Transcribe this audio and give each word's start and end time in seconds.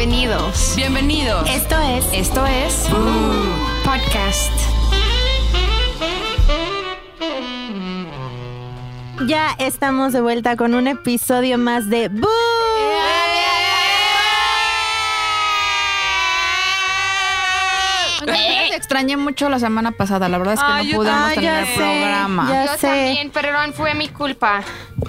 Bienvenidos. 0.00 0.76
Bienvenidos. 0.76 1.50
Esto 1.50 1.78
es 1.78 2.06
Esto 2.14 2.46
es 2.46 2.86
Podcast. 3.84 4.50
Ya 9.26 9.54
estamos 9.58 10.14
de 10.14 10.22
vuelta 10.22 10.56
con 10.56 10.74
un 10.74 10.88
episodio 10.88 11.58
más 11.58 11.90
de 11.90 12.08
Boo. 12.08 12.30
Extrañé 18.80 19.18
mucho 19.18 19.50
la 19.50 19.58
semana 19.58 19.92
pasada. 19.92 20.26
La 20.30 20.38
verdad 20.38 20.54
es 20.54 20.60
que 20.60 20.66
Ay, 20.66 20.90
no 20.92 20.96
pudimos 20.96 21.32
tener 21.34 21.44
ya 21.44 21.66
sé, 21.66 21.74
programa. 21.76 22.46
ya 22.50 22.64
Yo 22.64 22.72
sé. 22.78 22.86
también, 22.86 23.30
perdón, 23.30 23.74
fue 23.74 23.94
mi 23.94 24.08
culpa. 24.08 24.62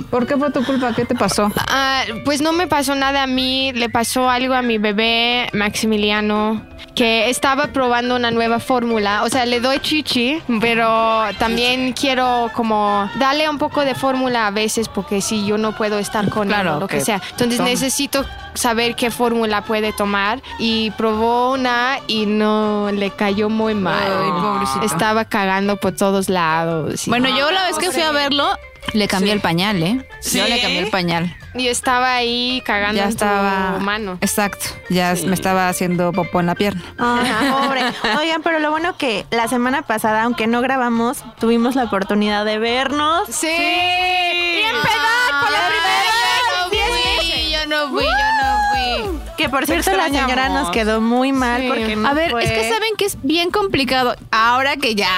¿Por 0.09 0.27
qué 0.27 0.35
fue 0.35 0.51
tu 0.51 0.61
culpa? 0.65 0.93
¿Qué 0.93 1.05
te 1.05 1.15
pasó? 1.15 1.49
Ah, 1.69 2.03
pues 2.25 2.41
no 2.41 2.51
me 2.51 2.67
pasó 2.67 2.95
nada 2.95 3.23
a 3.23 3.27
mí, 3.27 3.71
le 3.73 3.87
pasó 3.89 4.29
algo 4.29 4.53
a 4.55 4.61
mi 4.61 4.77
bebé 4.77 5.47
Maximiliano, 5.53 6.61
que 6.95 7.29
estaba 7.29 7.67
probando 7.67 8.17
una 8.17 8.29
nueva 8.29 8.59
fórmula. 8.59 9.23
O 9.23 9.29
sea, 9.29 9.45
le 9.45 9.61
doy 9.61 9.79
chichi, 9.79 10.41
pero 10.59 11.23
también 11.39 11.93
quiero 11.93 12.51
como 12.53 13.09
darle 13.19 13.49
un 13.49 13.57
poco 13.57 13.85
de 13.85 13.95
fórmula 13.95 14.47
a 14.47 14.51
veces, 14.51 14.89
porque 14.89 15.21
si 15.21 15.45
yo 15.45 15.57
no 15.57 15.75
puedo 15.75 15.97
estar 15.97 16.29
con 16.29 16.49
Claro, 16.49 16.71
él 16.71 16.75
o 16.75 16.79
lo 16.81 16.87
que, 16.87 16.97
que 16.97 17.05
sea. 17.05 17.21
Entonces 17.31 17.61
necesito 17.61 18.25
saber 18.53 18.95
qué 18.95 19.11
fórmula 19.11 19.63
puede 19.63 19.93
tomar 19.93 20.41
y 20.59 20.91
probó 20.91 21.51
una 21.53 21.99
y 22.07 22.25
no 22.25 22.89
le 22.91 23.11
cayó 23.11 23.49
muy 23.49 23.73
mal. 23.75 24.01
Ay, 24.03 24.31
pobrecito. 24.31 24.85
Estaba 24.85 25.25
cagando 25.25 25.77
por 25.77 25.93
todos 25.95 26.29
lados. 26.29 27.03
Bueno, 27.07 27.29
yo 27.37 27.51
la 27.51 27.65
vez 27.67 27.77
que 27.77 27.91
fui 27.91 28.01
a 28.01 28.11
verlo, 28.11 28.47
le 28.93 29.07
cambié 29.07 29.31
el 29.33 29.41
pañal, 29.41 29.81
¿eh? 29.83 30.05
¿Sí? 30.19 30.37
Yo 30.39 30.45
le 30.47 30.59
cambié 30.59 30.79
el 30.79 30.89
pañal. 30.89 31.35
y 31.53 31.67
estaba 31.67 32.15
ahí 32.15 32.61
cagando 32.65 32.97
Ya 32.97 33.03
en 33.03 33.09
estaba. 33.09 33.75
tu 33.77 33.83
mano. 33.83 34.17
Exacto. 34.21 34.65
Ya 34.89 35.13
me 35.25 35.33
estaba 35.33 35.69
haciendo 35.69 36.11
popó 36.11 36.39
en 36.39 36.47
la 36.47 36.55
pierna. 36.55 36.81
Ay, 36.97 37.31
pobre. 37.51 37.81
Oigan, 38.19 38.41
pero 38.41 38.59
lo 38.59 38.71
bueno 38.71 38.97
que 38.97 39.25
la 39.31 39.47
semana 39.47 39.83
pasada, 39.83 40.23
aunque 40.23 40.47
no 40.47 40.61
grabamos, 40.61 41.23
tuvimos 41.39 41.75
la 41.75 41.83
oportunidad 41.85 42.43
de 42.45 42.57
vernos. 42.59 43.27
Sí. 43.29 43.47
Y 43.47 44.63
Que 49.41 49.49
por 49.49 49.65
cierto 49.65 49.91
la 49.97 50.05
señora 50.09 50.49
nos 50.49 50.69
quedó 50.71 51.01
muy 51.01 51.31
mal 51.31 51.61
Sí. 51.61 51.67
porque 51.67 51.95
no 51.95 52.07
A 52.07 52.13
ver, 52.13 52.31
fue. 52.31 52.43
es 52.43 52.51
que 52.51 52.69
saben 52.69 52.95
que 52.97 53.05
es 53.05 53.17
bien 53.23 53.49
complicado. 53.51 54.15
Ahora 54.31 54.77
que 54.77 54.95
ya 54.95 55.09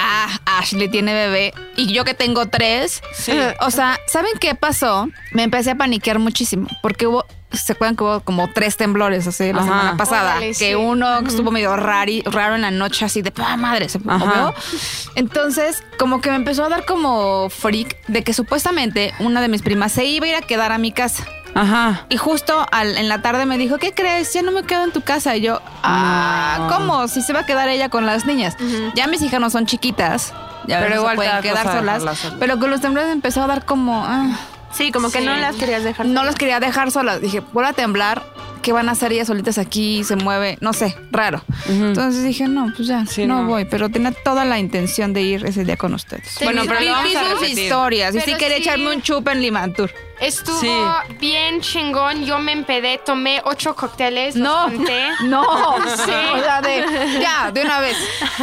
Ashley 0.46 0.88
tiene 0.88 1.12
bebé 1.14 1.52
y 1.76 1.92
yo 1.92 2.04
que 2.04 2.14
tengo 2.14 2.46
tres, 2.46 3.02
eh, 3.26 3.54
o 3.60 3.70
sea, 3.70 3.98
¿saben 4.06 4.32
qué 4.40 4.54
pasó? 4.54 5.08
Me 5.32 5.42
empecé 5.42 5.70
a 5.72 5.74
paniquear 5.74 6.18
muchísimo 6.18 6.68
porque 6.82 7.06
hubo, 7.06 7.26
se 7.52 7.72
acuerdan 7.72 7.96
que 7.96 8.02
hubo 8.04 8.20
como 8.20 8.50
tres 8.52 8.76
temblores 8.76 9.26
así 9.26 9.52
la 9.52 9.58
Ajá. 9.60 9.68
semana 9.68 9.96
pasada, 9.96 10.30
Órale, 10.32 10.48
que 10.48 10.54
sí. 10.70 10.74
uno 10.74 11.18
estuvo 11.20 11.50
medio 11.50 11.76
rari, 11.76 12.22
raro 12.22 12.54
en 12.54 12.62
la 12.62 12.70
noche 12.70 13.04
así 13.04 13.20
de 13.22 13.32
¡ah, 13.36 13.56
madre, 13.56 13.88
se 13.88 13.98
movió. 13.98 14.54
Entonces, 15.14 15.82
como 15.98 16.20
que 16.20 16.30
me 16.30 16.36
empezó 16.36 16.64
a 16.64 16.68
dar 16.68 16.84
como 16.84 17.48
freak 17.50 17.96
de 18.08 18.22
que 18.24 18.32
supuestamente 18.32 19.12
una 19.20 19.40
de 19.40 19.48
mis 19.48 19.62
primas 19.62 19.92
se 19.92 20.04
iba 20.04 20.26
a 20.26 20.28
ir 20.30 20.34
a 20.36 20.40
quedar 20.42 20.72
a 20.72 20.78
mi 20.78 20.92
casa. 20.92 21.26
Ajá. 21.54 22.06
Y 22.08 22.16
justo 22.16 22.66
al- 22.72 22.96
en 22.96 23.08
la 23.08 23.22
tarde 23.22 23.46
me 23.46 23.58
dijo, 23.58 23.78
¿qué 23.78 23.92
crees? 23.92 24.32
Ya 24.32 24.42
no 24.42 24.50
me 24.52 24.62
quedo 24.64 24.84
en 24.84 24.92
tu 24.92 25.00
casa. 25.02 25.36
Y 25.36 25.40
yo, 25.42 25.60
ah, 25.82 26.56
No. 26.58 26.68
¿cómo? 26.76 27.08
Si 27.08 27.22
se 27.22 27.32
va 27.32 27.40
a 27.40 27.46
quedar 27.46 27.68
ella 27.68 27.88
con 27.88 28.06
las 28.06 28.26
niñas. 28.26 28.56
Ya 28.94 29.06
mis 29.06 29.22
hijas 29.22 29.40
no 29.40 29.50
son 29.50 29.66
chiquitas. 29.66 30.32
Ya 30.66 30.80
Pero 30.80 30.96
igual 30.96 31.16
pueden 31.16 31.32
da 31.32 31.42
quedar 31.42 31.66
solas. 31.72 31.98
solas. 32.00 32.32
Pero 32.40 32.58
con 32.58 32.70
los 32.70 32.80
temblores 32.80 33.10
empezó 33.12 33.42
a 33.42 33.46
dar 33.46 33.64
como... 33.64 34.04
ah, 34.06 34.36
Sí, 34.72 34.90
como 34.90 35.08
que 35.10 35.20
Sí. 35.20 35.24
no 35.24 35.36
las 35.36 35.54
querías 35.54 35.84
dejar. 35.84 36.06
no 36.06 36.24
las 36.24 36.34
quería 36.34 36.58
dejar 36.58 36.90
solas. 36.90 37.20
Dije, 37.20 37.40
vuelve 37.52 37.70
a 37.70 37.72
temblar. 37.74 38.22
¿Qué 38.60 38.72
van 38.72 38.88
a 38.88 38.92
hacer 38.92 39.12
ellas 39.12 39.26
solitas 39.26 39.58
aquí? 39.58 40.02
Se 40.04 40.16
mueve, 40.16 40.56
no 40.62 40.72
sé, 40.72 40.96
raro. 41.12 41.44
Entonces 41.68 42.24
dije, 42.24 42.48
no, 42.48 42.72
pues 42.74 42.88
ya, 42.88 43.04
Sí, 43.04 43.26
no, 43.26 43.42
no. 43.42 43.48
voy. 43.48 43.66
Pero 43.66 43.90
tenía 43.90 44.10
toda 44.24 44.46
la 44.46 44.58
intención 44.58 45.12
de 45.12 45.20
ir 45.20 45.44
ese 45.44 45.64
día 45.64 45.76
con 45.76 45.92
ustedes. 45.92 46.34
Bueno, 46.42 46.62
pero 46.66 46.80
lo 46.80 46.90
vamos 46.92 47.14
a 47.14 47.22
repetir. 47.34 47.58
historias. 47.58 48.14
y 48.14 48.18
Pero 48.20 48.32
sí 48.32 48.38
quería 48.38 48.56
sí. 48.56 48.62
echarme 48.62 48.94
un 48.96 49.02
chup 49.02 49.28
en 49.28 49.42
Limantur. 49.42 49.90
Estuvo 50.20 50.58
Sí. 50.60 50.70
bien 51.18 51.60
chingón. 51.60 52.24
Yo 52.24 52.38
me 52.38 52.52
empedé, 52.52 52.98
tomé 52.98 53.40
ocho 53.44 53.74
cócteles. 53.74 54.36
No, 54.36 54.64
conté. 54.64 55.08
no, 55.24 55.42
Sí. 55.96 56.10
o 56.34 56.38
sea, 56.42 56.60
de, 56.62 57.18
ya, 57.20 57.50
de 57.50 57.62
una 57.62 57.80
vez. 57.80 57.96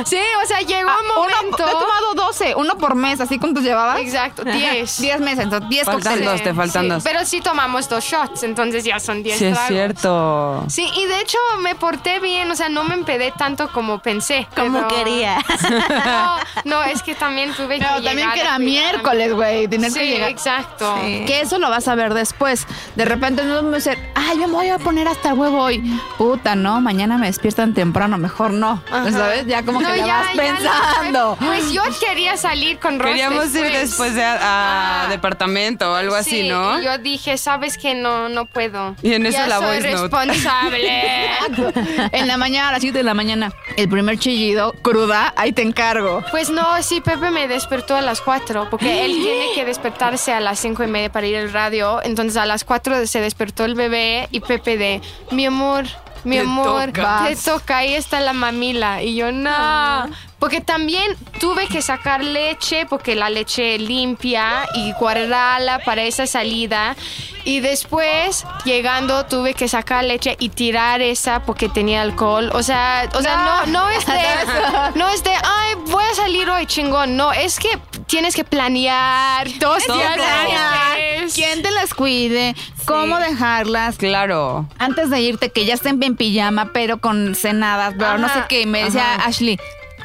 Sí, 0.06 0.20
o 0.44 0.48
sea, 0.48 0.62
llegó 0.62 0.90
Ah, 0.90 0.98
un 1.00 1.06
uno, 1.06 1.36
momento. 1.38 1.66
he 1.68 1.72
tomado 1.72 2.14
12, 2.16 2.56
uno 2.56 2.78
por 2.78 2.96
mes, 2.96 3.20
¿así 3.22 3.40
cuántos 3.40 3.64
llevabas? 3.64 4.00
Exacto, 4.00 4.44
10. 4.44 5.02
10 5.02 5.20
meses, 5.22 5.40
entonces 5.46 5.70
10 5.70 5.86
Faltan 5.86 6.04
cócteles. 6.14 6.32
dos, 6.32 6.44
te 6.44 6.54
faltan 6.54 6.84
Sí, 6.84 6.90
dos. 6.90 7.04
Pero 7.04 7.26
sí 7.26 7.42
tomamos 7.42 7.88
dos 7.90 8.04
shots, 8.04 8.44
entonces 8.44 8.84
ya 8.84 9.00
son 9.00 9.24
10 9.24 9.38
Sí, 9.40 9.46
es 9.46 9.60
cierto. 9.68 10.64
Sí, 10.68 10.90
y 10.96 11.06
de 11.06 11.22
hecho 11.22 11.38
me 11.60 11.76
porté 11.76 12.20
bien, 12.20 12.50
o 12.52 12.56
sea, 12.56 12.70
no 12.70 12.84
me 12.84 12.94
empedé 12.96 13.32
tanto 13.32 13.72
como 13.72 14.00
pensé. 14.00 14.48
Como 14.56 14.88
pero- 14.88 14.88
quería. 14.90 15.38
No, 16.12 16.38
no, 16.66 16.84
es 16.84 17.02
que 17.04 17.16
también 17.16 17.54
tuve 17.54 17.78
que 17.80 17.86
Pero 17.86 17.94
también 17.96 18.18
llegar 18.18 18.34
que 18.34 18.42
era 18.42 18.60
miércoles, 18.60 19.34
güey, 19.34 19.68
tener 19.68 19.92
Sí, 19.92 20.00
que 20.00 20.06
llegar. 20.08 20.30
exacto. 20.30 20.96
Que 21.02 21.42
eso 21.42 21.58
lo 21.62 21.70
vas 21.70 21.88
a 21.88 21.96
ver 21.96 22.14
después. 22.14 22.68
De 22.96 23.06
repente 23.06 23.44
no 23.44 23.64
me 23.64 23.78
dicen, 23.78 23.98
ay, 24.16 24.38
yo 24.40 24.48
me 24.48 24.54
voy 24.56 24.68
a 24.70 24.78
poner 24.80 25.08
hasta 25.08 25.30
el 25.30 25.36
huevo 25.36 25.62
hoy. 25.62 25.82
Puta, 26.18 26.56
no, 26.56 26.82
mañana 26.82 27.18
me 27.18 27.28
despiertan 27.28 27.74
temprano, 27.74 28.18
mejor 28.18 28.52
no. 28.52 28.84
Ajá. 28.92 29.12
¿Sabes? 29.12 29.46
Ya 29.46 29.64
como 29.64 29.80
que 29.80 29.86
ya, 29.86 29.96
ya, 29.98 30.06
vas 30.18 30.34
ya 30.36 30.42
pensando. 30.42 31.38
Pues 31.40 31.72
yo 31.72 31.84
quería 32.00 32.36
salir 32.38 32.80
con 32.80 33.00
Ross 33.00 33.10
Queríamos 33.10 33.56
ir 33.56 33.72
después 33.72 34.14
de 34.16 34.24
a, 34.24 34.34
a 34.36 35.04
Ah. 35.04 35.08
departamento 35.10 35.92
o 35.92 35.96
algo 35.96 36.16
así, 36.16 36.42
Sí, 36.42 36.50
¿no? 36.50 36.80
y 36.82 36.86
yo 36.86 36.98
dije, 36.98 37.38
sabes 37.38 37.78
que 37.78 37.94
no, 37.96 38.28
no 38.30 38.46
puedo. 38.46 38.96
Y 39.02 39.14
en 39.14 39.26
eso 39.26 39.38
ya 39.38 39.48
la 39.48 39.58
soy 39.60 39.66
voice 39.68 39.92
responsable. 39.92 41.30
en 42.12 42.28
la 42.28 42.38
mañana, 42.38 42.70
a 42.70 42.72
las 42.74 42.82
7 42.82 42.98
de 42.98 43.04
la 43.04 43.14
mañana, 43.14 43.52
el 43.78 43.90
primer 43.90 44.18
chillido, 44.18 44.74
cruda, 44.82 45.34
ahí 45.38 45.52
te 45.52 45.62
encargo. 45.62 46.24
pues 46.32 46.50
no, 46.50 46.66
sí, 46.82 47.02
Pepe 47.02 47.32
me 47.32 47.48
despertó 47.48 47.96
a 47.96 48.02
las 48.02 48.22
4, 48.22 48.68
porque 48.70 49.06
él 49.06 49.12
tiene 49.14 49.46
que 49.56 49.66
despertarse 49.66 50.34
a 50.34 50.40
las 50.40 50.60
cinco 50.60 50.84
y 50.84 50.88
media 50.88 51.12
para 51.12 51.28
ir 51.28 51.38
al 51.38 51.51
radio. 51.52 52.02
Entonces 52.04 52.38
a 52.38 52.46
las 52.46 52.64
4 52.64 53.06
se 53.08 53.22
despertó 53.22 53.66
el 53.66 53.76
bebé 53.76 54.28
y 54.32 54.40
Pepe 54.40 54.78
de, 54.78 55.02
mi 55.32 55.46
amor, 55.46 55.86
mi 56.24 56.36
Te 56.36 56.42
amor, 56.42 56.92
te 56.92 57.36
toca, 57.36 57.78
ahí 57.78 57.96
está 57.96 58.20
la 58.22 58.34
mamila. 58.34 59.02
Y 59.02 59.16
yo, 59.16 59.32
no. 59.32 60.10
Porque 60.38 60.62
también 60.62 61.16
tuve 61.40 61.68
que 61.68 61.82
sacar 61.82 62.24
leche, 62.24 62.86
porque 62.88 63.16
la 63.16 63.30
leche 63.30 63.78
limpia 63.78 64.68
y 64.76 64.92
guardarla 64.94 65.80
para 65.80 66.04
esa 66.04 66.28
salida. 66.28 66.96
Y 67.44 67.60
después, 67.60 68.46
llegando, 68.66 69.26
tuve 69.26 69.54
que 69.54 69.68
sacar 69.68 70.04
leche 70.04 70.36
y 70.40 70.50
tirar 70.50 71.02
esa 71.02 71.44
porque 71.44 71.70
tenía 71.70 72.02
alcohol. 72.02 72.50
O 72.54 72.64
sea, 72.64 73.10
o 73.14 73.22
sea, 73.22 73.66
no, 73.66 73.72
no 73.72 73.90
es 73.90 74.06
de, 74.06 74.14
no 74.96 75.10
es 75.10 75.24
de, 75.24 75.32
ay, 75.32 75.76
voy 75.88 76.04
a 76.04 76.16
salir 76.16 76.50
hoy, 76.50 76.66
chingón. 76.66 77.18
No, 77.18 77.32
es 77.34 77.60
que 77.60 77.80
tienes 78.12 78.36
que 78.36 78.44
planear 78.44 79.48
dos 79.58 79.84
Todo 79.88 79.98
días 79.98 80.14
planear 80.14 80.92
antes. 80.92 81.34
quién 81.34 81.64
te 81.64 81.72
las 81.72 81.94
cuide, 81.96 82.56
cómo 82.86 83.18
dejarlas. 83.18 83.98
Claro. 83.98 84.68
Antes 84.78 85.10
de 85.10 85.22
irte, 85.22 85.50
que 85.50 85.66
ya 85.66 85.74
estén 85.74 86.02
en 86.04 86.16
pijama, 86.16 86.72
pero 86.74 87.00
con 87.00 87.34
cenadas, 87.36 87.96
pero 87.98 88.18
no 88.20 88.28
sé 88.30 88.42
qué. 88.50 88.62
Y 88.62 88.66
me 88.68 88.84
decía 88.84 89.16
Ashley, 89.16 89.58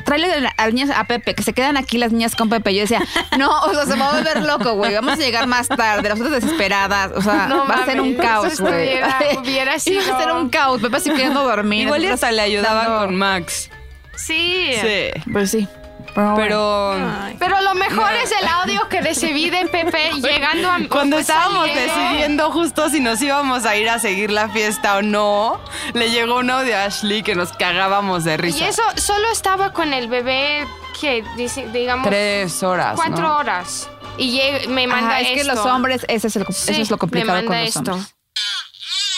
tráele 0.04 0.32
a 0.32 0.64
las 0.64 0.72
niñas 0.74 0.96
a 0.96 1.04
Pepe, 1.04 1.34
que 1.34 1.42
se 1.42 1.52
quedan 1.52 1.76
aquí 1.76 1.98
las 1.98 2.12
niñas 2.12 2.36
con 2.36 2.48
Pepe. 2.48 2.74
Yo 2.74 2.82
decía, 2.82 3.02
no, 3.38 3.50
o 3.62 3.74
sea, 3.74 3.84
se 3.86 3.96
va 3.98 4.10
a 4.10 4.14
volver 4.14 4.42
loco, 4.44 4.74
güey. 4.74 4.94
Vamos 4.94 5.14
a 5.14 5.16
llegar 5.16 5.46
más 5.48 5.68
tarde, 5.68 6.08
las 6.08 6.20
otras 6.20 6.40
desesperadas. 6.42 7.10
O 7.14 7.20
sea, 7.22 7.46
No 7.48 7.66
va 7.66 7.74
a 7.74 7.84
ser 7.84 8.00
un 8.00 8.14
caos, 8.14 8.60
güey. 8.60 8.98
hubiera 9.00 9.18
Iba 9.44 9.72
a 9.74 9.78
ser 9.80 10.00
sido- 10.00 10.40
un 10.40 10.48
caos. 10.48 10.80
Pepe 10.80 10.96
así 10.96 11.10
queriendo 11.10 11.42
dormir. 11.42 11.82
Igual 11.86 12.04
y 12.04 12.06
hasta 12.06 12.30
le 12.30 12.40
ayudaban 12.42 12.86
dando- 12.86 13.06
con 13.06 13.16
Max. 13.16 13.68
Sí. 14.16 14.70
Sí. 14.80 15.10
Pues 15.32 15.50
sí. 15.50 15.68
Pero, 16.16 16.34
bueno. 16.34 17.18
Pero 17.24 17.36
Pero 17.38 17.60
lo 17.60 17.74
mejor 17.74 18.10
es 18.14 18.32
el 18.32 18.48
audio 18.48 18.88
que 18.88 19.00
recibí 19.02 19.50
de 19.50 19.66
Pepe 19.66 20.12
llegando 20.22 20.68
a 20.70 20.78
cuando 20.88 21.16
pues, 21.16 21.28
estábamos 21.28 21.68
saliendo. 21.68 21.94
decidiendo 21.94 22.50
justo 22.50 22.88
si 22.88 23.00
nos 23.00 23.20
íbamos 23.20 23.66
a 23.66 23.76
ir 23.76 23.88
a 23.90 23.98
seguir 23.98 24.30
la 24.30 24.48
fiesta 24.48 24.96
o 24.96 25.02
no, 25.02 25.60
le 25.92 26.10
llegó 26.10 26.36
un 26.38 26.48
audio 26.50 26.76
a 26.76 26.84
Ashley 26.86 27.22
que 27.22 27.34
nos 27.34 27.52
cagábamos 27.52 28.24
de 28.24 28.36
risa. 28.38 28.64
Y 28.64 28.68
eso 28.68 28.82
solo 28.96 29.28
estaba 29.30 29.72
con 29.74 29.92
el 29.92 30.08
bebé 30.08 30.66
que 31.00 31.22
dice, 31.36 31.68
digamos 31.70 32.08
Tres 32.08 32.62
horas. 32.62 32.94
cuatro 32.96 33.18
¿no? 33.28 33.36
horas. 33.36 33.88
Y 34.18 34.40
me 34.68 34.86
manda 34.86 35.10
Ajá, 35.10 35.20
es 35.20 35.28
que 35.38 35.44
los 35.44 35.58
hombres, 35.58 36.06
ese 36.08 36.28
es 36.28 36.36
el- 36.36 36.46
Sí, 36.50 36.72
eso 36.72 36.80
es 36.82 36.90
lo 36.90 36.96
complicado 36.96 37.34
me 37.42 37.42
manda 37.42 37.46
con 37.48 37.58
los 37.60 37.68
esto. 37.76 37.92
hombres. 37.92 38.14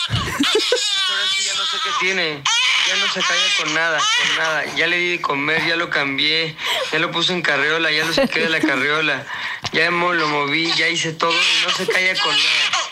Ahora 0.09 1.23
sí 1.31 1.43
ya 1.45 1.53
no 1.57 1.63
sé 1.65 1.77
qué 1.83 1.89
tiene. 2.01 2.43
Ya 2.89 2.95
no 2.95 3.13
se 3.13 3.21
calla 3.21 3.43
con 3.57 3.73
nada, 3.75 3.99
con 3.99 4.37
nada. 4.37 4.65
Ya 4.75 4.87
le 4.87 4.97
di 4.97 5.09
de 5.11 5.21
comer, 5.21 5.63
ya 5.67 5.75
lo 5.75 5.91
cambié, 5.91 6.55
ya 6.91 6.97
lo 6.97 7.11
puse 7.11 7.33
en 7.33 7.43
carriola, 7.43 7.91
ya 7.91 8.03
lo 8.03 8.13
saqué 8.13 8.39
de 8.39 8.49
la 8.49 8.59
carriola. 8.59 9.27
Ya 9.73 9.91
lo 9.91 10.27
moví, 10.27 10.71
ya 10.75 10.87
hice 10.87 11.13
todo 11.13 11.31
y 11.31 11.65
no 11.65 11.69
se 11.71 11.85
calla 11.85 12.15
con 12.15 12.35
nada. 12.35 12.89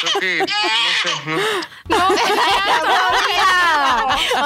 Creo 0.00 0.20
que, 0.20 0.38
no 0.38 0.46
sé, 1.02 1.10
¿no? 1.26 2.00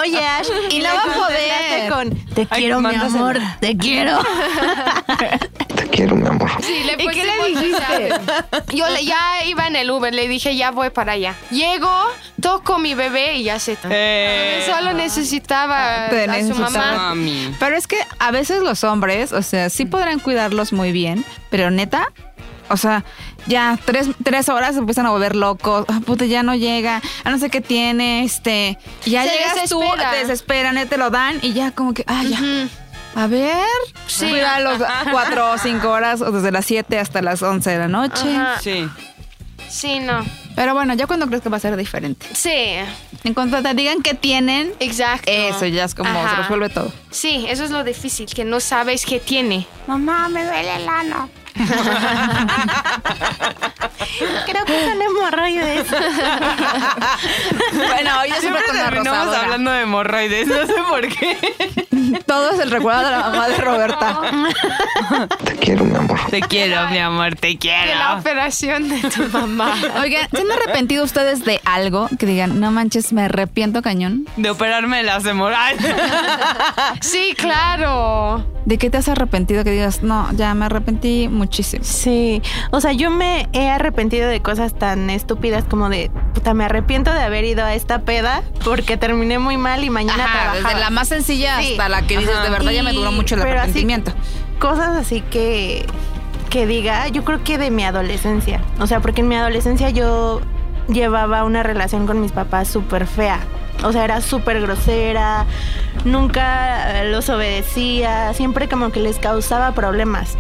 Oye, 0.01 0.27
Ash, 0.27 0.49
Y 0.71 0.81
la 0.81 0.95
va 0.95 1.03
a 1.03 1.05
contestaste 1.05 1.89
con 1.89 2.11
Te 2.35 2.49
Ay, 2.51 2.63
quiero, 2.63 2.81
mi 2.81 2.95
amor, 2.97 3.39
te 3.61 3.77
quiero. 3.77 4.19
quiero, 5.95 6.17
mi 6.17 6.27
amor. 6.27 6.51
Sí, 6.61 6.83
le 6.85 6.93
¿Y 7.03 7.07
qué 7.09 7.25
le 7.25 7.49
dijiste? 7.49 8.15
Yo 8.75 8.89
le- 8.91 9.05
ya 9.05 9.45
iba 9.47 9.67
en 9.67 9.77
el 9.77 9.91
Uber, 9.91 10.13
le 10.15 10.29
dije, 10.29 10.57
ya 10.57 10.71
voy 10.71 10.91
para 10.91 11.13
allá. 11.13 11.35
Llego, 11.51 11.91
toco 12.41 12.79
mi 12.79 12.95
bebé 12.95 13.37
y 13.37 13.45
ya 13.45 13.59
se... 13.59 13.79
Eh. 13.91 14.65
Solo 14.67 14.93
necesitaba 14.93 16.09
Te 16.11 16.25
a 16.25 16.27
su 16.27 16.31
necesitaba. 16.49 16.69
mamá. 16.71 16.97
Mami. 17.11 17.55
Pero 17.59 17.77
es 17.77 17.87
que 17.87 17.99
a 18.19 18.31
veces 18.31 18.63
los 18.63 18.85
hombres, 18.85 19.33
o 19.33 19.43
sea, 19.43 19.71
sí 19.71 19.85
podrán 19.85 20.19
cuidarlos 20.19 20.73
muy 20.73 20.93
bien, 20.93 21.25
pero 21.51 21.71
neta, 21.71 22.09
o 22.69 22.77
sea, 22.77 23.05
ya 23.47 23.79
tres, 23.85 24.09
tres 24.25 24.49
horas 24.49 24.73
se 24.73 24.79
empiezan 24.79 25.05
a 25.07 25.11
volver 25.11 25.37
locos. 25.37 25.85
Ah, 25.89 26.01
puta, 26.05 26.25
ya 26.25 26.43
no 26.43 26.55
llega. 26.55 27.03
A 27.23 27.31
no 27.31 27.39
sé 27.39 27.51
qué 27.51 27.61
tiene, 27.61 28.25
este. 28.25 28.79
y 29.05 29.11
Ya 29.11 29.25
Se 29.25 29.31
llegas 29.31 29.69
tú, 29.69 29.81
desespera. 29.81 30.11
te 30.11 30.17
desesperan, 30.19 30.89
te 30.89 30.97
lo 30.97 31.11
dan 31.11 31.39
y 31.43 31.53
ya 31.53 31.71
como 31.73 31.93
que, 31.93 32.05
ah, 32.07 32.23
ya. 32.25 32.39
Ujú. 32.39 32.69
A 33.15 33.27
ver. 33.27 33.67
Sí. 34.07 34.29
Cuídalos 34.29 34.81
cuatro 35.11 35.53
o 35.53 35.59
cinco 35.59 35.91
horas, 35.91 36.21
o 36.21 36.31
desde 36.33 36.51
las 36.53 36.65
siete 36.67 36.99
hasta 36.99 37.23
las 37.23 37.43
once 37.43 37.71
de 37.71 37.79
la 37.79 37.89
noche. 37.89 38.35
Ajá. 38.35 38.61
Sí. 38.61 38.89
Sí, 39.69 39.99
no. 40.01 40.25
Pero 40.55 40.73
bueno, 40.75 40.95
ya 40.95 41.07
cuando 41.07 41.27
crees 41.27 41.43
que 41.43 41.49
va 41.49 41.57
a 41.57 41.61
ser 41.61 41.77
diferente. 41.77 42.27
Sí, 42.33 42.77
En 43.25 43.35
cuanto 43.35 43.61
te 43.63 43.75
digan 43.75 44.03
que 44.03 44.15
tienen, 44.15 44.73
exacto. 44.79 45.31
eso 45.31 45.67
ya 45.67 45.85
es 45.85 45.95
como 45.97 46.13
se 46.13 46.19
Ajá. 46.19 46.37
resuelve 46.43 46.69
todo. 46.69 46.93
Sí, 47.11 47.45
eso 47.49 47.65
es 47.65 47.71
lo 47.71 47.83
difícil, 47.83 48.27
que 48.27 48.45
no 48.45 48.61
sabes 48.61 49.05
qué 49.05 49.19
tiene. 49.19 49.67
Mamá, 49.89 50.29
me 50.29 50.45
duele 50.45 50.77
el 50.77 50.89
ano. 50.89 51.29
Creo 54.47 54.65
que 54.65 54.85
son 54.87 55.03
hemorroides. 55.03 55.87
Bueno, 57.75 58.27
yo 58.27 58.35
siempre 58.41 58.63
Siempre 58.65 58.99
con 58.99 59.05
la 59.05 59.41
hablando 59.41 59.71
de 59.71 59.83
hemorroides, 59.83 60.47
no 60.49 60.67
sé 60.67 60.75
por 60.89 61.09
qué. 61.09 61.37
Todo 62.27 62.51
es 62.53 62.61
el 62.61 62.71
recuerdo 62.71 63.05
de 63.05 63.11
la 63.11 63.21
mamá 63.21 63.49
de 63.49 63.57
Roberta. 63.59 64.21
Te 65.45 65.57
quiero, 65.57 65.85
mi 65.85 65.95
amor. 65.97 66.21
Te 66.31 66.41
quiero, 66.41 66.89
mi 66.89 66.99
amor, 66.99 67.35
te 67.37 67.49
De 67.49 67.55
la 67.55 67.59
quiero. 67.61 68.19
operación 68.21 68.89
de 68.89 69.01
tu 69.11 69.23
mamá. 69.31 69.75
Oigan, 70.01 70.29
¿se 70.31 70.41
han 70.41 70.51
arrepentido 70.53 71.05
ustedes 71.05 71.45
de 71.45 71.61
algo? 71.65 72.09
Que 72.19 72.27
digan, 72.27 72.61
no 72.61 72.71
manches, 72.71 73.13
me 73.13 73.23
arrepiento 73.25 73.83
cañón. 73.83 74.27
De 74.37 74.51
operarme 74.51 75.03
las 75.03 75.25
hemorroides. 75.27 75.95
Sí, 77.01 77.35
claro. 77.37 78.45
¿De 78.65 78.79
qué 78.79 78.89
te 78.89 78.97
has 78.97 79.09
arrepentido? 79.09 79.63
Que 79.63 79.71
digas, 79.73 80.03
no, 80.03 80.27
ya 80.33 80.55
me 80.55 80.65
arrepentí 80.65 81.29
muchísimo. 81.29 81.85
Sí, 81.85 82.41
o 82.71 82.81
sea, 82.81 82.93
yo 82.93 83.11
me 83.11 83.47
he 83.53 83.69
arrepentido 83.69 84.27
de 84.29 84.41
cosas 84.41 84.75
tan 84.75 85.11
estúpidas 85.11 85.65
como 85.65 85.91
de, 85.91 86.11
puta, 86.33 86.55
me 86.55 86.65
arrepiento 86.65 87.13
de 87.13 87.21
haber 87.21 87.45
ido 87.45 87.63
a 87.65 87.75
esta 87.75 88.01
peda 88.01 88.43
porque 88.65 88.97
terminé 88.97 89.39
muy 89.39 89.59
mal 89.59 89.85
y 89.85 89.91
mañana 89.91 90.25
Ajá, 90.25 90.33
trabajaba. 90.33 90.69
desde 90.71 90.81
la 90.81 90.91
más 90.91 91.09
sencilla 91.09 91.61
Sí. 91.61 91.73
hasta 91.73 91.89
la 91.91 92.03
que 92.07 92.17
dices, 92.19 92.43
de 92.43 92.49
verdad 92.51 92.71
ya 92.73 92.83
me 92.83 92.93
duró 92.95 93.13
mucho 93.13 93.35
el 93.35 93.43
pero 93.43 93.53
así- 93.53 93.61
arrepentimiento. 93.61 94.13
Cosas 94.59 94.97
así 94.97 95.21
que, 95.21 95.85
que 96.49 96.67
diga, 96.67 97.09
yo 97.09 97.23
creo 97.23 97.45
que 97.45 97.59
de 97.59 97.71
mi 97.71 97.85
adolescencia. 97.85 98.63
O 98.81 98.87
sea, 98.87 99.01
porque 99.01 99.21
en 99.21 99.29
mi 99.29 99.35
adolescencia 99.35 99.91
yo 99.91 100.41
llevaba 100.89 101.45
una 101.45 101.63
relación 101.63 102.07
con 102.07 102.21
mis 102.21 102.33
papás 102.33 102.69
súper 102.69 103.07
fea. 103.07 103.41
O 103.83 103.93
sea, 103.93 104.05
era 104.05 104.21
súper 104.21 104.61
grosera, 104.61 105.47
nunca 106.05 107.03
eh, 107.03 107.11
los 107.11 107.29
obedecía, 107.29 108.33
siempre 108.35 108.69
como 108.69 108.91
que 108.91 109.01
les 109.01 109.19
causaba 109.19 109.73
problemas. 109.73 110.37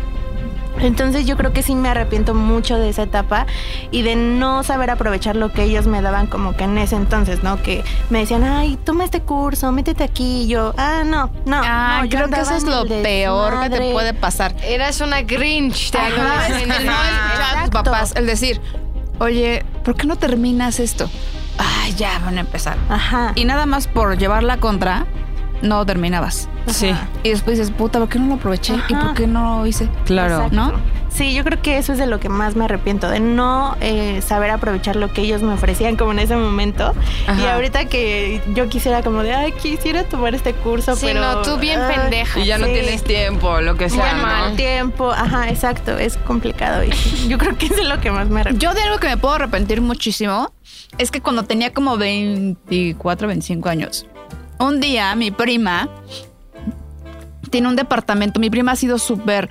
Entonces 0.80 1.24
yo 1.26 1.36
creo 1.36 1.52
que 1.52 1.62
sí 1.62 1.74
me 1.74 1.88
arrepiento 1.88 2.34
mucho 2.34 2.76
de 2.76 2.88
esa 2.88 3.04
etapa 3.04 3.46
y 3.90 4.02
de 4.02 4.16
no 4.16 4.62
saber 4.64 4.90
aprovechar 4.90 5.36
lo 5.36 5.52
que 5.52 5.62
ellos 5.62 5.86
me 5.86 6.02
daban 6.02 6.26
como 6.26 6.56
que 6.56 6.64
en 6.64 6.78
ese 6.78 6.96
entonces, 6.96 7.42
¿no? 7.42 7.62
Que 7.62 7.84
me 8.10 8.20
decían, 8.20 8.44
ay, 8.44 8.76
toma 8.82 9.04
este 9.04 9.20
curso, 9.20 9.70
métete 9.72 10.04
aquí. 10.04 10.42
Y 10.42 10.48
yo, 10.48 10.74
ah, 10.76 11.02
no, 11.04 11.30
no. 11.46 11.60
Ah, 11.64 12.00
no, 12.00 12.06
yo 12.06 12.18
creo 12.18 12.30
que 12.30 12.40
eso 12.40 12.56
es 12.56 12.64
lo 12.64 12.86
peor 12.86 13.60
que 13.62 13.70
te 13.70 13.92
puede 13.92 14.14
pasar. 14.14 14.54
Eras 14.62 15.00
una 15.00 15.22
Grinch 15.22 15.92
de 15.92 15.98
Ajá, 15.98 16.48
no 16.48 16.56
escuchar 16.56 17.56
a 17.56 17.60
tus 17.62 17.70
papás, 17.70 18.12
el 18.16 18.26
decir, 18.26 18.60
oye, 19.18 19.64
¿por 19.84 19.94
qué 19.94 20.06
no 20.06 20.16
terminas 20.16 20.80
esto? 20.80 21.08
Ay, 21.58 21.94
ya 21.94 22.18
van 22.20 22.36
a 22.38 22.40
empezar. 22.40 22.76
Ajá. 22.88 23.32
Y 23.34 23.44
nada 23.44 23.66
más 23.66 23.86
por 23.86 24.18
llevar 24.18 24.42
la 24.42 24.56
contra, 24.58 25.06
no 25.62 25.84
terminabas. 25.86 26.48
Sí, 26.66 26.94
Y 27.22 27.28
después 27.30 27.58
dices, 27.58 27.72
puta, 27.76 27.98
¿por 27.98 28.08
qué 28.08 28.18
no 28.18 28.26
lo 28.28 28.34
aproveché? 28.34 28.74
¿Y 28.88 28.94
por 28.94 29.14
qué 29.14 29.26
no 29.26 29.58
lo 29.60 29.66
hice? 29.66 29.88
claro. 30.04 30.36
Exacto. 30.36 30.56
¿No? 30.56 30.94
Sí, 31.10 31.32
yo 31.32 31.44
creo 31.44 31.62
que 31.62 31.78
eso 31.78 31.92
es 31.92 31.98
de 31.98 32.06
lo 32.06 32.18
que 32.18 32.28
más 32.28 32.56
me 32.56 32.64
arrepiento, 32.64 33.08
de 33.08 33.20
no 33.20 33.76
eh, 33.80 34.20
saber 34.20 34.50
aprovechar 34.50 34.96
lo 34.96 35.12
que 35.12 35.20
ellos 35.22 35.42
me 35.42 35.52
ofrecían 35.52 35.94
como 35.94 36.10
en 36.10 36.18
ese 36.18 36.34
momento. 36.34 36.92
Y 37.28 37.30
Ajá. 37.30 37.54
ahorita 37.54 37.84
que 37.84 38.42
yo 38.52 38.68
quisiera 38.68 39.00
como 39.04 39.22
de, 39.22 39.32
ay, 39.32 39.52
quisiera 39.52 40.02
tomar 40.02 40.34
este 40.34 40.54
curso, 40.54 40.96
Sí, 40.96 41.06
pero... 41.06 41.20
no, 41.20 41.42
tú 41.42 41.56
bien 41.58 41.80
ay, 41.80 41.94
pendeja. 41.94 42.40
Y 42.40 42.46
ya 42.46 42.58
no 42.58 42.66
tienes 42.66 43.04
tiempo, 43.04 43.60
lo 43.60 43.76
que 43.76 43.90
sea, 43.90 44.12
Muy 44.12 44.22
¿no? 44.22 44.26
mal 44.26 44.56
tiempo, 44.56 45.12
ajá, 45.12 45.48
exacto, 45.50 45.96
es 45.98 46.16
complicado. 46.16 46.82
Y 46.82 46.90
yo 47.28 47.38
creo 47.38 47.56
que 47.56 47.66
eso 47.66 47.76
es 47.82 47.86
lo 47.88 48.00
que 48.00 48.10
más 48.10 48.28
me 48.28 48.40
arrepiento. 48.40 48.66
Yo 48.66 48.74
de 48.74 48.82
algo 48.82 48.98
que 48.98 49.06
me 49.06 49.16
puedo 49.16 49.34
arrepentir 49.34 49.82
muchísimo 49.82 50.50
es 50.98 51.10
que 51.10 51.20
cuando 51.20 51.44
tenía 51.44 51.72
como 51.72 51.96
24, 51.96 53.28
25 53.28 53.68
años, 53.68 54.06
un 54.58 54.80
día 54.80 55.14
mi 55.14 55.30
prima 55.30 55.88
tiene 57.50 57.68
un 57.68 57.76
departamento. 57.76 58.40
Mi 58.40 58.50
prima 58.50 58.72
ha 58.72 58.76
sido 58.76 58.98
súper 58.98 59.48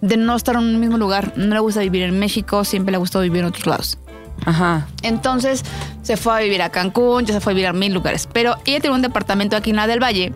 de 0.00 0.16
no 0.16 0.36
estar 0.36 0.56
en 0.56 0.62
un 0.62 0.80
mismo 0.80 0.98
lugar. 0.98 1.32
No 1.36 1.54
le 1.54 1.60
gusta 1.60 1.80
vivir 1.80 2.02
en 2.02 2.18
México, 2.18 2.64
siempre 2.64 2.92
le 2.92 2.96
ha 2.96 2.98
gustado 2.98 3.22
vivir 3.22 3.40
en 3.40 3.46
otros 3.46 3.66
lados. 3.66 3.98
Ajá. 4.44 4.88
Entonces 5.02 5.64
se 6.02 6.16
fue 6.16 6.34
a 6.34 6.40
vivir 6.40 6.62
a 6.62 6.70
Cancún, 6.70 7.24
ya 7.24 7.34
se 7.34 7.40
fue 7.40 7.52
a 7.52 7.54
vivir 7.54 7.68
a 7.68 7.72
mil 7.72 7.94
lugares. 7.94 8.28
Pero 8.32 8.56
ella 8.64 8.80
tiene 8.80 8.96
un 8.96 9.02
departamento 9.02 9.56
aquí 9.56 9.70
en 9.70 9.76
la 9.76 9.86
del 9.86 10.02
Valle 10.02 10.32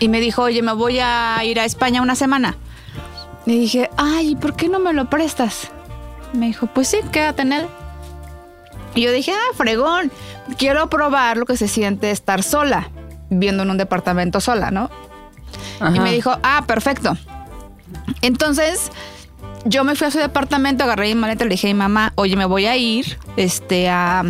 y 0.00 0.08
me 0.08 0.20
dijo, 0.20 0.42
oye, 0.42 0.62
me 0.62 0.72
voy 0.72 0.98
a 1.00 1.38
ir 1.44 1.60
a 1.60 1.64
España 1.64 2.02
una 2.02 2.14
semana. 2.14 2.56
Le 3.46 3.54
dije, 3.54 3.90
ay, 3.96 4.36
¿por 4.36 4.56
qué 4.56 4.68
no 4.68 4.78
me 4.78 4.92
lo 4.92 5.10
prestas? 5.10 5.70
Me 6.32 6.46
dijo, 6.46 6.66
pues 6.66 6.88
sí, 6.88 6.98
quédate 7.12 7.42
en 7.42 7.52
él. 7.52 7.66
Y 8.94 9.02
yo 9.02 9.12
dije, 9.12 9.32
ah, 9.32 9.54
fregón, 9.56 10.10
quiero 10.58 10.88
probar 10.88 11.36
lo 11.36 11.46
que 11.46 11.56
se 11.56 11.68
siente 11.68 12.10
estar 12.10 12.42
sola, 12.42 12.90
viviendo 13.30 13.62
en 13.64 13.70
un 13.70 13.76
departamento 13.78 14.40
sola, 14.40 14.70
¿no? 14.70 14.90
Ajá. 15.80 15.96
Y 15.96 16.00
me 16.00 16.12
dijo, 16.12 16.38
ah, 16.42 16.64
perfecto. 16.66 17.16
Entonces, 18.22 18.90
yo 19.64 19.84
me 19.84 19.94
fui 19.96 20.06
a 20.06 20.10
su 20.10 20.18
departamento, 20.18 20.84
agarré 20.84 21.08
mi 21.08 21.14
maleta 21.20 21.44
le 21.44 21.50
dije 21.50 21.68
a 21.68 21.72
mi 21.72 21.78
mamá, 21.78 22.12
oye, 22.16 22.36
me 22.36 22.44
voy 22.44 22.66
a 22.66 22.76
ir 22.76 23.18
este, 23.36 23.88
a 23.88 24.22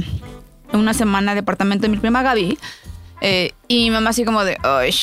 una 0.72 0.94
semana 0.94 1.32
al 1.32 1.36
departamento 1.36 1.82
de 1.82 1.88
mi 1.88 1.98
prima 1.98 2.22
Gaby. 2.22 2.58
Eh, 3.20 3.52
y 3.68 3.84
mi 3.84 3.90
mamá 3.90 4.10
así 4.10 4.24
como 4.24 4.44
de, 4.44 4.58
"Uy, 4.80 4.94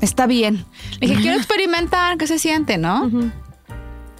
está 0.00 0.26
bien. 0.26 0.64
Le 1.00 1.08
dije, 1.08 1.20
quiero 1.22 1.36
experimentar 1.38 2.16
qué 2.18 2.26
se 2.26 2.38
siente, 2.38 2.78
¿no? 2.78 3.10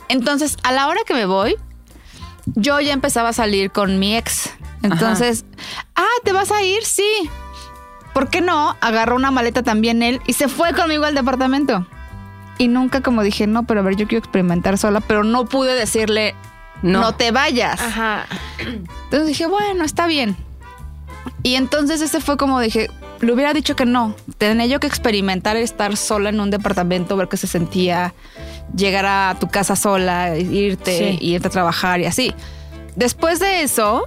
Entonces, 0.08 0.56
a 0.62 0.72
la 0.72 0.88
hora 0.88 1.00
que 1.06 1.14
me 1.14 1.26
voy, 1.26 1.56
yo 2.46 2.80
ya 2.80 2.92
empezaba 2.92 3.30
a 3.30 3.32
salir 3.32 3.70
con 3.70 3.98
mi 3.98 4.16
ex. 4.16 4.50
Entonces, 4.82 5.44
ah, 5.94 6.04
¿te 6.24 6.32
vas 6.32 6.50
a 6.50 6.62
ir? 6.62 6.84
Sí. 6.84 7.06
¿Por 8.12 8.28
qué 8.28 8.40
no? 8.40 8.76
Agarró 8.80 9.16
una 9.16 9.30
maleta 9.30 9.62
también 9.62 10.02
él 10.02 10.20
y 10.26 10.32
se 10.34 10.48
fue 10.48 10.72
conmigo 10.74 11.04
al 11.04 11.14
departamento. 11.14 11.86
Y 12.58 12.68
nunca 12.68 13.00
como 13.00 13.22
dije, 13.22 13.46
no, 13.46 13.62
pero 13.64 13.80
a 13.80 13.82
ver, 13.82 13.96
yo 13.96 14.06
quiero 14.06 14.18
experimentar 14.18 14.76
sola, 14.76 15.00
pero 15.00 15.24
no 15.24 15.46
pude 15.46 15.74
decirle, 15.74 16.34
no, 16.82 17.00
No. 17.00 17.14
te 17.14 17.30
vayas. 17.30 17.80
Ajá. 17.80 18.26
Entonces 18.58 19.26
dije, 19.26 19.46
bueno, 19.46 19.84
está 19.84 20.06
bien. 20.06 20.36
Y 21.42 21.54
entonces 21.54 22.00
ese 22.00 22.20
fue 22.20 22.36
como 22.36 22.60
dije, 22.60 22.88
le 23.20 23.32
hubiera 23.32 23.52
dicho 23.54 23.74
que 23.76 23.86
no. 23.86 24.14
Tenía 24.38 24.66
yo 24.66 24.80
que 24.80 24.86
experimentar 24.86 25.56
estar 25.56 25.96
sola 25.96 26.28
en 26.28 26.40
un 26.40 26.50
departamento, 26.50 27.16
ver 27.16 27.28
qué 27.28 27.36
se 27.36 27.46
sentía, 27.46 28.12
llegar 28.76 29.06
a 29.06 29.36
tu 29.38 29.48
casa 29.48 29.76
sola, 29.76 30.36
irte 30.36 30.98
Sí. 30.98 31.18
y 31.20 31.34
irte 31.34 31.48
a 31.48 31.50
trabajar 31.50 32.00
y 32.00 32.06
así. 32.06 32.34
Después 32.96 33.38
de 33.40 33.62
eso, 33.62 34.04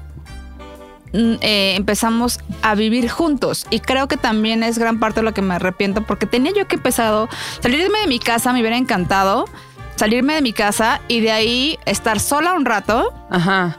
mm, 1.14 1.34
eh, 1.42 1.74
empezamos 1.76 2.40
a 2.62 2.76
vivir 2.76 3.10
juntos 3.10 3.66
y 3.70 3.80
creo 3.80 4.08
que 4.08 4.18
también 4.18 4.64
es 4.64 4.78
gran 4.78 5.00
parte 5.00 5.22
de 5.22 5.24
lo 5.26 5.34
que 5.34 5.42
me 5.42 5.56
arrepiento 5.56 6.02
porque 6.02 6.26
tenía 6.26 6.52
yo 6.54 6.68
que 6.68 6.76
empezado 6.76 7.30
salirme 7.62 8.00
de 8.00 8.08
mi 8.08 8.20
casa, 8.20 8.54
me 8.54 8.60
hubiera 8.62 8.78
encantado 8.78 9.46
salirme 9.96 10.34
de 10.36 10.42
mi 10.42 10.52
casa 10.54 11.00
y 11.08 11.22
de 11.22 11.32
ahí 11.32 11.80
estar 11.86 12.20
sola 12.20 12.54
un 12.54 12.66
rato 12.66 13.14
Ajá. 13.30 13.78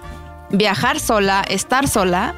viajar 0.51 0.99
sola, 0.99 1.45
estar 1.49 1.89
sola 1.89 2.35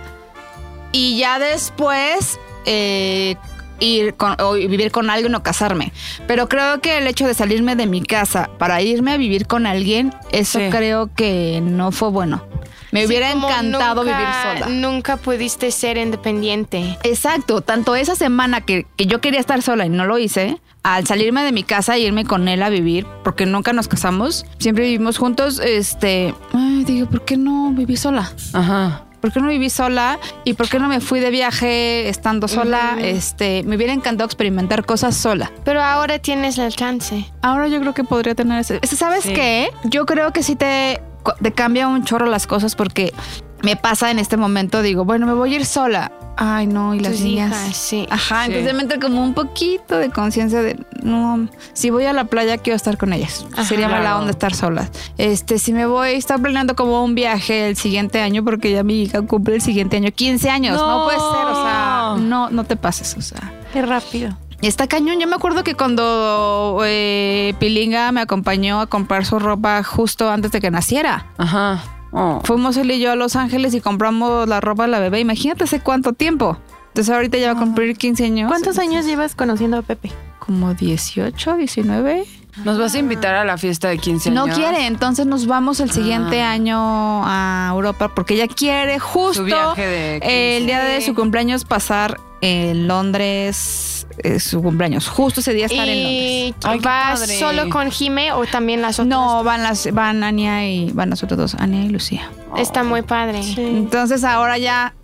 y 0.92 1.18
ya 1.18 1.38
después 1.38 2.38
eh, 2.66 3.36
ir 3.80 4.14
con, 4.14 4.36
o 4.40 4.52
vivir 4.54 4.90
con 4.90 5.10
alguien 5.10 5.34
o 5.34 5.42
casarme. 5.42 5.92
Pero 6.26 6.48
creo 6.48 6.80
que 6.80 6.98
el 6.98 7.06
hecho 7.06 7.26
de 7.26 7.34
salirme 7.34 7.76
de 7.76 7.86
mi 7.86 8.02
casa 8.02 8.50
para 8.58 8.80
irme 8.82 9.12
a 9.12 9.16
vivir 9.16 9.46
con 9.46 9.66
alguien, 9.66 10.12
eso 10.32 10.58
Sí. 10.58 10.66
creo 10.70 11.10
que 11.14 11.60
no 11.62 11.92
fue 11.92 12.10
bueno. 12.10 12.44
Me 12.90 13.00
Sí, 13.02 13.06
hubiera 13.06 13.30
encantado 13.32 14.02
nunca- 14.02 14.16
vivir 14.18 14.34
sola. 14.64 14.66
Nunca 14.74 15.16
pudiste 15.18 15.70
ser 15.70 15.98
independiente. 15.98 16.96
Exacto, 17.04 17.60
tanto 17.60 17.94
esa 17.94 18.14
semana 18.16 18.62
que, 18.62 18.86
que 18.96 19.06
yo 19.06 19.20
quería 19.20 19.40
estar 19.40 19.60
sola 19.60 19.84
y 19.84 19.90
no 19.90 20.06
lo 20.06 20.18
hice, 20.18 20.58
al 20.82 21.06
salirme 21.06 21.42
de 21.42 21.52
mi 21.52 21.64
casa 21.64 21.96
e 21.96 22.00
irme 22.00 22.24
con 22.24 22.48
él 22.48 22.62
a 22.62 22.70
vivir, 22.70 23.06
porque 23.24 23.44
nunca 23.44 23.74
nos 23.74 23.88
casamos, 23.88 24.46
siempre 24.58 24.84
vivimos 24.84 25.18
juntos, 25.18 25.60
este, 25.62 26.34
ay, 26.54 26.84
digo, 26.84 27.08
¿por 27.10 27.26
qué 27.26 27.36
no 27.36 27.72
viví 27.72 27.96
sola? 27.98 28.32
Ajá. 28.54 29.04
¿Por 29.20 29.32
qué 29.32 29.40
no 29.40 29.48
viví 29.48 29.70
sola? 29.70 30.18
¿Y 30.44 30.54
por 30.54 30.68
qué 30.68 30.78
no 30.78 30.88
me 30.88 31.00
fui 31.00 31.20
de 31.20 31.30
viaje 31.30 32.08
estando 32.08 32.48
sola? 32.48 32.96
Este, 33.00 33.62
me 33.64 33.76
hubiera 33.76 33.92
encantado 33.92 34.26
experimentar 34.26 34.84
cosas 34.86 35.16
sola. 35.16 35.50
Pero 35.64 35.82
ahora 35.82 36.18
tienes 36.18 36.58
el 36.58 36.74
chance. 36.74 37.24
Ahora 37.42 37.68
yo 37.68 37.80
creo 37.80 37.94
que 37.94 38.04
podría 38.04 38.34
tener 38.34 38.60
ese. 38.60 38.78
ese- 38.82 38.96
¿Sabes 38.96 39.24
Sí. 39.24 39.32
qué? 39.34 39.70
Yo 39.84 40.06
creo 40.06 40.32
que 40.32 40.42
sí 40.42 40.56
te, 40.56 41.00
te 41.42 41.52
cambia 41.52 41.88
un 41.88 42.04
chorro 42.04 42.26
las 42.26 42.46
cosas 42.46 42.74
porque 42.74 43.12
me 43.62 43.76
pasa 43.76 44.10
en 44.10 44.18
este 44.18 44.36
momento, 44.36 44.82
digo, 44.82 45.04
bueno, 45.04 45.26
me 45.26 45.32
voy 45.34 45.52
a 45.54 45.56
ir 45.56 45.64
sola. 45.66 46.12
Ay, 46.40 46.68
no, 46.68 46.94
y 46.94 47.00
las 47.00 47.12
Tus 47.14 47.22
niñas. 47.22 47.50
hijas, 47.50 47.76
sí. 47.76 48.06
Ajá, 48.10 48.44
Sí. 48.44 48.52
entonces 48.52 48.72
me 48.74 48.82
entra 48.82 49.00
como 49.00 49.24
un 49.24 49.34
poquito 49.34 49.98
de 49.98 50.08
conciencia 50.10 50.62
de, 50.62 50.78
no, 51.02 51.48
si 51.72 51.90
voy 51.90 52.04
a 52.04 52.12
la 52.12 52.24
playa 52.26 52.58
quiero 52.58 52.76
estar 52.76 52.96
con 52.96 53.12
ellas. 53.12 53.44
Sería 53.66 53.88
mala 53.88 54.00
Claro. 54.02 54.18
onda 54.20 54.30
estar 54.30 54.54
solas. 54.54 54.90
Este, 55.16 55.58
si 55.58 55.72
me 55.72 55.86
voy, 55.86 56.10
estar 56.12 56.40
planeando 56.40 56.76
como 56.76 57.02
un 57.04 57.16
viaje 57.16 57.68
el 57.70 57.76
siguiente 57.76 58.20
año 58.20 58.44
porque 58.44 58.70
ya 58.70 58.84
mi 58.84 59.02
hija 59.02 59.22
cumple 59.22 59.56
el 59.56 59.62
siguiente 59.62 59.96
año 59.96 60.10
15 60.14 60.48
años. 60.48 60.76
No, 60.76 60.98
No. 61.00 61.04
puede 61.06 61.18
ser, 61.18 61.46
o 61.46 61.62
sea, 61.64 62.14
no, 62.20 62.50
no 62.50 62.62
te 62.64 62.76
pases, 62.76 63.16
o 63.18 63.20
sea. 63.20 63.52
Qué 63.72 63.82
rápido. 63.82 64.30
Está 64.62 64.86
cañón. 64.86 65.18
Yo 65.20 65.26
me 65.26 65.34
acuerdo 65.36 65.64
que 65.64 65.74
cuando 65.74 66.80
eh, 66.84 67.54
Pilinga 67.58 68.10
me 68.12 68.20
acompañó 68.20 68.80
a 68.80 68.86
comprar 68.86 69.24
su 69.24 69.38
ropa 69.40 69.82
justo 69.82 70.30
antes 70.30 70.52
de 70.52 70.60
que 70.60 70.70
naciera. 70.70 71.26
Ajá. 71.36 71.80
Oh. 72.12 72.40
Fuimos 72.44 72.76
él 72.76 72.90
y 72.90 73.00
yo 73.00 73.12
a 73.12 73.16
Los 73.16 73.36
Ángeles 73.36 73.74
y 73.74 73.80
compramos 73.80 74.48
la 74.48 74.60
ropa 74.60 74.84
de 74.84 74.90
la 74.90 74.98
bebé. 74.98 75.20
Imagínate 75.20 75.64
hace 75.64 75.80
cuánto 75.80 76.12
tiempo. 76.12 76.58
Entonces 76.88 77.14
ahorita 77.14 77.38
ya 77.38 77.52
va 77.52 77.60
a 77.60 77.62
cumplir 77.62 77.96
15 77.96 78.24
años. 78.24 78.48
¿Cuántos 78.48 78.78
años 78.78 79.04
llevas 79.06 79.34
conociendo 79.34 79.76
a 79.76 79.82
Pepe? 79.82 80.10
Como 80.38 80.74
18, 80.74 81.56
19. 81.56 82.24
¿Nos 82.64 82.78
vas 82.78 82.94
a 82.94 82.98
invitar 82.98 83.34
a 83.34 83.44
la 83.44 83.58
fiesta 83.58 83.88
de 83.88 83.98
15 83.98 84.30
años? 84.30 84.48
No 84.48 84.54
quiere, 84.54 84.86
entonces 84.86 85.26
nos 85.26 85.46
vamos 85.46 85.80
el 85.80 85.90
siguiente 85.90 86.42
año 86.42 87.22
a 87.24 87.68
Europa 87.72 88.12
porque 88.14 88.34
ella 88.34 88.48
quiere 88.48 88.98
justo 88.98 89.40
Su 89.40 89.44
viaje 89.44 89.86
de 89.86 90.56
el 90.56 90.66
día 90.66 90.82
de 90.82 91.00
su 91.00 91.14
cumpleaños 91.14 91.64
pasar 91.64 92.18
en 92.40 92.86
Londres, 92.86 94.06
eh, 94.18 94.38
su 94.40 94.62
cumpleaños. 94.62 95.08
Justo 95.08 95.40
ese 95.40 95.52
día 95.54 95.66
estar 95.66 95.88
en 95.88 96.02
Londres. 96.02 96.22
¿Y 96.22 96.54
Ay, 96.64 96.78
qué 96.78 96.84
vas 96.84 97.38
solo 97.38 97.68
con 97.68 97.90
Jime 97.90 98.32
o 98.32 98.46
también 98.46 98.82
las 98.82 98.98
otras? 98.98 99.08
No, 99.08 99.42
van 99.44 99.62
las, 99.62 99.92
van 99.92 100.22
Ania 100.22 100.68
y 100.68 100.90
van 100.92 101.10
las 101.10 101.22
otras 101.22 101.38
dos, 101.38 101.54
Ania 101.56 101.84
y 101.84 101.88
Lucía. 101.88 102.30
Está 102.56 102.84
muy 102.84 103.02
padre. 103.02 103.40
Entonces 103.56 104.24
ahora 104.24 104.58
ya 104.58 104.94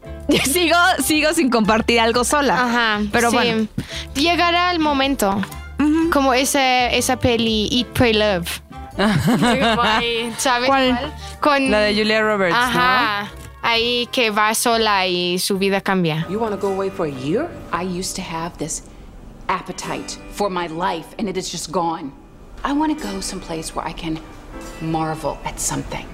sigo, 0.44 0.76
sigo 1.02 1.32
sin 1.32 1.50
compartir 1.50 2.00
algo 2.00 2.24
sola. 2.24 2.54
Ajá, 2.62 3.02
Pero 3.12 3.30
sí. 3.30 3.36
bueno. 3.36 3.66
Llegará 4.14 4.70
el 4.70 4.78
momento. 4.78 5.40
Como 6.14 6.32
esa, 6.32 6.86
esa 6.92 7.18
peli 7.18 7.68
Eat, 7.72 7.88
Pray, 7.88 8.12
Love. 8.14 8.62
Como 8.96 9.82
ahí, 9.82 10.32
¿Sabes 10.38 10.68
¿Cuál? 10.68 10.96
cuál? 10.96 11.12
Con, 11.40 11.70
La 11.72 11.80
de 11.80 11.92
Julia 11.92 12.22
Roberts, 12.22 12.54
Ajá. 12.56 13.32
Ahí 13.62 14.08
que 14.12 14.30
va 14.30 14.54
sola 14.54 15.08
y 15.08 15.40
su 15.40 15.58
vida 15.58 15.80
cambia. 15.80 16.24
You 16.30 16.38
want 16.38 16.54
to 16.54 16.60
go 16.64 16.72
away 16.72 16.88
for 16.88 17.06
a 17.06 17.10
year? 17.10 17.48
I 17.72 17.82
used 17.82 18.14
to 18.14 18.22
have 18.22 18.56
this 18.58 18.84
appetite 19.48 20.16
for 20.34 20.48
my 20.48 20.68
life, 20.68 21.16
and 21.18 21.28
it 21.28 21.36
is 21.36 21.50
just 21.50 21.72
gone. 21.72 22.12
I 22.62 22.72
want 22.72 22.96
to 22.96 23.04
go 23.04 23.20
someplace 23.20 23.74
where 23.74 23.84
I 23.84 23.92
can 23.92 24.20
marvel 24.80 25.36
at 25.44 25.58
something. 25.58 26.06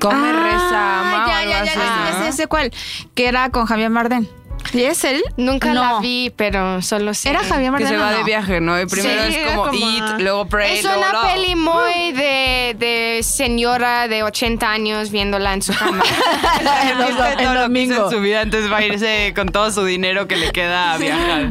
reza, 0.00 1.00
ama 1.00 1.24
o 1.24 1.28
ya, 1.28 1.38
algo 1.38 1.50
ya, 1.50 1.64
ya, 1.64 1.72
así, 1.72 1.78
ya, 1.78 2.18
¿no? 2.20 2.24
sé, 2.24 2.32
sé 2.32 2.46
cuál. 2.46 2.72
Que 3.14 3.28
era 3.28 3.50
con 3.50 3.66
Javier 3.66 3.90
Marden. 3.90 4.26
¿Y 4.72 4.82
es 4.82 5.02
él? 5.04 5.22
Nunca 5.36 5.72
No. 5.72 5.80
la 5.80 6.00
vi, 6.00 6.30
pero 6.36 6.82
solo 6.82 7.14
sé. 7.14 7.30
Era 7.30 7.42
Javier 7.42 7.72
Que 7.74 7.86
se 7.86 7.96
va 7.96 8.10
no? 8.10 8.18
de 8.18 8.24
viaje, 8.24 8.60
¿no? 8.60 8.78
Y 8.80 8.86
primero 8.86 9.22
Sí, 9.22 9.28
es 9.30 9.36
era 9.36 9.54
como, 9.56 9.70
como- 9.70 9.90
eat, 9.90 10.20
luego 10.20 10.46
pray, 10.46 10.76
Es 10.78 10.84
luego 10.84 10.98
una 11.00 11.12
love. 11.12 11.32
peli 11.32 11.56
muy 11.56 12.12
de, 12.12 12.76
de 12.78 13.20
señora 13.22 14.08
de 14.08 14.22
80 14.22 14.70
años 14.70 15.10
viéndola 15.10 15.54
en 15.54 15.62
su 15.62 15.74
cama. 15.74 16.02
Viste 16.58 16.92
en 16.92 16.98
todo 16.98 17.28
lo 17.30 17.36
que 17.36 17.42
hizo 17.42 17.54
domingo. 17.62 18.04
en 18.04 18.10
su 18.10 18.20
vida, 18.20 18.42
entonces 18.42 18.70
va 18.70 18.76
a 18.78 18.84
irse 18.84 19.32
con 19.34 19.48
todo 19.48 19.70
su 19.70 19.84
dinero 19.84 20.28
que 20.28 20.36
le 20.36 20.52
queda 20.52 20.92
a 20.92 20.98
viajar. 20.98 21.50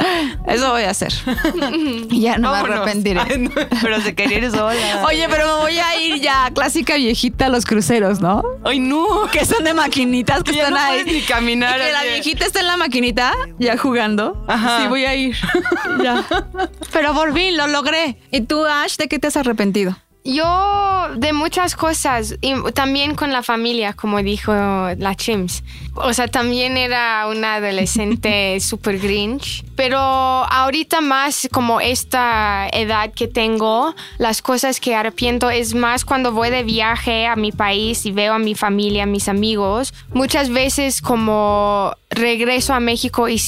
Eso 0.50 0.70
voy 0.70 0.82
a 0.82 0.90
hacer. 0.90 1.12
Y 2.10 2.22
ya 2.22 2.38
no 2.38 2.50
me 2.50 2.56
Vámonos. 2.62 2.76
arrepentiré. 2.78 3.20
Ay, 3.20 3.38
no, 3.38 3.50
pero 3.82 4.00
se 4.00 4.14
quería 4.14 4.38
ir 4.38 4.50
sola. 4.50 5.02
Oye, 5.06 5.26
pero 5.28 5.46
me 5.46 5.60
voy 5.62 5.78
a 5.78 6.00
ir 6.00 6.20
ya, 6.20 6.50
clásica 6.52 6.96
viejita 6.96 7.46
a 7.46 7.48
los 7.48 7.64
cruceros, 7.64 8.20
¿no? 8.20 8.42
Ay, 8.64 8.80
no. 8.80 9.28
Que 9.32 9.44
son 9.44 9.64
de 9.64 9.74
maquinitas 9.74 10.42
que 10.42 10.52
Ya 10.54 10.68
están 10.68 10.74
no 10.74 10.80
ahí. 10.80 11.04
ni 11.04 11.20
caminar, 11.22 11.78
Y 11.80 11.84
que 11.84 11.92
la 11.92 12.02
viejita 12.02 12.46
está 12.46 12.60
en 12.60 12.66
la 12.66 12.76
maquinita, 12.76 13.32
ya 13.58 13.76
jugando. 13.78 14.44
Ajá. 14.48 14.82
Sí, 14.82 14.88
voy 14.88 15.04
a 15.04 15.14
ir. 15.14 15.36
ya. 16.02 16.24
Pero 16.92 17.14
por 17.14 17.32
fin, 17.34 17.56
lo 17.56 17.66
logré. 17.68 18.18
¿Y 18.32 18.40
tú, 18.42 18.64
Ash, 18.66 18.96
de 18.96 19.08
qué 19.08 19.18
te 19.18 19.28
has 19.28 19.36
arrepentido? 19.36 19.96
Yo 20.22 21.08
de 21.16 21.32
muchas 21.32 21.74
cosas 21.76 22.34
y 22.42 22.52
también 22.74 23.14
con 23.14 23.32
la 23.32 23.42
familia, 23.42 23.94
como 23.94 24.22
dijo 24.22 24.52
la 24.52 25.14
Chims. 25.16 25.62
O 25.94 26.12
sea, 26.12 26.28
también 26.28 26.76
era 26.76 27.26
una 27.28 27.54
adolescente 27.54 28.58
super 28.60 28.98
grinch, 28.98 29.64
pero 29.76 29.98
ahorita 29.98 31.00
más 31.00 31.48
como 31.52 31.80
esta 31.80 32.68
edad 32.72 33.12
que 33.12 33.28
tengo, 33.28 33.94
las 34.18 34.42
cosas 34.42 34.80
que 34.80 34.94
arrepiento 34.94 35.50
es 35.50 35.74
más 35.74 36.04
cuando 36.04 36.32
voy 36.32 36.50
de 36.50 36.62
viaje 36.62 37.26
a 37.26 37.36
mi 37.36 37.52
país 37.52 38.06
y 38.06 38.12
veo 38.12 38.34
a 38.34 38.38
mi 38.38 38.54
familia, 38.54 39.04
a 39.04 39.06
mis 39.06 39.28
amigos. 39.28 39.92
Muchas 40.12 40.50
veces 40.50 41.00
como 41.00 41.94
regreso 42.10 42.74
a 42.74 42.80
México 42.80 43.28
y, 43.28 43.40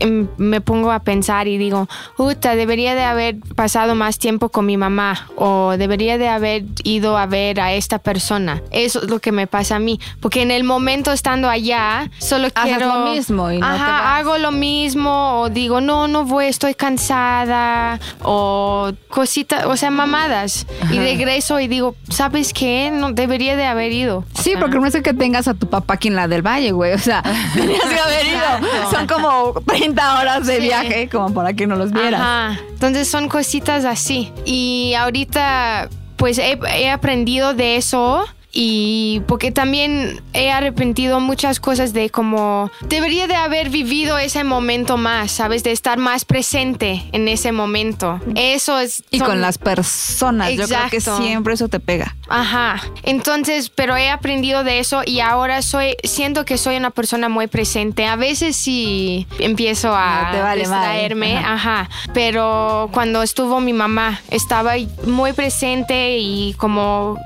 em, 0.00 0.28
me 0.36 0.60
pongo 0.60 0.92
a 0.92 1.00
pensar 1.00 1.48
y 1.48 1.56
digo, 1.56 1.88
puta, 2.16 2.54
debería 2.54 2.94
de 2.94 3.02
haber 3.02 3.36
pasado 3.56 3.94
más 3.94 4.18
tiempo 4.18 4.50
con 4.50 4.66
mi 4.66 4.76
mamá 4.76 5.28
o 5.36 5.74
debería 5.78 6.18
de 6.18 6.28
haber 6.28 6.64
ido 6.84 7.16
a 7.16 7.26
ver 7.26 7.60
a 7.60 7.72
esta 7.72 7.98
persona. 7.98 8.62
Eso 8.70 9.02
es 9.02 9.10
lo 9.10 9.20
que 9.20 9.32
me 9.32 9.46
pasa 9.46 9.76
a 9.76 9.78
mí, 9.78 9.98
porque 10.20 10.42
en 10.42 10.50
el 10.50 10.64
momento 10.64 11.12
estando 11.12 11.48
allá, 11.48 11.73
solo 12.18 12.48
Haces 12.54 12.62
quiero... 12.62 12.86
lo 12.94 13.10
mismo 13.12 13.50
y 13.50 13.58
no 13.58 13.66
te 13.66 13.72
vas. 13.80 14.20
hago 14.20 14.38
lo 14.38 14.50
mismo 14.52 15.40
o 15.40 15.48
digo, 15.50 15.80
no, 15.80 16.08
no 16.08 16.24
voy, 16.24 16.46
estoy 16.46 16.74
cansada 16.74 18.00
o 18.22 18.92
cositas, 19.08 19.66
o 19.66 19.76
sea, 19.76 19.90
mamadas. 19.90 20.66
Y 20.90 20.98
regreso 20.98 21.60
y 21.60 21.68
digo, 21.68 21.94
¿sabes 22.10 22.52
qué? 22.52 22.90
No, 22.92 23.12
debería 23.12 23.56
de 23.56 23.66
haber 23.66 23.92
ido. 23.92 24.24
Sí, 24.40 24.54
porque 24.58 24.78
no 24.78 24.86
es 24.86 24.94
que 25.02 25.12
tengas 25.14 25.48
a 25.48 25.54
tu 25.54 25.68
papá 25.68 25.94
aquí 25.94 26.08
en 26.08 26.16
la 26.16 26.28
del 26.28 26.42
Valle, 26.42 26.72
güey. 26.72 26.92
O 26.92 26.98
sea, 26.98 27.22
tenías 27.54 27.80
que 27.84 27.98
haber 27.98 28.26
ido. 28.26 28.90
Son 28.90 29.06
como 29.06 29.54
30 29.66 30.20
horas 30.20 30.46
de 30.46 30.54
Sí. 30.56 30.60
viaje 30.62 31.08
como 31.10 31.32
para 31.34 31.52
que 31.54 31.66
no 31.66 31.76
los 31.76 31.90
vieras. 31.92 32.20
Ajá. 32.20 32.58
Entonces 32.70 33.08
son 33.08 33.28
cositas 33.28 33.84
así. 33.84 34.32
Y 34.44 34.94
ahorita 34.96 35.88
pues 36.16 36.38
he, 36.38 36.58
he 36.76 36.90
aprendido 36.90 37.54
de 37.54 37.76
eso. 37.76 38.24
Y 38.54 39.20
porque 39.26 39.50
también 39.50 40.22
he 40.32 40.52
arrepentido 40.52 41.18
muchas 41.18 41.58
cosas 41.58 41.92
de 41.92 42.08
como 42.10 42.70
debería 42.88 43.26
de 43.26 43.34
haber 43.34 43.68
vivido 43.68 44.16
ese 44.18 44.44
momento 44.44 44.96
más, 44.96 45.32
¿sabes? 45.32 45.64
De 45.64 45.72
estar 45.72 45.98
más 45.98 46.24
presente 46.24 47.02
en 47.12 47.26
ese 47.26 47.50
momento. 47.50 48.20
Eso 48.36 48.78
es... 48.78 49.02
Y 49.10 49.18
con 49.18 49.40
las 49.40 49.58
personas. 49.58 50.52
Yo 50.52 50.66
creo 50.68 50.88
que 50.90 51.00
siempre 51.00 51.54
eso 51.54 51.68
te 51.68 51.80
pega. 51.80 52.16
Ajá. 52.28 52.80
Entonces, 53.02 53.70
pero 53.70 53.96
he 53.96 54.08
aprendido 54.08 54.62
de 54.64 54.78
eso 54.78 55.02
y 55.04 55.20
ahora 55.20 55.60
soy, 55.62 55.96
siento 56.04 56.44
que 56.44 56.56
soy 56.56 56.76
una 56.76 56.90
persona 56.90 57.28
muy 57.28 57.48
presente. 57.48 58.06
A 58.06 58.16
veces 58.16 58.56
sí 58.56 59.26
empiezo 59.40 59.94
a 59.94 60.26
No 60.26 60.30
te 60.30 60.42
vale 60.42 60.66
madre. 60.68 60.88
distraerme, 60.88 61.36
Ajá. 61.38 61.54
ajá. 61.80 61.90
Pero 62.12 62.88
cuando 62.92 63.22
estuvo 63.22 63.60
mi 63.60 63.72
mamá, 63.72 64.20
estaba 64.30 64.74
muy 65.06 65.32
presente 65.32 66.18
y 66.18 66.54
como, 66.54 67.18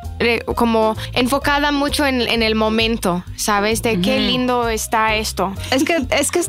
como 0.55 0.97
enfocada 1.13 1.73
mucho 1.73 2.07
en, 2.07 2.23
en 2.23 2.43
el 2.43 2.55
momento, 2.55 3.25
¿sabes? 3.37 3.83
De 3.83 4.01
qué 4.01 4.21
lindo 4.21 4.69
está 4.69 5.17
esto. 5.17 5.53
Es 5.71 5.85
que, 5.85 6.07
es 6.11 6.31
que 6.31 6.41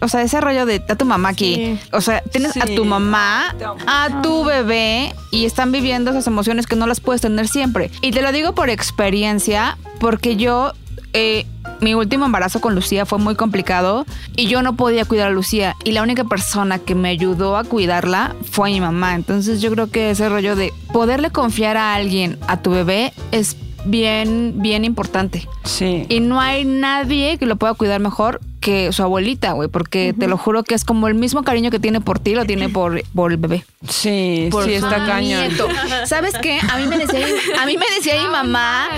o 0.00 0.08
sea, 0.08 0.22
ese 0.22 0.40
rollo 0.40 0.66
de 0.66 0.82
a 0.88 0.94
tu 0.94 1.04
mamá 1.04 1.30
aquí. 1.30 1.78
O 1.92 2.00
sea, 2.00 2.20
tienes 2.22 2.56
a 2.56 2.66
tu 2.66 2.84
mamá, 2.84 3.54
a 3.86 4.22
tu 4.22 4.44
bebé 4.44 5.14
y 5.30 5.44
están 5.46 5.72
viviendo 5.72 6.10
esas 6.10 6.26
emociones 6.26 6.66
que 6.66 6.76
no 6.76 6.86
las 6.86 7.00
puedes 7.00 7.22
tener 7.22 7.48
siempre. 7.48 7.90
Y 8.00 8.12
te 8.12 8.22
lo 8.22 8.32
digo 8.32 8.54
por 8.54 8.70
experiencia, 8.70 9.78
porque 9.98 10.36
yo, 10.36 10.72
eh, 11.12 11.46
mi 11.80 11.94
último 11.94 12.26
embarazo 12.26 12.60
con 12.60 12.74
Lucía 12.74 13.06
fue 13.06 13.18
muy 13.18 13.34
complicado 13.34 14.06
y 14.36 14.46
yo 14.46 14.62
no 14.62 14.76
podía 14.76 15.04
cuidar 15.04 15.28
a 15.28 15.30
Lucía. 15.30 15.76
Y 15.84 15.92
la 15.92 16.02
única 16.02 16.24
persona 16.24 16.78
que 16.78 16.94
me 16.94 17.08
ayudó 17.08 17.56
a 17.56 17.64
cuidarla 17.64 18.34
fue 18.50 18.70
mi 18.70 18.80
mamá. 18.80 19.14
Entonces 19.14 19.60
yo 19.60 19.70
creo 19.70 19.90
que 19.90 20.10
ese 20.10 20.28
rollo 20.28 20.56
de 20.56 20.72
poderle 20.92 21.30
confiar 21.30 21.76
a 21.76 21.94
alguien, 21.94 22.38
a 22.46 22.62
tu 22.62 22.70
bebé, 22.70 23.12
es 23.32 23.56
bien, 23.84 24.54
bien 24.56 24.84
importante. 24.84 25.48
Sí. 25.64 26.06
Y 26.08 26.20
no 26.20 26.40
hay 26.40 26.64
nadie 26.64 27.38
que 27.38 27.46
lo 27.46 27.56
pueda 27.56 27.74
cuidar 27.74 28.00
mejor 28.00 28.40
que 28.62 28.92
su 28.92 29.02
abuelita, 29.02 29.52
güey, 29.52 29.68
porque 29.68 30.14
te 30.18 30.26
lo 30.28 30.38
juro 30.38 30.62
que 30.64 30.74
es 30.74 30.84
como 30.86 31.08
el 31.08 31.14
mismo 31.14 31.42
cariño 31.42 31.70
que 31.70 31.78
tiene 31.80 32.00
por 32.00 32.18
ti, 32.18 32.34
lo 32.34 32.46
tiene 32.46 32.70
por, 32.70 33.02
por 33.14 33.32
el 33.32 33.36
bebé. 33.36 33.64
Sí, 33.88 34.48
sí, 34.64 34.72
está 34.72 35.04
cañón. 35.04 35.48
Nieto. 35.48 35.68
¿Sabes 36.06 36.32
qué? 36.40 36.58
A 36.70 36.78
mí 36.78 36.86
me 36.86 36.96
decía, 36.98 37.26
a 37.60 37.66
mí 37.66 37.76
me 37.76 37.84
decía 37.96 38.22
mi 38.22 38.28
mamá 38.28 38.88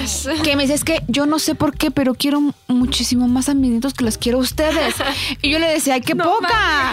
que 0.45 0.55
me 0.55 0.63
decía, 0.65 0.77
es 0.77 0.85
que 0.85 1.03
yo 1.09 1.27
no 1.27 1.39
sé 1.41 1.55
por 1.55 1.77
qué, 1.77 1.91
pero 1.91 2.15
quiero 2.15 2.41
muchísimo 2.69 3.27
más 3.27 3.49
a 3.49 3.55
mis 3.55 3.71
nietos 3.71 3.95
que 3.95 4.05
los 4.05 4.19
quiero 4.19 4.39
a 4.39 4.43
ustedes. 4.43 4.95
Y 5.43 5.51
yo 5.51 5.59
le 5.59 5.67
decía, 5.69 5.95
ay, 5.95 6.03
qué 6.03 6.15
poca. 6.15 6.93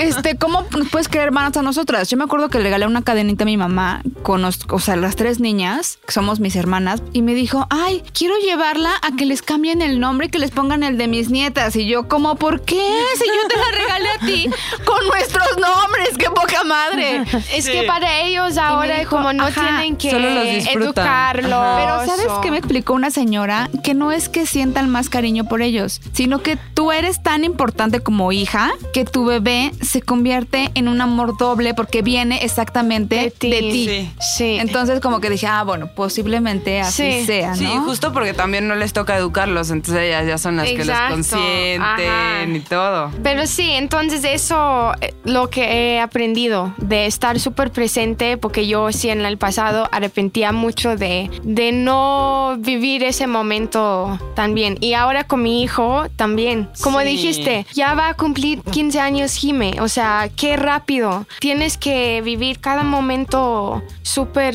Este, 0.00 0.36
¿cómo 0.36 0.66
nos 0.76 0.88
puedes 0.88 1.08
creer 1.08 1.26
hermanas 1.26 1.56
a 1.56 1.62
nosotras? 1.62 2.08
Yo 2.10 2.16
me 2.16 2.24
acuerdo 2.24 2.48
que 2.48 2.58
le 2.58 2.64
regalé 2.64 2.86
una 2.86 3.02
cadenita 3.02 3.44
a 3.44 3.46
mi 3.46 3.56
mamá 3.56 4.02
con, 4.22 4.42
los- 4.42 4.60
o 4.68 4.78
sea, 4.80 4.96
las 4.96 5.16
tres 5.16 5.40
niñas, 5.40 5.98
que 6.06 6.12
somos 6.12 6.40
mis 6.40 6.56
hermanas, 6.56 7.02
y 7.12 7.22
me 7.22 7.34
dijo, 7.34 7.66
ay, 7.70 8.02
quiero 8.12 8.34
llevarla 8.38 8.90
a 9.02 9.14
que 9.16 9.26
les 9.26 9.42
cambien 9.42 9.82
el 9.82 10.00
nombre 10.00 10.26
y 10.26 10.30
que 10.30 10.38
les 10.38 10.50
pongan 10.50 10.82
el 10.82 10.98
de 10.98 11.06
mis 11.08 11.30
nietas. 11.30 11.76
Y 11.76 11.83
yo, 11.86 12.08
como, 12.08 12.36
¿por 12.36 12.62
qué? 12.62 12.74
Si 13.18 13.24
yo 13.26 13.48
te 13.48 13.56
la 13.56 13.78
regalé 13.78 14.08
a 14.10 14.18
ti 14.26 14.50
con 14.84 15.06
nuestros 15.08 15.46
nombres, 15.58 16.10
qué 16.18 16.26
poca 16.30 16.64
madre. 16.64 17.22
Es 17.52 17.68
que 17.68 17.82
para 17.84 18.20
ellos 18.22 18.56
ahora 18.58 18.98
dijo, 18.98 19.16
como 19.16 19.32
no 19.32 19.44
ajá, 19.46 19.60
tienen 19.60 19.96
que 19.96 20.10
solo 20.10 20.30
los 20.30 20.44
disfrutan. 20.44 20.82
educarlos. 20.82 21.76
Pero 21.76 22.06
¿sabes 22.06 22.26
qué 22.42 22.50
me 22.50 22.58
explicó 22.58 22.92
una 22.94 23.10
señora? 23.10 23.68
Que 23.82 23.94
no 23.94 24.12
es 24.12 24.28
que 24.28 24.46
sientan 24.46 24.88
más 24.90 25.08
cariño 25.08 25.44
por 25.44 25.62
ellos, 25.62 26.00
sino 26.12 26.42
que 26.42 26.56
tú 26.74 26.92
eres 26.92 27.22
tan 27.22 27.44
importante 27.44 28.00
como 28.00 28.32
hija 28.32 28.72
que 28.92 29.04
tu 29.04 29.24
bebé 29.24 29.72
se 29.80 30.02
convierte 30.02 30.70
en 30.74 30.88
un 30.88 31.00
amor 31.00 31.36
doble 31.38 31.74
porque 31.74 32.02
viene 32.02 32.44
exactamente 32.44 33.16
de 33.16 33.30
ti. 33.30 33.50
ti. 33.50 34.14
Sí. 34.36 34.56
Entonces 34.60 35.00
como 35.00 35.20
que 35.20 35.30
dije, 35.30 35.46
ah, 35.46 35.62
bueno, 35.64 35.88
posiblemente 35.94 36.80
así 36.80 36.94
Sí. 37.20 37.26
sea, 37.26 37.50
¿no? 37.50 37.56
Sí, 37.56 37.66
justo 37.84 38.12
porque 38.12 38.32
también 38.34 38.66
no 38.68 38.74
les 38.74 38.92
toca 38.92 39.16
educarlos, 39.16 39.70
entonces 39.70 40.02
ellas 40.04 40.26
ya 40.26 40.38
son 40.38 40.56
las 40.56 40.68
que 40.68 40.84
los 40.84 40.98
consienten 41.10 41.73
ajá. 41.82 42.44
y 42.46 42.60
todo. 42.60 43.10
Pero 43.22 43.46
sí, 43.46 43.70
entonces 43.70 44.24
eso 44.24 44.92
eh, 45.00 45.14
lo 45.24 45.50
que 45.50 45.94
he 45.94 46.00
aprendido 46.00 46.74
de 46.78 47.06
estar 47.06 47.38
súper 47.40 47.70
presente, 47.70 48.36
porque 48.36 48.66
yo 48.66 48.92
sí 48.92 49.10
en 49.10 49.24
el 49.24 49.38
pasado 49.38 49.88
arrepentía 49.92 50.52
mucho 50.52 50.96
de, 50.96 51.30
de 51.42 51.72
no 51.72 52.56
vivir 52.58 53.02
ese 53.04 53.26
momento 53.26 54.18
tan 54.34 54.54
bien. 54.54 54.76
Y 54.80 54.94
ahora 54.94 55.24
con 55.24 55.42
mi 55.42 55.62
hijo 55.62 56.04
también. 56.16 56.68
Como 56.82 57.00
Sí. 57.00 57.06
dijiste, 57.06 57.66
ya 57.74 57.94
va 57.94 58.08
a 58.10 58.14
cumplir 58.14 58.60
15 58.62 59.00
años 59.00 59.34
Jime. 59.34 59.74
O 59.80 59.88
sea, 59.88 60.28
qué 60.36 60.56
rápido. 60.56 61.26
Tienes 61.40 61.76
que 61.76 62.22
vivir 62.22 62.60
cada 62.60 62.82
momento 62.82 63.82
súper 64.02 64.54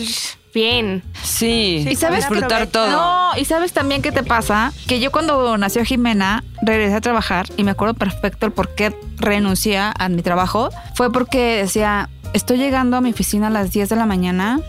bien. 0.53 1.03
Sí, 1.24 1.86
¿Y 1.89 1.96
sabes 1.96 2.27
disfrutar 2.29 2.68
todo. 2.68 2.89
No, 2.89 3.32
y 3.38 3.46
sabes 3.46 3.74
también 3.74 4.01
qué 4.01 4.12
te 4.12 4.24
pasa, 4.24 4.74
que 4.88 5.00
yo 5.00 5.12
cuando 5.12 5.58
nació 5.58 5.84
Jimena 5.86 6.44
regresé 6.62 6.96
a 6.96 7.01
trabajar 7.01 7.48
y 7.58 7.63
me 7.63 7.72
acuerdo 7.72 7.94
perfecto 7.94 8.46
el 8.46 8.51
por 8.51 8.75
qué 8.75 8.96
renuncié 9.18 9.77
a 9.77 10.10
mi 10.10 10.22
trabajo, 10.22 10.70
fue 10.96 11.12
porque 11.12 11.58
decía, 11.58 12.10
estoy 12.34 12.58
llegando 12.58 12.98
a 12.98 13.01
mi 13.01 13.12
oficina 13.12 13.48
a 13.48 13.50
las 13.50 13.72
10 13.72 13.89
de 13.89 13.96
la 13.96 14.06
mañana. 14.06 14.60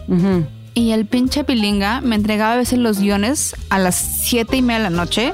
Y 0.74 0.92
el 0.92 1.04
pinche 1.06 1.42
pilinga 1.44 2.00
me 2.00 2.14
entregaba 2.16 2.52
a 2.52 2.56
veces 2.56 2.78
los 2.78 3.00
guiones 3.00 3.54
a 3.70 3.78
las 3.78 3.94
7 3.96 4.56
y 4.56 4.62
media 4.62 4.78
de 4.78 4.90
la 4.90 4.96
noche 4.96 5.32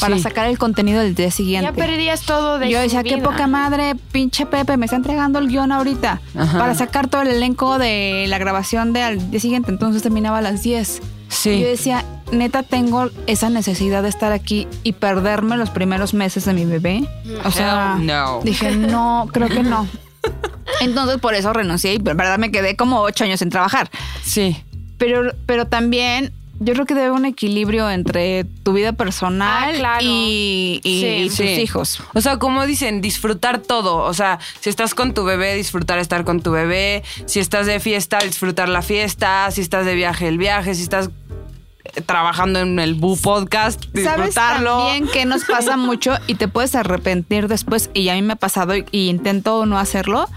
para 0.00 0.16
Sí. 0.16 0.22
sacar 0.22 0.46
el 0.48 0.58
contenido 0.58 1.00
del 1.00 1.14
día 1.14 1.26
Ya 1.26 1.30
siguiente. 1.32 1.72
perdías 1.72 2.22
todo 2.22 2.58
de 2.58 2.70
Yo 2.70 2.78
su 2.78 2.82
decía, 2.84 3.02
qué 3.02 3.18
poca 3.18 3.46
madre, 3.46 3.94
pinche 4.12 4.46
Pepe, 4.46 4.76
me 4.76 4.86
está 4.86 4.96
entregando 4.96 5.38
el 5.38 5.48
guion 5.48 5.72
ahorita 5.72 6.20
Ajá. 6.36 6.58
para 6.58 6.74
sacar 6.74 7.08
todo 7.08 7.22
el 7.22 7.28
elenco 7.28 7.78
de 7.78 8.26
la 8.28 8.38
grabación 8.38 8.92
del 8.92 9.30
día 9.30 9.40
siguiente. 9.40 9.70
Entonces 9.70 10.02
terminaba 10.02 10.38
a 10.38 10.42
las 10.42 10.62
10. 10.62 11.02
Sí. 11.28 11.50
Y 11.50 11.60
yo 11.60 11.66
decía, 11.68 12.04
neta, 12.32 12.62
tengo 12.62 13.10
esa 13.26 13.50
necesidad 13.50 14.02
de 14.02 14.08
estar 14.08 14.32
aquí 14.32 14.66
y 14.82 14.92
perderme 14.92 15.56
los 15.58 15.68
primeros 15.70 16.14
meses 16.14 16.44
de 16.46 16.54
mi 16.54 16.64
bebé. 16.64 17.06
O 17.44 17.50
sea, 17.50 17.96
Hell 17.98 18.06
no. 18.06 18.40
dije, 18.44 18.70
no, 18.76 19.28
creo 19.32 19.48
que 19.48 19.62
no. 19.62 19.86
Entonces 20.80 21.18
por 21.18 21.34
eso 21.34 21.52
renuncié 21.52 21.94
y, 21.94 21.98
verdad, 21.98 22.38
me 22.38 22.50
quedé 22.50 22.76
como 22.76 23.00
ocho 23.00 23.24
años 23.24 23.40
sin 23.40 23.50
trabajar. 23.50 23.90
Sí. 24.22 24.56
Pero, 24.98 25.32
pero 25.46 25.66
también 25.66 26.32
yo 26.60 26.72
creo 26.74 26.86
que 26.86 26.94
debe 26.94 27.06
haber 27.06 27.18
un 27.20 27.24
equilibrio 27.24 27.88
entre 27.88 28.42
tu 28.64 28.72
vida 28.72 28.92
personal 28.92 29.70
Ah, 29.74 29.78
claro. 29.78 30.00
y, 30.02 30.80
y- 30.82 31.00
Sí. 31.00 31.06
y 31.06 31.26
tus 31.28 31.36
Sí. 31.36 31.44
hijos. 31.62 32.02
O 32.14 32.20
sea, 32.20 32.38
como 32.38 32.66
dicen, 32.66 33.00
disfrutar 33.00 33.60
todo. 33.60 33.98
O 33.98 34.12
sea, 34.12 34.40
si 34.60 34.68
estás 34.68 34.94
con 34.94 35.14
tu 35.14 35.22
bebé, 35.24 35.54
disfrutar 35.54 36.00
estar 36.00 36.24
con 36.24 36.42
tu 36.42 36.50
bebé. 36.50 37.04
Si 37.26 37.38
estás 37.38 37.66
de 37.66 37.78
fiesta, 37.78 38.18
disfrutar 38.18 38.68
la 38.68 38.82
fiesta. 38.82 39.48
Si 39.52 39.60
estás 39.60 39.86
de 39.86 39.94
viaje, 39.94 40.26
el 40.26 40.36
viaje. 40.36 40.74
Si 40.74 40.82
estás 40.82 41.10
eh, 41.84 42.00
trabajando 42.00 42.58
en 42.58 42.80
el 42.80 42.94
Bu 42.94 43.16
Podcast, 43.16 43.84
¿Sabes 43.94 44.26
disfrutarlo. 44.26 44.78
también 44.88 45.06
que 45.12 45.26
nos 45.26 45.44
pasa 45.44 45.76
mucho 45.76 46.16
y 46.26 46.34
te 46.34 46.48
puedes 46.48 46.74
arrepentir 46.74 47.46
después? 47.46 47.88
Y 47.94 48.08
a 48.08 48.14
mí 48.14 48.22
me 48.22 48.32
ha 48.32 48.36
pasado 48.36 48.76
y, 48.76 48.84
y 48.90 49.08
intento 49.10 49.64
no 49.64 49.78
hacerlo. 49.78 50.28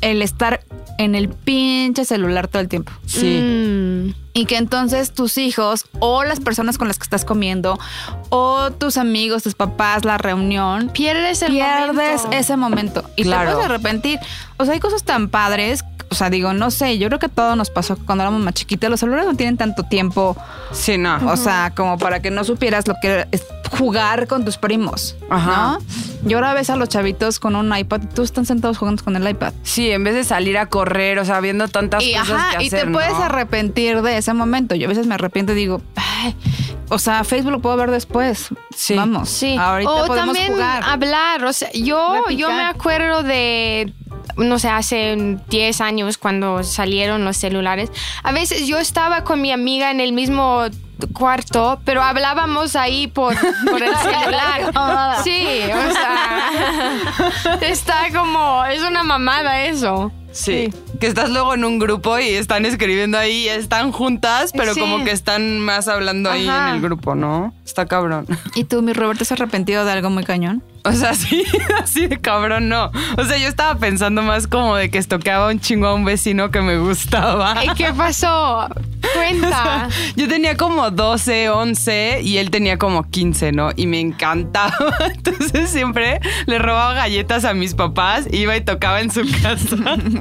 El 0.00 0.22
estar 0.22 0.60
en 0.98 1.14
el 1.14 1.28
pinche 1.28 2.04
celular 2.04 2.48
todo 2.48 2.60
el 2.62 2.68
tiempo. 2.68 2.92
Sí. 3.06 3.40
Mm. 3.40 4.14
Y 4.34 4.44
que 4.44 4.56
entonces 4.58 5.12
tus 5.12 5.38
hijos 5.38 5.86
o 5.98 6.22
las 6.24 6.40
personas 6.40 6.76
con 6.76 6.88
las 6.88 6.98
que 6.98 7.04
estás 7.04 7.24
comiendo 7.24 7.78
o 8.28 8.70
tus 8.70 8.98
amigos, 8.98 9.42
tus 9.42 9.54
papás, 9.54 10.04
la 10.04 10.18
reunión, 10.18 10.90
Pierdes 10.92 11.40
el 11.42 11.52
pierdes 11.52 12.22
momento. 12.22 12.30
ese 12.36 12.56
momento 12.56 13.10
y 13.16 13.22
Claro. 13.24 13.48
te 13.50 13.54
puedes 13.56 13.70
arrepentir. 13.70 14.18
O 14.58 14.64
sea, 14.64 14.74
hay 14.74 14.80
cosas 14.80 15.04
tan 15.04 15.28
padres. 15.28 15.84
O 16.08 16.14
sea, 16.14 16.30
digo, 16.30 16.52
no 16.52 16.70
sé, 16.70 16.98
yo 16.98 17.08
creo 17.08 17.18
que 17.18 17.28
todo 17.28 17.56
nos 17.56 17.68
pasó 17.70 17.96
cuando 17.96 18.22
éramos 18.22 18.40
más 18.40 18.54
chiquitos. 18.54 18.88
Los 18.90 19.00
celulares 19.00 19.26
no 19.26 19.34
tienen 19.34 19.56
tanto 19.56 19.82
tiempo, 19.84 20.36
Sí, 20.70 20.98
no. 20.98 21.16
o 21.30 21.36
sea, 21.36 21.72
como 21.74 21.98
para 21.98 22.20
que 22.22 22.30
no 22.30 22.44
supieras 22.44 22.86
lo 22.86 22.94
que 23.02 23.26
es 23.32 23.44
jugar 23.76 24.28
con 24.28 24.44
tus 24.44 24.56
primos, 24.56 25.16
Ajá. 25.30 25.78
¿no? 25.78 25.78
Y 26.26 26.34
ahora 26.34 26.54
ves 26.54 26.70
a 26.70 26.76
los 26.76 26.88
chavitos 26.88 27.38
con 27.40 27.56
un 27.56 27.76
iPad 27.76 28.02
y 28.02 28.06
tú 28.06 28.22
están 28.22 28.46
sentados 28.46 28.78
jugando 28.78 29.02
con 29.04 29.16
el 29.16 29.28
iPad. 29.28 29.52
Sí, 29.62 29.90
en 29.90 30.04
vez 30.04 30.14
de 30.14 30.24
salir 30.24 30.58
a 30.58 30.66
correr, 30.66 31.18
o 31.18 31.24
sea, 31.24 31.40
viendo 31.40 31.68
tantas 31.68 32.02
Y, 32.04 32.12
cosas 32.14 32.30
ajá, 32.30 32.58
que 32.58 32.64
y 32.64 32.66
hacer, 32.68 32.86
te 32.86 32.90
puedes 32.92 33.14
arrepentir 33.14 34.02
de 34.02 34.16
ese 34.16 34.32
momento. 34.34 34.74
Yo 34.74 34.86
a 34.86 34.88
veces 34.88 35.06
me 35.06 35.14
arrepiento 35.14 35.52
y 35.52 35.56
digo, 35.56 35.82
"Ay, 35.96 36.34
o 36.88 36.98
sea, 36.98 37.24
Facebook 37.24 37.50
lo 37.52 37.60
puedo 37.60 37.76
ver 37.76 37.90
después. 37.90 38.48
Sí. 38.74 38.94
Vamos. 38.94 39.28
Sí. 39.28 39.56
Ahorita 39.58 39.90
o 39.90 40.06
podemos 40.06 40.34
también 40.36 40.52
jugar. 40.52 40.82
hablar. 40.84 41.44
O 41.44 41.52
sea, 41.52 41.70
yo, 41.72 42.28
yo 42.30 42.48
me 42.50 42.62
acuerdo 42.62 43.22
de, 43.22 43.92
no 44.36 44.58
sé, 44.58 44.68
hace 44.68 45.38
10 45.48 45.80
años 45.80 46.16
cuando 46.18 46.62
salieron 46.62 47.24
los 47.24 47.36
celulares. 47.36 47.90
A 48.22 48.32
veces 48.32 48.66
yo 48.66 48.78
estaba 48.78 49.24
con 49.24 49.40
mi 49.40 49.50
amiga 49.52 49.90
en 49.90 50.00
el 50.00 50.12
mismo 50.12 50.64
cuarto, 51.12 51.80
pero 51.84 52.02
hablábamos 52.02 52.76
ahí 52.76 53.06
por, 53.06 53.34
por 53.70 53.82
el 53.82 53.94
celular. 54.02 55.20
Sí, 55.22 55.60
o 55.64 55.92
sea, 55.92 57.58
está 57.60 58.06
como, 58.14 58.64
es 58.64 58.82
una 58.82 59.02
mamada 59.02 59.62
eso. 59.62 60.12
Sí. 60.36 60.72
Que 61.00 61.06
estás 61.06 61.30
luego 61.30 61.54
en 61.54 61.64
un 61.64 61.78
grupo 61.78 62.18
y 62.18 62.28
están 62.28 62.64
escribiendo 62.66 63.18
ahí, 63.18 63.48
están 63.48 63.92
juntas, 63.92 64.52
pero 64.56 64.74
Sí. 64.74 64.80
como 64.80 65.04
que 65.04 65.10
están 65.10 65.58
más 65.60 65.88
hablando 65.88 66.30
ahí 66.30 66.46
en 66.48 66.68
el 66.74 66.80
grupo, 66.80 67.14
¿no? 67.14 67.54
Está 67.64 67.86
cabrón. 67.86 68.26
¿Y 68.54 68.64
tú, 68.64 68.82
mi 68.82 68.92
Roberto, 68.92 69.22
has 69.24 69.32
arrepentido 69.32 69.84
de 69.84 69.92
algo 69.92 70.10
muy 70.10 70.24
cañón? 70.24 70.62
O 70.84 70.92
sea, 70.92 71.14
sí, 71.14 71.44
así 71.82 72.06
de 72.06 72.20
cabrón, 72.20 72.68
no. 72.68 72.92
O 73.18 73.24
sea, 73.24 73.38
yo 73.38 73.48
estaba 73.48 73.74
pensando 73.76 74.22
más 74.22 74.46
como 74.46 74.76
de 74.76 74.88
que 74.90 74.98
estoqueaba 74.98 75.48
un 75.48 75.58
chingo 75.58 75.88
a 75.88 75.94
un 75.94 76.04
vecino 76.04 76.50
que 76.52 76.60
me 76.60 76.78
gustaba. 76.78 77.64
¿Y 77.64 77.68
qué 77.74 77.92
pasó? 77.92 78.68
Cuenta. 79.14 79.88
Yo 80.16 80.28
tenía 80.28 80.56
como 80.56 80.90
12, 80.90 81.48
11 81.50 82.20
y 82.22 82.38
él 82.38 82.50
tenía 82.50 82.76
como 82.78 83.08
15, 83.08 83.52
¿no? 83.52 83.70
Y 83.74 83.86
me 83.86 83.98
encantaba. 84.00 84.76
Entonces 85.14 85.70
siempre 85.70 86.20
le 86.46 86.58
robaba 86.58 86.94
galletas 86.94 87.44
a 87.44 87.52
mis 87.54 87.74
papás, 87.74 88.26
iba 88.32 88.56
y 88.56 88.60
tocaba 88.62 89.00
en 89.00 89.10
su 89.10 89.22
casa. 89.42 89.76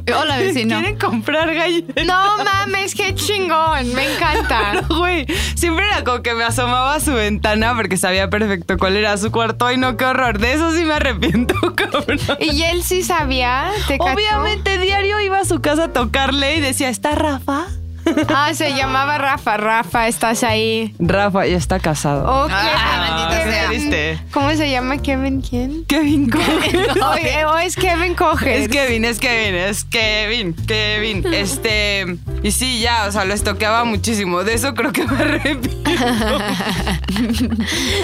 Hola, 0.07 0.37
vecino. 0.37 0.77
¿Quieren 0.79 0.99
comprar 0.99 1.53
galletas? 1.53 2.05
No 2.05 2.43
mames, 2.43 2.93
qué 2.93 3.15
chingón, 3.15 3.93
me 3.93 4.13
encanta. 4.13 4.83
Güey, 4.95 5.25
siempre 5.55 5.85
era 5.87 6.03
como 6.03 6.21
que 6.21 6.33
me 6.33 6.43
asomaba 6.43 6.95
a 6.95 6.99
su 6.99 7.13
ventana 7.13 7.73
porque 7.75 7.97
sabía 7.97 8.29
perfecto 8.29 8.77
cuál 8.77 8.97
era 8.97 9.17
su 9.17 9.31
cuarto. 9.31 9.65
Ay, 9.65 9.77
no, 9.77 9.97
qué 9.97 10.05
horror. 10.05 10.39
De 10.39 10.53
eso 10.53 10.71
sí 10.73 10.85
me 10.85 10.93
arrepiento, 10.93 11.55
cabrón. 11.75 12.19
¿Y 12.39 12.61
él 12.63 12.83
sí 12.83 13.03
sabía? 13.03 13.71
¿Te 13.87 13.97
cachó? 13.97 14.13
Obviamente, 14.13 14.77
diario 14.77 15.19
iba 15.21 15.39
a 15.39 15.45
su 15.45 15.59
casa 15.61 15.85
a 15.85 15.93
tocarle 15.93 16.55
y 16.55 16.61
decía, 16.61 16.89
¿está 16.89 17.15
Rafa? 17.15 17.65
Ah, 18.29 18.53
se 18.53 18.73
llamaba 18.75 19.17
Rafa. 19.17 19.57
Rafa, 19.57 20.07
estás 20.07 20.43
ahí. 20.43 20.93
Rafa 20.99 21.45
ya 21.47 21.57
está 21.57 21.79
casado. 21.79 22.25
Oh, 22.27 22.47
Ah. 22.51 23.29
Kevin- 23.31 23.67
triste. 23.69 24.19
¿Cómo 24.31 24.51
se 24.51 24.69
llama 24.69 24.97
Kevin 24.99 25.41
quién? 25.41 25.85
Kevin 25.85 26.29
coge. 26.31 26.77
O, 27.01 27.15
eh, 27.15 27.45
o 27.45 27.57
es 27.57 27.75
Kevin 27.75 28.13
Coger. 28.15 28.61
Es 28.61 28.67
Kevin, 28.69 29.05
es 29.05 29.19
Kevin, 29.19 29.55
es 29.55 29.83
Kevin, 29.85 30.53
Kevin. 30.67 31.25
Este, 31.33 32.05
y 32.43 32.51
sí, 32.51 32.79
ya, 32.79 33.05
o 33.07 33.11
sea, 33.11 33.25
lo 33.25 33.33
estoqueaba 33.33 33.83
muchísimo. 33.85 34.43
De 34.43 34.53
eso 34.53 34.73
creo 34.73 34.91
que 34.93 35.05
me 35.05 35.17
arrepiento. 35.21 35.69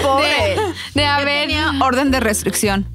Pobre. 0.02 0.56
De 0.94 1.04
haber. 1.06 1.42
Tenía 1.42 1.72
orden 1.80 2.10
de 2.10 2.20
restricción. 2.20 2.86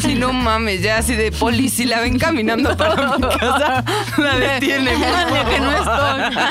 Sí, 0.00 0.14
no 0.14 0.32
mames, 0.32 0.82
ya 0.82 0.98
así 0.98 1.14
de 1.16 1.32
poli, 1.32 1.68
si 1.68 1.84
la 1.84 2.00
ven 2.00 2.18
caminando 2.18 2.76
para 2.76 3.16
mi 3.16 3.22
casa, 3.22 3.84
la 4.18 4.36
detiene. 4.36 4.92
por 4.92 5.50
que 5.50 5.60
no 5.60 5.70
estoy. 5.72 6.44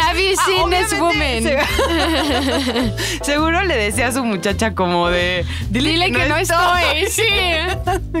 Have 0.00 0.18
you 0.30 0.36
seen 0.44 0.70
this 0.70 0.98
woman? 0.98 1.42
Se- 1.42 3.24
Seguro 3.24 3.62
le 3.64 3.76
decía 3.76 4.08
a 4.08 4.12
su 4.12 4.24
muchacha 4.24 4.74
como 4.74 5.08
de... 5.08 5.44
Dile 5.70 6.10
que 6.12 6.28
no 6.28 6.36
estoy. 6.36 6.54
Sí. 7.10 7.22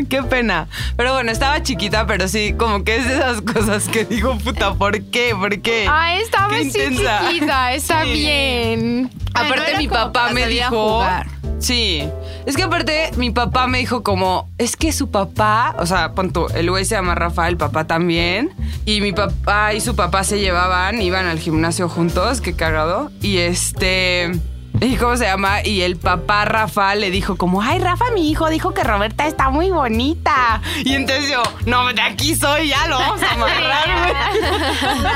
Qué 0.08 0.22
pena. 0.22 0.68
Pero 0.96 1.14
bueno, 1.14 1.30
estaba 1.32 1.62
chiquita, 1.62 2.06
pero 2.06 2.28
sí, 2.28 2.54
como 2.56 2.84
que 2.84 2.96
es 2.96 3.06
de 3.08 3.14
esas 3.16 3.40
cosas 3.42 3.88
que 3.88 4.04
digo, 4.04 4.36
puta, 4.38 4.74
¿por 4.74 5.00
qué? 5.04 5.34
¿Por 5.38 5.60
qué? 5.62 5.86
Ah, 5.88 6.16
estaba 6.16 6.48
Qué 6.50 6.56
así 6.56 6.66
intensa. 6.66 7.20
chiquita. 7.30 7.72
Está 7.74 8.02
Sí. 8.04 8.12
bien. 8.12 9.10
Aparte 9.34 9.76
mi 9.78 9.88
papá 9.88 10.30
me 10.30 10.46
dijo... 10.46 10.70
jugar. 10.98 11.26
Sí. 11.58 12.04
Es 12.46 12.56
que 12.56 12.62
aparte 12.62 13.10
mi 13.16 13.30
papá 13.30 13.66
me 13.66 13.78
dijo 13.78 14.02
como, 14.02 14.50
es 14.58 14.76
que 14.76 14.92
su 14.92 15.10
papá, 15.10 15.74
o 15.78 15.86
sea, 15.86 16.12
pon 16.12 16.30
tú, 16.30 16.46
el 16.54 16.70
güey 16.70 16.84
se 16.84 16.94
llama 16.94 17.14
Rafael, 17.14 17.52
el 17.52 17.56
papá 17.56 17.86
también, 17.86 18.50
y 18.84 19.00
mi 19.00 19.12
papá 19.12 19.72
y 19.72 19.80
su 19.80 19.96
papá 19.96 20.24
se 20.24 20.38
llevaban, 20.38 21.00
iban 21.00 21.26
al 21.26 21.38
gimnasio 21.38 21.88
juntos, 21.88 22.40
qué 22.40 22.54
cagado, 22.54 23.10
y 23.22 23.38
este... 23.38 24.32
¿Y 24.80 24.96
cómo 24.96 25.16
se 25.16 25.24
llama? 25.24 25.64
Y 25.64 25.82
el 25.82 25.96
papá 25.96 26.44
Rafa 26.44 26.94
le 26.94 27.10
dijo 27.10 27.36
como, 27.36 27.62
ay, 27.62 27.78
Rafa, 27.78 28.06
mi 28.12 28.30
hijo, 28.30 28.48
dijo 28.50 28.74
que 28.74 28.82
Roberta 28.82 29.26
está 29.26 29.50
muy 29.50 29.70
bonita. 29.70 30.60
Y 30.84 30.94
entonces 30.94 31.30
yo, 31.30 31.42
no, 31.66 31.92
de 31.92 32.02
aquí 32.02 32.34
soy, 32.34 32.68
ya 32.68 32.86
lo 32.88 32.98
vamos 32.98 33.22
a 33.22 33.30
amarrar, 33.34 34.14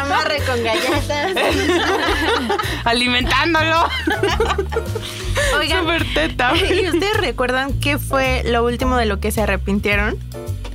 amarre 0.00 0.38
con 0.46 0.62
galletas. 0.62 1.04
Alimentándolo. 2.84 3.88
Oigan, 5.56 5.80
Súper 5.80 6.14
teta. 6.14 6.52
¿y 6.56 6.88
ustedes 6.88 7.16
recuerdan 7.16 7.72
qué 7.80 7.98
fue 7.98 8.42
lo 8.44 8.64
último 8.64 8.96
de 8.96 9.06
lo 9.06 9.18
que 9.18 9.32
se 9.32 9.42
arrepintieron? 9.42 10.18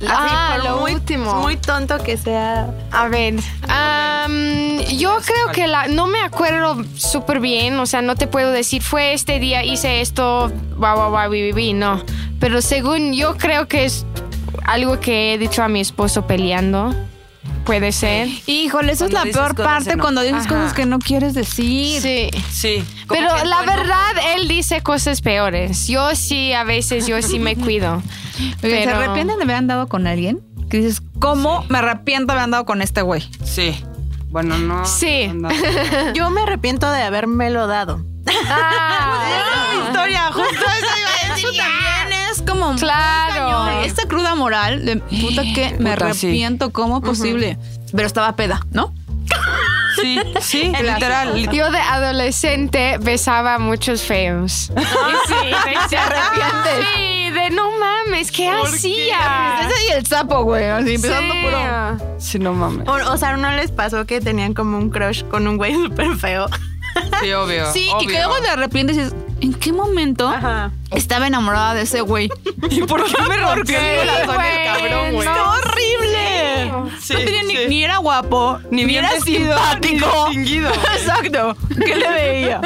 Ah, 0.08 0.54
por 0.56 0.64
lo 0.64 0.76
muy, 0.78 0.92
último. 0.92 1.34
Muy 1.36 1.56
tonto 1.56 1.98
que 2.02 2.16
sea. 2.16 2.70
A 2.90 3.08
ver, 3.08 3.34
am, 3.68 4.78
yo 4.98 5.16
creo 5.24 5.52
que 5.52 5.66
la, 5.66 5.88
no 5.88 6.06
me 6.06 6.20
acuerdo 6.20 6.84
súper 6.96 7.40
bien, 7.40 7.78
o 7.78 7.86
sea, 7.86 8.02
no 8.02 8.14
te 8.14 8.26
puedo 8.26 8.50
decir, 8.50 8.73
fue 8.80 9.12
este 9.14 9.38
día, 9.40 9.64
hice 9.64 10.00
esto, 10.00 10.50
guau, 10.76 10.96
guau, 10.96 11.10
guau, 11.10 11.30
bi, 11.30 11.42
bi, 11.42 11.52
bi", 11.52 11.72
no. 11.72 12.02
Pero 12.40 12.60
según 12.62 13.12
yo 13.14 13.36
creo 13.36 13.68
que 13.68 13.84
es 13.84 14.06
algo 14.64 15.00
que 15.00 15.34
he 15.34 15.38
dicho 15.38 15.62
a 15.62 15.68
mi 15.68 15.80
esposo 15.80 16.26
peleando. 16.26 16.94
Puede 17.64 17.92
ser. 17.92 18.28
Híjole, 18.46 18.92
eso 18.92 19.06
es 19.06 19.10
Cuando 19.10 19.18
la 19.18 19.24
dices 19.24 19.40
peor 19.40 19.54
parte 19.66 19.90
eno- 19.92 20.02
cuando 20.02 20.20
dices 20.20 20.40
Ajá. 20.44 20.48
cosas 20.48 20.72
que 20.74 20.84
no 20.84 20.98
quieres 20.98 21.32
decir. 21.32 21.98
Sí. 22.02 22.28
Sí. 22.50 22.84
Pero 23.08 23.22
la 23.44 23.56
bueno, 23.62 23.72
verdad, 23.76 24.12
él 24.36 24.48
dice 24.48 24.82
cosas 24.82 25.22
peores. 25.22 25.86
Yo 25.88 26.14
sí, 26.14 26.52
a 26.52 26.64
veces, 26.64 27.06
yo 27.06 27.22
sí 27.22 27.38
me 27.38 27.56
cuido. 27.56 28.02
Oigan, 28.02 28.50
¿Se 28.60 28.68
Pero- 28.68 28.96
arrepienten 28.96 29.38
de 29.38 29.44
haber 29.44 29.56
andado 29.56 29.88
con 29.88 30.06
alguien? 30.06 30.40
Que 30.68 30.78
dices, 30.78 31.00
¿cómo 31.20 31.64
me 31.70 31.78
arrepiento 31.78 32.26
de 32.26 32.32
haber 32.32 32.44
andado 32.44 32.66
con 32.66 32.82
este 32.82 33.00
güey? 33.00 33.22
Sí. 33.44 33.74
Bueno, 34.28 34.58
no. 34.58 34.84
Sí. 34.84 35.30
no, 35.34 35.48
Yo 36.14 36.28
me 36.28 36.42
arrepiento 36.42 36.90
de 36.90 37.00
habérmelo 37.02 37.66
dado. 37.66 38.04
Ah, 38.50 39.84
historia, 39.86 40.22
justo 40.32 40.44
eso 40.48 40.86
iba 40.98 41.10
a 41.32 41.36
Eso 41.36 41.48
también 41.48 42.20
es 42.30 42.42
como 42.42 42.74
Claro. 42.76 43.34
cañón. 43.64 43.84
Esta 43.84 44.06
cruda 44.08 44.34
moral 44.34 44.84
de 44.84 44.96
puta 44.96 45.42
que 45.54 45.76
me 45.78 45.92
Puta, 45.94 46.12
sí. 46.14 46.26
arrepiento, 46.26 46.72
¿cómo 46.72 47.00
posible? 47.00 47.58
Pero 47.94 48.06
estaba 48.06 48.34
peda, 48.36 48.60
¿no? 48.72 48.94
Sí, 50.00 50.20
sí, 50.40 50.72
literal. 50.82 51.34
lit- 51.36 51.52
Yo 51.52 51.70
de 51.70 51.78
adolescente 51.78 52.98
besaba 52.98 53.54
a 53.54 53.58
muchos 53.58 54.02
feos. 54.02 54.70
Y 54.76 55.28
sí, 55.28 55.54
¿Se 55.88 55.96
arrepientes? 55.96 56.86
Sí, 56.94 57.30
de 57.30 57.50
no 57.50 57.70
mames, 57.78 58.30
¿qué 58.32 58.50
hacía? 58.50 59.60
Ese 59.70 59.86
y 59.88 59.90
el 59.92 60.06
sapo, 60.06 60.42
güey, 60.42 60.64
así 60.64 60.94
empezando 60.94 61.32
Sí. 61.34 61.40
puro. 61.42 62.18
Sí, 62.18 62.38
no 62.38 62.52
mames. 62.52 62.88
O, 62.88 62.92
o 63.12 63.16
sea, 63.16 63.36
¿no 63.36 63.50
les 63.52 63.70
pasó 63.70 64.04
que 64.06 64.20
tenían 64.20 64.52
como 64.54 64.76
un 64.78 64.90
crush 64.90 65.22
con 65.24 65.46
un 65.46 65.56
güey 65.56 65.74
súper 65.84 66.16
feo? 66.16 66.46
Sí, 67.22 67.32
obvio. 67.32 67.72
Sí, 67.72 67.88
y 68.00 68.06
que 68.06 68.12
luego 68.14 68.40
de 68.40 68.48
arrepientes 68.48 68.96
dices, 68.96 69.14
¿en 69.40 69.54
qué 69.54 69.72
momento 69.72 70.28
Ajá. 70.28 70.70
estaba 70.90 71.26
enamorada 71.26 71.74
de 71.74 71.82
ese 71.82 72.00
güey? 72.00 72.30
¿Y 72.70 72.82
por 72.82 73.04
qué 73.04 73.22
me 73.28 73.36
rompió 73.54 73.78
el 73.78 73.98
corazón 74.06 74.30
el 74.30 74.36
güey? 74.36 74.64
cabrón, 74.64 75.12
güey? 75.14 75.28
No. 75.28 75.50
horrible! 75.52 76.94
Sí, 77.00 77.12
no 77.14 77.18
tenía 77.20 77.42
ni, 77.42 77.56
sí. 77.56 77.66
ni 77.68 77.84
era 77.84 77.98
guapo, 77.98 78.58
ni, 78.70 78.84
bien 78.84 79.04
era 79.04 79.14
vestido, 79.14 79.56
simpático. 79.56 80.28
ni. 80.34 80.56
Exacto. 80.96 81.56
¿Qué 81.84 81.96
le 81.96 82.08
veía? 82.08 82.60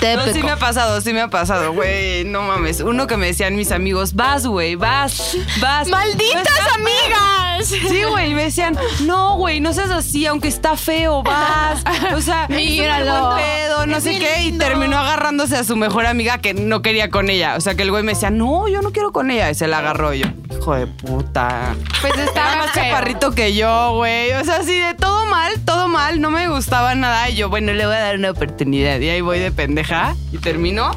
Te 0.00 0.14
No, 0.16 0.26
sí 0.32 0.42
me 0.42 0.52
ha 0.52 0.56
pasado, 0.56 1.00
sí 1.00 1.12
me 1.12 1.20
ha 1.20 1.28
pasado, 1.28 1.72
güey. 1.72 2.24
No 2.24 2.42
mames. 2.42 2.80
Uno 2.80 3.06
que 3.08 3.16
me 3.16 3.26
decían 3.26 3.56
mis 3.56 3.72
amigos, 3.72 4.14
vas, 4.14 4.46
güey, 4.46 4.76
vas, 4.76 5.36
vas. 5.60 5.88
¡Malditas 5.88 6.74
amigas! 6.76 7.47
Sí, 7.64 8.02
güey, 8.08 8.30
y 8.30 8.34
me 8.34 8.44
decían, 8.44 8.76
no, 9.04 9.36
güey, 9.36 9.60
no 9.60 9.72
seas 9.72 9.90
así, 9.90 10.26
aunque 10.26 10.48
está 10.48 10.76
feo, 10.76 11.22
vas. 11.22 11.82
O 12.14 12.20
sea, 12.20 12.46
Míralo. 12.48 13.28
buen 13.30 13.42
pedo, 13.44 13.86
no 13.86 14.00
sé 14.00 14.18
qué. 14.18 14.42
Y 14.42 14.52
terminó 14.52 14.98
agarrándose 14.98 15.56
a 15.56 15.64
su 15.64 15.76
mejor 15.76 16.06
amiga 16.06 16.38
que 16.38 16.54
no 16.54 16.82
quería 16.82 17.10
con 17.10 17.30
ella. 17.30 17.56
O 17.56 17.60
sea, 17.60 17.74
que 17.74 17.82
el 17.82 17.90
güey 17.90 18.02
me 18.02 18.12
decía, 18.12 18.30
no, 18.30 18.68
yo 18.68 18.82
no 18.82 18.90
quiero 18.92 19.12
con 19.12 19.30
ella. 19.30 19.50
Y 19.50 19.54
se 19.54 19.66
la 19.66 19.78
agarró 19.78 20.14
yo. 20.14 20.26
Hijo 20.50 20.74
de 20.74 20.86
puta. 20.86 21.74
Pues 22.00 22.16
Estaba 22.18 22.56
más 22.56 22.70
feo. 22.72 22.84
chaparrito 22.84 23.32
que 23.32 23.54
yo, 23.54 23.94
güey. 23.96 24.32
O 24.32 24.44
sea, 24.44 24.56
así 24.56 24.78
de 24.78 24.94
todo 24.94 25.26
mal, 25.26 25.52
todo 25.64 25.88
mal. 25.88 26.20
No 26.20 26.30
me 26.30 26.48
gustaba 26.48 26.94
nada. 26.94 27.28
Y 27.30 27.36
yo, 27.36 27.48
bueno, 27.48 27.72
le 27.72 27.86
voy 27.86 27.94
a 27.96 28.00
dar 28.00 28.16
una 28.16 28.30
oportunidad. 28.30 28.98
Y 29.00 29.08
ahí 29.08 29.20
voy 29.20 29.38
de 29.38 29.52
pendeja. 29.52 30.14
Y 30.32 30.38
terminó 30.38 30.90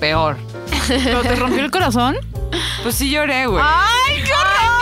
peor. 0.00 0.36
¿Pero 0.86 1.22
te 1.22 1.34
rompió 1.36 1.60
el 1.64 1.70
corazón? 1.70 2.16
Pues 2.82 2.94
sí 2.94 3.10
lloré, 3.10 3.46
güey. 3.46 3.62
¡Ay, 3.64 4.22
qué 4.24 4.32
horror! 4.32 4.77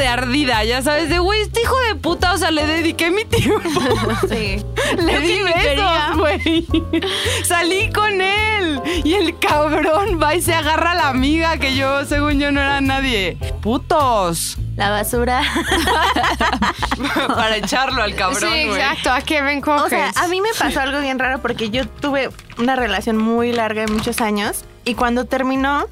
De 0.00 0.08
ardida, 0.08 0.64
ya 0.64 0.80
sabes, 0.80 1.10
de 1.10 1.18
güey, 1.18 1.42
este 1.42 1.60
hijo 1.60 1.78
de 1.88 1.94
puta, 1.94 2.32
o 2.32 2.38
sea, 2.38 2.50
le 2.50 2.66
dediqué 2.66 3.10
mi 3.10 3.24
tiempo. 3.24 3.60
Sí. 4.28 4.64
Le 4.96 5.20
di 5.20 5.42
besos, 5.42 6.16
güey. 6.16 6.66
Salí 7.44 7.90
con 7.92 8.20
él. 8.20 8.80
Y 9.04 9.14
el 9.14 9.38
cabrón 9.38 10.18
va 10.22 10.34
y 10.34 10.42
se 10.42 10.54
agarra 10.54 10.92
a 10.92 10.94
la 10.94 11.08
amiga 11.08 11.58
que 11.58 11.74
yo, 11.76 12.04
según 12.06 12.40
yo, 12.40 12.50
no 12.50 12.60
era 12.60 12.80
nadie. 12.80 13.36
Putos. 13.62 14.56
La 14.76 14.90
basura. 14.90 15.42
Para 17.28 17.56
echarlo 17.56 18.02
al 18.02 18.14
cabrón, 18.14 18.52
Sí, 18.52 18.60
exacto. 18.62 19.12
¿A 19.12 19.20
qué 19.20 19.42
ven 19.42 19.60
coges? 19.60 19.84
O 19.84 19.88
sea, 19.88 20.12
a 20.16 20.28
mí 20.28 20.40
me 20.40 20.50
pasó 20.58 20.80
algo 20.80 21.00
bien 21.00 21.18
raro 21.18 21.40
porque 21.40 21.70
yo 21.70 21.86
tuve 21.86 22.30
una 22.58 22.76
relación 22.76 23.18
muy 23.18 23.52
larga 23.52 23.82
de 23.82 23.92
muchos 23.92 24.20
años 24.20 24.64
y 24.84 24.94
cuando 24.94 25.26
terminó 25.26 25.86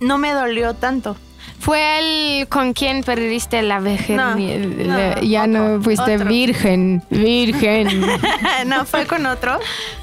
no 0.00 0.18
me 0.18 0.32
dolió 0.32 0.74
tanto. 0.74 1.16
Fue 1.58 1.98
el 2.40 2.48
con 2.48 2.72
quien 2.72 3.02
perdiste 3.02 3.60
la 3.62 3.80
vejez. 3.80 4.16
No, 4.16 4.34
no, 4.34 5.20
ya 5.20 5.46
no 5.46 5.82
fuiste 5.82 6.14
otro. 6.14 6.28
virgen, 6.28 7.02
virgen. 7.10 8.06
no, 8.66 8.84
fue 8.86 9.06
con 9.06 9.26
otro. 9.26 9.58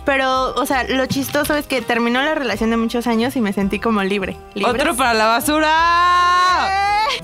Pero, 0.05 0.53
o 0.53 0.65
sea, 0.65 0.83
lo 0.83 1.05
chistoso 1.07 1.55
es 1.55 1.65
que 1.65 1.81
terminó 1.81 2.21
la 2.21 2.35
relación 2.35 2.69
de 2.69 2.77
muchos 2.77 3.07
años 3.07 3.35
y 3.35 3.41
me 3.41 3.53
sentí 3.53 3.79
como 3.79 4.03
libre. 4.03 4.37
¿Libre? 4.53 4.71
Otro 4.71 4.95
para 4.95 5.13
la 5.13 5.25
basura. 5.25 6.69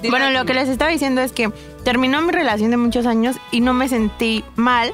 Bueno, 0.09 0.31
lo 0.31 0.45
que 0.45 0.53
les 0.53 0.69
estaba 0.69 0.89
diciendo 0.89 1.21
es 1.21 1.31
que 1.31 1.51
terminó 1.83 2.21
mi 2.21 2.31
relación 2.31 2.71
de 2.71 2.77
muchos 2.77 3.05
años 3.05 3.35
y 3.51 3.61
no 3.61 3.73
me 3.73 3.87
sentí 3.87 4.43
mal 4.55 4.93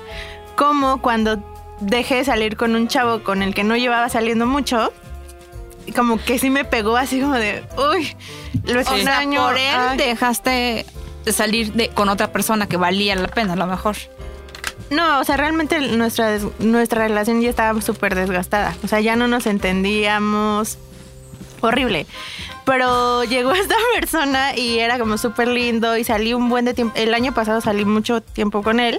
como 0.56 1.02
cuando 1.02 1.42
dejé 1.80 2.16
de 2.16 2.26
salir 2.26 2.58
con 2.58 2.76
un 2.76 2.88
chavo 2.88 3.24
con 3.24 3.42
el 3.42 3.54
que 3.54 3.64
no 3.64 3.78
llevaba 3.78 4.10
saliendo 4.10 4.46
mucho. 4.46 4.92
Como 5.96 6.18
que 6.24 6.40
sí 6.40 6.50
me 6.50 6.66
pegó 6.66 6.98
así 6.98 7.22
como 7.22 7.36
de, 7.36 7.64
uy, 7.78 8.16
lo 8.66 8.84
sea, 8.84 8.96
extraño. 8.96 9.46
por 9.46 9.58
él 9.58 9.76
ay. 9.76 9.98
dejaste 9.98 10.86
de 11.26 11.34
salir 11.34 11.74
de, 11.74 11.90
con 11.90 12.10
otra 12.10 12.32
persona 12.32 12.68
que 12.68 12.78
valía 12.78 13.16
la 13.16 13.28
pena, 13.28 13.54
a 13.54 13.56
lo 13.56 13.68
mejor. 13.68 13.96
No, 14.90 15.20
o 15.20 15.24
sea, 15.24 15.38
realmente 15.38 15.80
nuestra, 15.80 16.40
nuestra 16.60 17.08
relación 17.08 17.42
ya 17.42 17.50
estaba 17.50 17.80
súper 17.82 18.16
desgastada. 18.16 18.76
O 18.84 18.88
sea, 18.88 19.00
ya 19.00 19.16
no 19.16 19.28
nos 19.28 19.46
entendíamos. 19.46 20.78
Horrible. 21.62 22.08
Pero 22.66 23.24
llegó 23.24 23.52
esta 23.54 23.76
persona 23.96 24.56
y 24.56 24.80
era 24.80 24.98
como 24.98 25.18
súper 25.18 25.48
lindo 25.48 25.96
y 25.98 26.04
salí 26.04 26.34
un 26.34 26.50
buen 26.50 26.66
de 26.66 26.74
tiempo. 26.74 26.94
El 26.98 27.14
año 27.14 27.34
pasado 27.34 27.62
salí 27.62 27.86
mucho 27.86 28.22
tiempo 28.22 28.64
con 28.64 28.80
él 28.80 28.98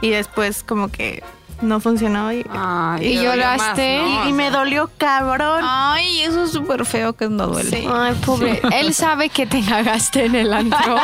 y 0.00 0.10
después 0.10 0.62
como 0.64 0.88
que 0.90 1.22
no 1.62 1.80
funcionó 1.80 2.32
y, 2.32 2.44
Ay, 2.50 3.06
¿Y 3.18 3.22
lloraste? 3.22 3.98
más, 4.00 4.10
¿no? 4.10 4.26
y- 4.26 4.28
y 4.28 4.32
me 4.32 4.50
dolió 4.50 4.90
cabrón. 4.98 5.62
Ay, 5.64 6.22
eso 6.22 6.44
es 6.44 6.52
súper 6.52 6.84
feo 6.86 7.12
que 7.14 7.28
no 7.28 7.46
duele. 7.48 7.80
Sí. 7.82 7.88
Ay, 7.92 8.14
pobre. 8.24 8.60
Él 8.72 8.94
sabe 8.94 9.28
que 9.28 9.46
te 9.46 9.62
cagaste 9.64 10.26
en 10.26 10.34
el 10.34 10.52
antro. 10.52 10.96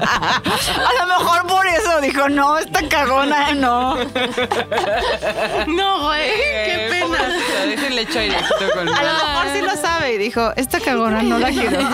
A 0.00 0.90
lo 1.00 1.06
mejor 1.18 1.46
por 1.46 1.66
eso 1.66 2.00
dijo, 2.00 2.28
no, 2.28 2.58
esta 2.58 2.86
cagona 2.88 3.52
no. 3.54 3.96
No, 5.66 6.02
güey, 6.04 6.30
Eh, 6.30 6.64
qué 6.66 6.86
pena. 6.90 7.18
Déjenle 7.68 8.06
con 8.06 8.88
A 8.88 9.02
lo 9.02 9.12
mejor 9.12 9.46
sí 9.54 9.60
lo 9.62 9.76
sabe 9.76 10.14
y 10.14 10.18
dijo, 10.18 10.52
esta 10.56 10.80
cagona 10.80 11.22
no 11.22 11.38
la 11.38 11.48
quiero. 11.50 11.80
No 11.80 11.88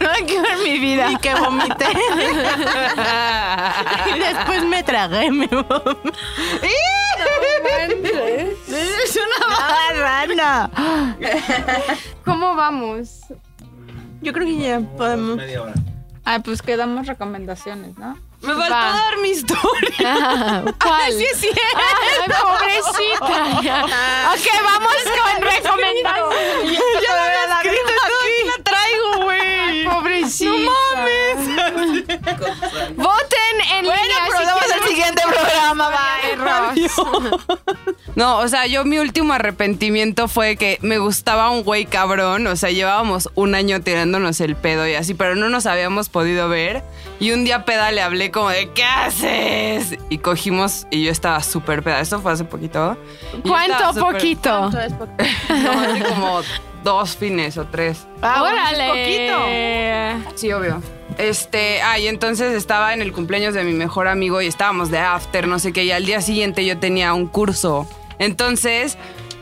la 0.00 0.14
quiero 0.26 0.48
en 0.48 0.62
mi 0.64 0.78
vida. 0.78 1.10
Y 1.12 1.16
que 1.16 1.34
vomité. 1.34 1.86
y 4.14 4.18
después 4.18 4.64
me 4.64 4.82
tragué, 4.82 5.30
me 5.30 5.46
vomité. 5.46 5.77
Es 8.68 9.16
una 9.16 9.56
marrana. 9.56 10.70
ya. 11.20 11.96
¿Cómo 12.24 12.54
vamos? 12.54 13.20
Yo 14.20 14.32
creo 14.32 14.46
que 14.46 14.58
ya 14.58 14.80
podemos. 14.96 15.36
Media 15.36 15.62
hora. 15.62 15.74
Ay, 16.24 16.40
pues 16.40 16.60
quedamos 16.60 17.06
recomendaciones, 17.06 17.96
¿no? 17.96 18.18
Me 18.40 18.54
faltó 18.54 18.70
Va. 18.74 18.92
dar 18.92 19.16
mi 19.18 19.30
historia. 19.30 20.62
¿Cuál? 20.82 21.12
sí, 21.12 21.26
sí. 21.34 21.48
Ay, 21.74 22.28
pobrecita. 22.28 23.54
ok, 24.32 24.46
vamos 24.62 24.96
con 25.04 25.42
recomendaciones. 25.42 26.78
ya 27.02 27.14
lo 27.16 27.22
había 27.22 27.44
escrito, 27.56 27.92
aquí 28.04 28.46
la 28.46 28.62
traigo, 28.62 29.24
güey. 29.24 29.84
Pobrecita. 29.86 30.50
No. 30.52 30.87
Voten 32.08 33.56
en 33.74 33.84
Bueno, 33.84 34.02
línea 34.02 34.24
si 34.24 34.30
pero 34.30 34.44
vamos 34.46 34.64
quieren 34.64 34.82
al 34.82 34.88
siguiente 34.88 35.22
programa, 35.28 35.90
Ross. 36.36 36.78
No, 38.16 38.38
o 38.38 38.48
sea, 38.48 38.66
yo 38.66 38.84
mi 38.84 38.98
último 38.98 39.32
arrepentimiento 39.32 40.26
fue 40.26 40.56
que 40.56 40.78
me 40.82 40.98
gustaba 40.98 41.50
un 41.50 41.62
güey 41.62 41.84
cabrón. 41.84 42.46
O 42.46 42.56
sea, 42.56 42.70
llevábamos 42.70 43.30
un 43.34 43.54
año 43.54 43.80
tirándonos 43.80 44.40
el 44.40 44.56
pedo 44.56 44.88
y 44.88 44.94
así, 44.94 45.14
pero 45.14 45.36
no 45.36 45.48
nos 45.48 45.66
habíamos 45.66 46.08
podido 46.08 46.48
ver. 46.48 46.82
Y 47.20 47.32
un 47.32 47.44
día 47.44 47.64
peda 47.64 47.92
le 47.92 48.02
hablé 48.02 48.30
como 48.30 48.48
de, 48.48 48.70
¿qué 48.70 48.84
haces? 48.84 49.98
Y 50.08 50.18
cogimos 50.18 50.86
y 50.90 51.04
yo 51.04 51.12
estaba 51.12 51.42
súper 51.42 51.82
peda. 51.82 52.00
Esto 52.00 52.20
fue 52.20 52.32
hace 52.32 52.44
poquito. 52.44 52.96
¿Cuánto 53.46 53.94
poquito? 54.00 54.70
No, 55.48 55.80
hace 55.80 56.04
como 56.04 56.40
dos 56.84 57.16
fines 57.16 57.56
o 57.58 57.66
tres. 57.66 58.06
Ah, 58.22 58.40
bueno, 58.40 58.60
Órale. 58.62 60.24
Sí, 60.34 60.52
obvio. 60.52 60.80
Este, 61.18 61.82
ah, 61.82 61.98
entonces 61.98 62.54
estaba 62.54 62.94
en 62.94 63.02
el 63.02 63.12
cumpleaños 63.12 63.52
de 63.52 63.64
mi 63.64 63.72
mejor 63.72 64.06
amigo 64.06 64.40
y 64.40 64.46
estábamos 64.46 64.90
de 64.90 64.98
after, 64.98 65.48
no 65.48 65.58
sé 65.58 65.72
qué, 65.72 65.84
y 65.84 65.90
al 65.90 66.06
día 66.06 66.20
siguiente 66.20 66.64
yo 66.64 66.78
tenía 66.78 67.12
un 67.12 67.26
curso. 67.26 67.88
Entonces, 68.20 68.96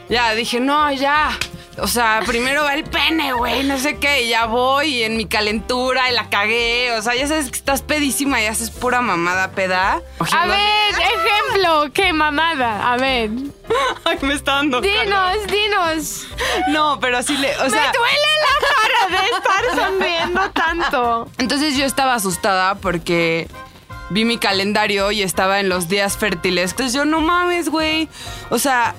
ya 0.09 0.35
dije, 0.35 0.59
no, 0.59 0.91
ya. 0.93 1.39
O 1.79 1.87
sea, 1.87 2.23
primero 2.27 2.65
va 2.65 2.75
el 2.75 2.85
pene, 2.85 3.33
güey, 3.35 3.63
no 3.65 3.79
sé 3.79 3.99
qué, 3.99 4.23
y 4.23 4.31
ya 4.31 4.47
voy 4.47 4.87
y 4.97 5.03
en 5.03 5.17
mi 5.17 5.27
calentura 5.27 6.11
y 6.11 6.15
la 6.15 6.31
cagué. 6.31 6.93
O 6.93 7.03
sea, 7.03 7.15
ya 7.15 7.27
sabes 7.27 7.51
que 7.51 7.57
estás 7.57 7.83
pedísima 7.83 8.41
y 8.41 8.47
haces 8.47 8.71
pura 8.71 9.03
mamada 9.03 9.51
peda. 9.51 10.01
A 10.33 10.47
ver, 10.47 10.95
ejemplo, 10.95 11.93
qué 11.93 12.13
mamada. 12.15 12.93
A 12.93 12.97
ver. 12.97 13.31
Ay, 14.05 14.19
me 14.23 14.35
está 14.35 14.53
dando. 14.57 14.81
calor. 14.81 15.05
Dinos, 15.05 15.47
dinos. 15.49 16.27
No, 16.69 16.99
pero 16.99 17.23
sí 17.23 17.37
le. 17.37 17.51
O 17.59 17.69
sea, 17.69 17.93
Me 17.93 17.99
duele 17.99 18.29
la 18.41 18.69
cara 18.69 19.21
de 19.21 19.29
estar 19.37 19.77
sonriendo 19.87 20.51
tanto. 20.53 21.31
Entonces 21.39 21.77
yo 21.77 21.85
estaba 21.85 22.15
asustada 22.15 22.77
porque 22.77 23.49
vi 24.09 24.25
mi 24.25 24.39
calendario 24.39 25.11
y 25.11 25.23
estaba 25.23 25.61
en 25.61 25.69
los 25.69 25.89
días 25.89 26.17
fértiles. 26.17 26.71
Entonces 26.71 26.95
yo, 26.95 27.05
no 27.05 27.21
mames, 27.21 27.69
güey. 27.69 28.09
O 28.51 28.59
sea, 28.59 28.95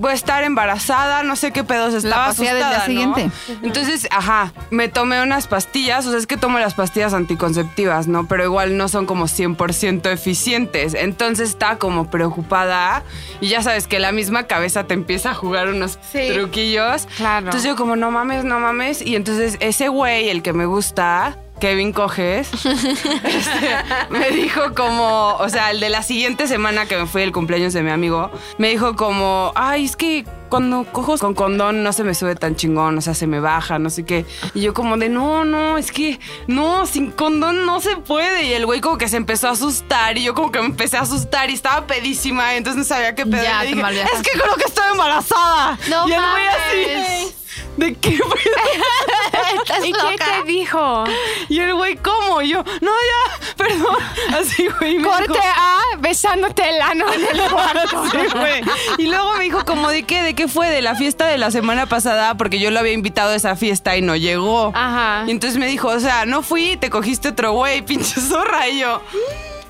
voy 0.00 0.12
a 0.12 0.14
estar 0.14 0.42
embarazada, 0.44 1.22
no 1.22 1.36
sé 1.36 1.52
qué 1.52 1.62
pedos. 1.62 1.92
Estaba 1.94 2.26
pasilla 2.26 2.54
del 2.54 2.58
día 2.64 2.68
asustada, 2.78 2.88
¿no? 3.06 3.14
siguiente. 3.14 3.36
Entonces, 3.62 4.08
ajá, 4.10 4.52
me 4.70 4.88
tomé 4.88 5.22
unas 5.22 5.46
pastillas. 5.46 6.06
O 6.06 6.10
sea, 6.10 6.18
es 6.18 6.26
que 6.26 6.36
tomo 6.38 6.58
las 6.58 6.74
pastillas 6.74 7.12
anticonceptivas, 7.12 8.08
¿no? 8.08 8.26
Pero 8.26 8.44
igual 8.44 8.76
no 8.78 8.88
son 8.88 9.04
como 9.06 9.26
100% 9.28 10.10
eficientes. 10.10 10.94
Entonces 10.94 11.50
estaba 11.50 11.76
como 11.76 12.10
preocupada. 12.10 13.02
Y 13.40 13.48
ya 13.48 13.62
sabes 13.62 13.86
que 13.86 13.98
la 13.98 14.10
misma 14.10 14.44
cabeza 14.44 14.84
te 14.84 14.94
empieza 14.94 15.30
a 15.30 15.34
jugar 15.34 15.68
unos 15.68 15.98
Sí. 16.10 16.30
truquillos. 16.32 17.06
Claro. 17.18 17.46
Entonces 17.46 17.68
yo 17.68 17.76
como, 17.76 17.94
no 17.94 18.10
mames, 18.10 18.44
no 18.44 18.58
mames. 18.58 19.02
Y 19.02 19.16
entonces 19.16 19.58
ese 19.60 19.88
güey, 19.88 20.30
el 20.30 20.42
que 20.42 20.52
me 20.54 20.64
gusta, 20.64 21.36
Kevin 21.60 21.92
Coges, 21.92 22.48
este, 22.64 23.76
me 24.10 24.30
dijo 24.30 24.74
como, 24.74 25.34
o 25.34 25.48
sea, 25.48 25.70
el 25.70 25.80
de 25.80 25.90
la 25.90 26.02
siguiente 26.02 26.48
semana 26.48 26.86
que 26.86 26.96
me 26.96 27.06
fui 27.06 27.22
el 27.22 27.32
cumpleaños 27.32 27.72
de 27.72 27.82
mi 27.82 27.90
amigo, 27.90 28.30
me 28.58 28.68
dijo 28.70 28.96
como, 28.96 29.52
ay, 29.54 29.84
es 29.84 29.94
que 29.96 30.24
cuando 30.48 30.84
cojo 30.90 31.16
con 31.18 31.34
condón 31.34 31.84
no 31.84 31.92
se 31.92 32.02
me 32.02 32.12
sube 32.14 32.34
tan 32.34 32.56
chingón, 32.56 32.98
o 32.98 33.00
sea, 33.00 33.14
se 33.14 33.26
me 33.28 33.38
baja, 33.38 33.78
no 33.78 33.88
sé 33.88 34.04
qué. 34.04 34.26
Y 34.52 34.62
yo 34.62 34.74
como 34.74 34.96
de, 34.96 35.08
no, 35.08 35.44
no, 35.44 35.78
es 35.78 35.92
que 35.92 36.18
no, 36.48 36.86
sin 36.86 37.12
condón 37.12 37.64
no 37.66 37.80
se 37.80 37.96
puede. 37.98 38.44
Y 38.46 38.52
el 38.54 38.66
güey 38.66 38.80
como 38.80 38.98
que 38.98 39.06
se 39.08 39.16
empezó 39.16 39.46
a 39.48 39.52
asustar 39.52 40.18
y 40.18 40.24
yo 40.24 40.34
como 40.34 40.50
que 40.50 40.58
me 40.58 40.66
empecé 40.66 40.96
a 40.96 41.02
asustar 41.02 41.50
y 41.50 41.54
estaba 41.54 41.86
pedísima, 41.86 42.54
entonces 42.56 42.78
no 42.78 42.84
sabía 42.84 43.14
qué 43.14 43.24
pedo. 43.26 43.42
Ya, 43.44 43.58
Y 43.58 43.58
le 43.58 43.60
te 43.60 43.68
dije, 43.68 43.82
malviajaste. 43.82 44.16
es 44.16 44.22
que 44.22 44.40
creo 44.40 44.56
que 44.56 44.64
estoy 44.64 44.84
embarazada. 44.90 45.78
No 45.88 46.08
y 46.08 46.12
el 46.12 46.20
güey 46.20 46.46
así, 46.48 47.34
¿de 47.80 47.94
qué 47.94 48.10
pedo? 48.10 49.84
¿Y 49.84 49.92
qué 49.92 50.16
te 50.18 50.46
dijo? 50.46 51.04
Y 51.48 51.58
el 51.60 51.74
güey, 51.74 51.96
¿cómo? 51.96 52.42
Y 52.42 52.50
yo, 52.50 52.62
no, 52.80 52.90
ya, 52.90 53.54
perdón. 53.56 53.96
Así, 54.38 54.68
güey. 54.78 55.02
Corte 55.02 55.32
dijo- 55.32 55.42
A, 55.56 55.80
besándote 55.98 56.68
el 56.68 56.80
ano 56.80 57.06
en 57.12 57.24
el 57.40 57.40
cuarto. 57.50 58.04
Sí, 58.10 58.18
güey. 58.32 58.62
Y 58.98 59.06
luego 59.06 59.32
me 59.34 59.44
dijo, 59.44 59.64
como, 59.64 59.88
¿de 59.90 60.04
qué? 60.04 60.22
¿De 60.22 60.34
qué 60.34 60.46
fue? 60.48 60.68
De 60.70 60.82
la 60.82 60.94
fiesta 60.94 61.26
de 61.26 61.38
la 61.38 61.50
semana 61.50 61.86
pasada, 61.86 62.36
porque 62.36 62.58
yo 62.58 62.70
lo 62.70 62.78
había 62.80 62.92
invitado 62.92 63.30
a 63.30 63.34
esa 63.34 63.56
fiesta 63.56 63.96
y 63.96 64.02
no 64.02 64.14
llegó. 64.16 64.72
Ajá. 64.74 65.24
Y 65.26 65.30
entonces 65.30 65.58
me 65.58 65.66
dijo, 65.66 65.88
o 65.88 66.00
sea, 66.00 66.26
no 66.26 66.42
fui, 66.42 66.76
te 66.76 66.90
cogiste 66.90 67.28
otro 67.30 67.52
güey, 67.52 67.82
pinche 67.82 68.20
zorra. 68.20 68.68
Y 68.68 68.80
yo, 68.80 69.00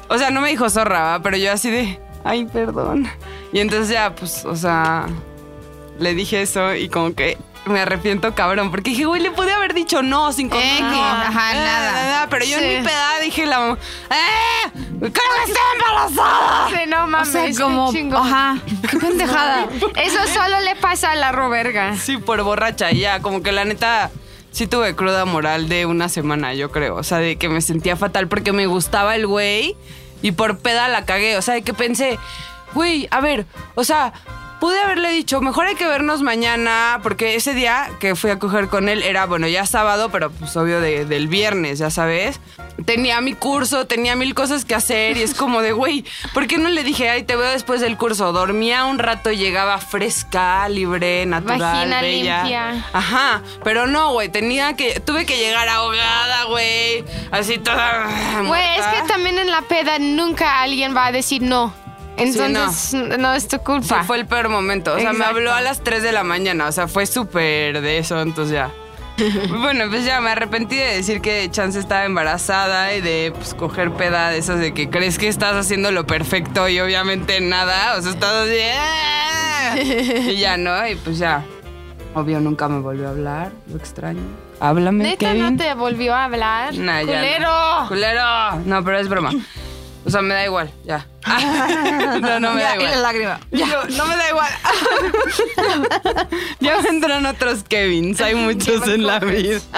o 0.08 0.18
sea, 0.18 0.30
no 0.30 0.40
me 0.40 0.48
dijo 0.48 0.68
zorra, 0.68 1.02
¿va? 1.02 1.22
pero 1.22 1.36
yo 1.36 1.52
así 1.52 1.70
de, 1.70 2.00
ay, 2.24 2.44
perdón. 2.46 3.10
Y 3.52 3.60
entonces 3.60 3.88
ya, 3.90 4.14
pues, 4.14 4.44
o 4.44 4.56
sea, 4.56 5.06
le 5.98 6.14
dije 6.14 6.42
eso 6.42 6.74
y 6.74 6.88
como 6.88 7.14
que 7.14 7.36
me 7.70 7.80
arrepiento 7.80 8.34
cabrón, 8.34 8.70
porque 8.70 8.90
dije, 8.90 9.04
güey, 9.06 9.22
le 9.22 9.30
pude 9.30 9.52
haber 9.52 9.72
dicho 9.74 10.02
no 10.02 10.32
sin 10.32 10.50
que- 10.50 10.58
ajá, 10.58 11.54
nada. 11.54 12.26
Pero 12.28 12.44
yo 12.44 12.58
Sí. 12.58 12.64
en 12.64 12.78
mi 12.82 12.86
peda 12.88 13.18
dije 13.22 13.46
la 13.46 13.70
¡Eh! 14.10 14.70
¡Creo 14.72 15.10
que 15.12 15.50
estoy 15.52 15.62
embarazada! 15.76 16.68
Sí, 16.68 16.76
no 16.88 17.04
O 17.04 17.06
mames, 17.06 17.28
sea, 17.56 17.64
como, 17.64 17.92
ajá, 18.18 18.56
qué 18.90 18.96
pendejada. 18.98 19.66
Eso 19.96 20.18
solo 20.32 20.60
le 20.60 20.76
pasa 20.76 21.12
a 21.12 21.14
la 21.14 21.32
roberga. 21.32 21.96
Sí, 21.96 22.18
por 22.18 22.42
borracha, 22.42 22.90
ya, 22.92 23.20
como 23.20 23.42
que 23.42 23.52
la 23.52 23.64
neta, 23.64 24.10
sí 24.52 24.66
tuve 24.66 24.94
cruda 24.94 25.24
moral 25.24 25.68
de 25.68 25.86
una 25.86 26.08
semana, 26.08 26.52
yo 26.54 26.70
creo. 26.70 26.96
O 26.96 27.02
sea, 27.02 27.18
de 27.18 27.36
que 27.36 27.48
me 27.48 27.60
sentía 27.60 27.96
fatal 27.96 28.28
porque 28.28 28.52
me 28.52 28.66
gustaba 28.66 29.14
el 29.16 29.26
güey 29.26 29.76
y 30.22 30.32
por 30.32 30.58
peda 30.58 30.88
la 30.88 31.04
cagué. 31.06 31.36
O 31.38 31.42
sea, 31.42 31.54
de 31.54 31.62
que 31.62 31.72
pensé, 31.72 32.18
güey, 32.74 33.08
a 33.10 33.20
ver, 33.20 33.46
o 33.74 33.84
sea, 33.84 34.12
pude 34.60 34.78
haberle 34.80 35.10
dicho, 35.10 35.40
mejor 35.40 35.66
hay 35.66 35.74
que 35.74 35.86
vernos 35.86 36.22
mañana, 36.22 37.00
porque 37.02 37.34
ese 37.34 37.54
día 37.54 37.90
que 37.98 38.14
fui 38.14 38.30
a 38.30 38.38
coger 38.38 38.68
con 38.68 38.88
él 38.88 39.02
era, 39.02 39.26
bueno, 39.26 39.48
ya 39.48 39.66
sábado, 39.66 40.10
pero 40.10 40.30
pues 40.30 40.56
obvio 40.56 40.80
de- 40.80 41.04
del 41.06 41.28
viernes, 41.28 41.78
ya 41.78 41.90
sabes. 41.90 42.40
Tenía 42.84 43.20
mi 43.20 43.34
curso, 43.34 43.86
tenía 43.86 44.16
mil 44.16 44.34
cosas 44.34 44.64
que 44.64 44.74
hacer 44.74 45.16
y 45.18 45.22
es 45.22 45.34
como 45.34 45.60
de, 45.60 45.72
güey, 45.72 46.04
¿por 46.32 46.46
qué 46.46 46.56
no 46.56 46.68
le 46.70 46.82
dije, 46.82 47.10
ay, 47.10 47.24
te 47.24 47.36
veo 47.36 47.50
después 47.50 47.80
del 47.80 47.96
curso? 47.98 48.32
Dormía 48.32 48.84
un 48.86 48.98
rato, 48.98 49.30
llegaba 49.32 49.78
fresca, 49.78 50.66
libre, 50.68 51.26
natural, 51.26 51.58
Vagina 51.60 52.00
bella. 52.00 52.38
limpia. 52.42 52.86
Ajá, 52.92 53.42
pero 53.64 53.86
no, 53.86 54.12
güey, 54.12 54.28
tenía 54.30 54.74
que, 54.76 54.98
tuve 55.00 55.26
que 55.26 55.36
llegar 55.36 55.68
ahogada, 55.68 56.44
güey, 56.44 57.04
así 57.30 57.58
toda. 57.58 58.08
Güey, 58.46 58.78
es 58.78 58.86
que 58.86 59.08
también 59.08 59.38
en 59.38 59.50
la 59.50 59.62
peda 59.62 59.98
nunca 59.98 60.62
alguien 60.62 60.96
va 60.96 61.06
a 61.06 61.12
decir 61.12 61.42
no. 61.42 61.74
Entonces, 62.22 62.94
no. 63.18 63.34
es 63.34 63.48
tu 63.48 63.56
Sí, 63.56 63.62
culpa. 63.64 64.04
fue 64.04 64.18
el 64.18 64.26
peor 64.26 64.48
momento. 64.48 64.92
O 64.94 64.98
sea, 64.98 65.12
me 65.12 65.18
Exacto. 65.18 65.36
habló 65.36 65.52
a 65.52 65.60
las 65.60 65.82
3 65.82 66.02
de 66.02 66.12
la 66.12 66.22
mañana. 66.24 66.66
O 66.66 66.72
sea, 66.72 66.88
fue 66.88 67.06
súper 67.06 67.80
de 67.80 67.98
eso, 67.98 68.20
entonces 68.20 68.54
ya. 68.54 68.70
bueno, 69.60 69.84
pues 69.90 70.04
ya 70.06 70.20
me 70.20 70.30
arrepentí 70.30 70.76
de 70.76 70.96
decir 70.96 71.20
que 71.20 71.46
Chance 71.50 71.78
estaba 71.78 72.04
embarazada 72.06 72.94
y 72.94 73.00
de 73.02 73.32
pues, 73.36 73.52
coger 73.54 73.90
peda 73.92 74.30
de 74.30 74.38
esas 74.38 74.58
de 74.60 74.72
que 74.72 74.88
crees 74.88 75.18
que 75.18 75.28
estás 75.28 75.54
haciendo 75.54 75.90
lo 75.90 76.06
perfecto 76.06 76.68
y 76.68 76.80
obviamente 76.80 77.40
nada. 77.40 77.96
O 77.98 78.02
sea, 78.02 78.12
estás 78.12 78.32
así. 78.32 78.58
"Ah". 78.74 79.74
y 80.30 80.36
ya, 80.38 80.56
¿no? 80.56 80.86
Y 80.88 80.94
pues 80.96 81.18
ya. 81.18 81.44
Obvio, 82.14 82.40
nunca 82.40 82.66
me 82.68 82.80
volvió 82.80 83.06
a 83.08 83.10
hablar. 83.10 83.52
Lo 83.70 83.76
extraño. 83.76 84.20
Háblame, 84.58 85.04
Neta 85.04 85.28
Kevin. 85.32 85.56
no 85.56 85.56
te 85.62 85.72
volvió 85.74 86.14
a 86.14 86.24
hablar. 86.24 86.74
Nah, 86.76 87.02
ya 87.02 87.38
no. 87.38 87.86
¡Culero! 87.88 87.88
¡Culero! 87.88 88.60
No, 88.66 88.84
pero 88.84 88.98
es 88.98 89.08
broma. 89.08 89.30
O 90.04 90.10
sea, 90.10 90.22
me 90.22 90.34
da 90.34 90.44
igual, 90.44 90.70
ya. 90.84 91.06
no, 92.20 92.40
no 92.40 92.54
me 92.54 92.62
da 92.62 92.76
Ya, 92.78 92.96
y 92.98 93.02
la 93.02 93.14
igual. 93.14 93.40
Yo, 93.52 93.66
no 93.96 94.06
me 94.06 94.16
da 94.16 94.28
igual. 94.30 94.50
ya 96.60 96.80
vendrán 96.80 97.26
otros 97.26 97.62
Kevins, 97.64 98.20
hay 98.20 98.34
muchos 98.34 98.88
en 98.88 99.06
la 99.06 99.18
vida. 99.18 99.60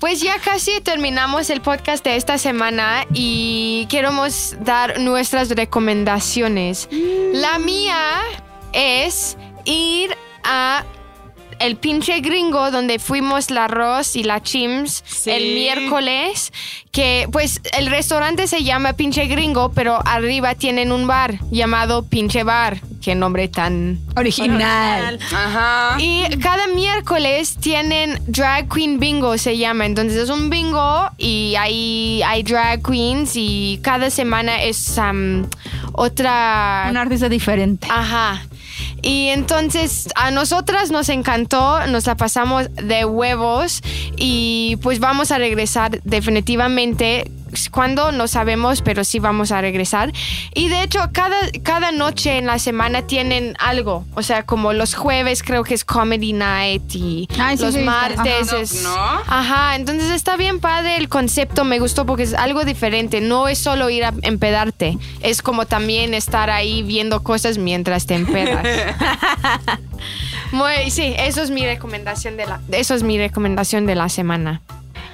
Pues 0.00 0.20
ya 0.20 0.38
casi 0.38 0.82
terminamos 0.82 1.48
el 1.48 1.62
podcast 1.62 2.04
de 2.04 2.16
esta 2.16 2.36
semana 2.36 3.06
y 3.14 3.86
queremos 3.88 4.54
dar 4.60 5.00
nuestras 5.00 5.48
recomendaciones. 5.48 6.88
La 7.32 7.58
mía 7.58 8.20
es 8.74 9.38
ir 9.64 10.14
a 10.42 10.84
el 11.58 11.76
pinche 11.76 12.20
gringo 12.20 12.70
donde 12.70 12.98
fuimos 12.98 13.50
la 13.50 13.68
Ross 13.68 14.16
y 14.16 14.24
la 14.24 14.42
Chims 14.42 15.02
Sí. 15.06 15.30
el 15.30 15.54
miércoles, 15.54 16.52
que 16.92 17.28
pues 17.32 17.60
el 17.76 17.86
restaurante 17.86 18.46
se 18.46 18.62
llama 18.64 18.92
pinche 18.94 19.26
gringo, 19.26 19.72
pero 19.72 19.98
arriba 20.06 20.54
tienen 20.54 20.92
un 20.92 21.06
bar 21.06 21.38
llamado 21.50 22.04
pinche 22.04 22.42
bar. 22.44 22.80
Qué 23.02 23.14
nombre 23.14 23.48
tan 23.48 24.00
Original. 24.16 25.18
Ajá. 25.34 25.96
y 25.98 26.22
cada 26.38 26.66
miércoles 26.68 27.56
tienen 27.60 28.18
Drag 28.26 28.66
Queen 28.72 28.98
Bingo, 28.98 29.36
se 29.36 29.58
llama. 29.58 29.84
Entonces 29.84 30.18
es 30.18 30.30
un 30.30 30.48
bingo 30.48 31.10
y 31.18 31.54
hay, 31.58 32.22
hay 32.22 32.42
drag 32.42 32.82
queens 32.82 33.32
y 33.34 33.78
cada 33.82 34.08
semana 34.10 34.62
es 34.62 34.96
um, 34.96 35.44
otra... 35.92 36.86
Un 36.90 36.96
artista 36.96 37.28
diferente. 37.28 37.86
Ajá. 37.90 38.42
Y 39.04 39.28
entonces 39.28 40.08
a 40.14 40.30
nosotras 40.30 40.90
nos 40.90 41.10
encantó, 41.10 41.86
nos 41.88 42.06
la 42.06 42.16
pasamos 42.16 42.74
de 42.74 43.04
huevos 43.04 43.82
y 44.16 44.78
pues 44.82 44.98
vamos 44.98 45.30
a 45.30 45.36
regresar 45.36 46.00
definitivamente 46.04 47.30
cuando 47.70 48.12
no 48.12 48.28
sabemos, 48.28 48.82
pero 48.82 49.04
sí 49.04 49.18
vamos 49.18 49.52
a 49.52 49.60
regresar. 49.60 50.12
Y 50.54 50.68
de 50.68 50.82
hecho, 50.82 51.00
cada, 51.12 51.36
cada 51.62 51.92
noche 51.92 52.38
en 52.38 52.46
la 52.46 52.58
semana 52.58 53.06
tienen 53.06 53.56
algo. 53.58 54.04
O 54.14 54.22
sea, 54.22 54.44
como 54.44 54.72
los 54.72 54.94
jueves 54.94 55.42
creo 55.42 55.64
que 55.64 55.74
es 55.74 55.84
Comedy 55.84 56.32
Night 56.32 56.94
y 56.94 57.28
Ay, 57.38 57.56
sí, 57.56 57.64
los 57.64 57.74
sí, 57.74 57.80
sí. 57.80 57.86
martes 57.86 58.52
Ajá. 58.52 58.60
es... 58.60 58.82
¿No? 58.82 58.94
Ajá, 58.94 59.76
entonces 59.76 60.10
está 60.10 60.36
bien 60.36 60.60
padre 60.60 60.96
el 60.96 61.08
concepto, 61.08 61.64
me 61.64 61.78
gustó 61.78 62.06
porque 62.06 62.24
es 62.24 62.34
algo 62.34 62.64
diferente. 62.64 63.20
No 63.20 63.48
es 63.48 63.58
solo 63.58 63.90
ir 63.90 64.04
a 64.04 64.12
empedarte, 64.22 64.98
es 65.20 65.42
como 65.42 65.66
también 65.66 66.14
estar 66.14 66.50
ahí 66.50 66.82
viendo 66.82 67.22
cosas 67.22 67.58
mientras 67.58 68.06
te 68.06 68.14
empedas. 68.14 68.64
Muy, 70.52 70.90
sí, 70.90 71.14
eso 71.18 71.42
es 71.42 71.50
mi 71.50 71.64
recomendación 71.64 72.36
de 72.36 72.46
la, 72.46 72.60
eso 72.72 72.94
es 72.94 73.02
mi 73.02 73.18
recomendación 73.18 73.86
de 73.86 73.94
la 73.94 74.08
semana. 74.08 74.60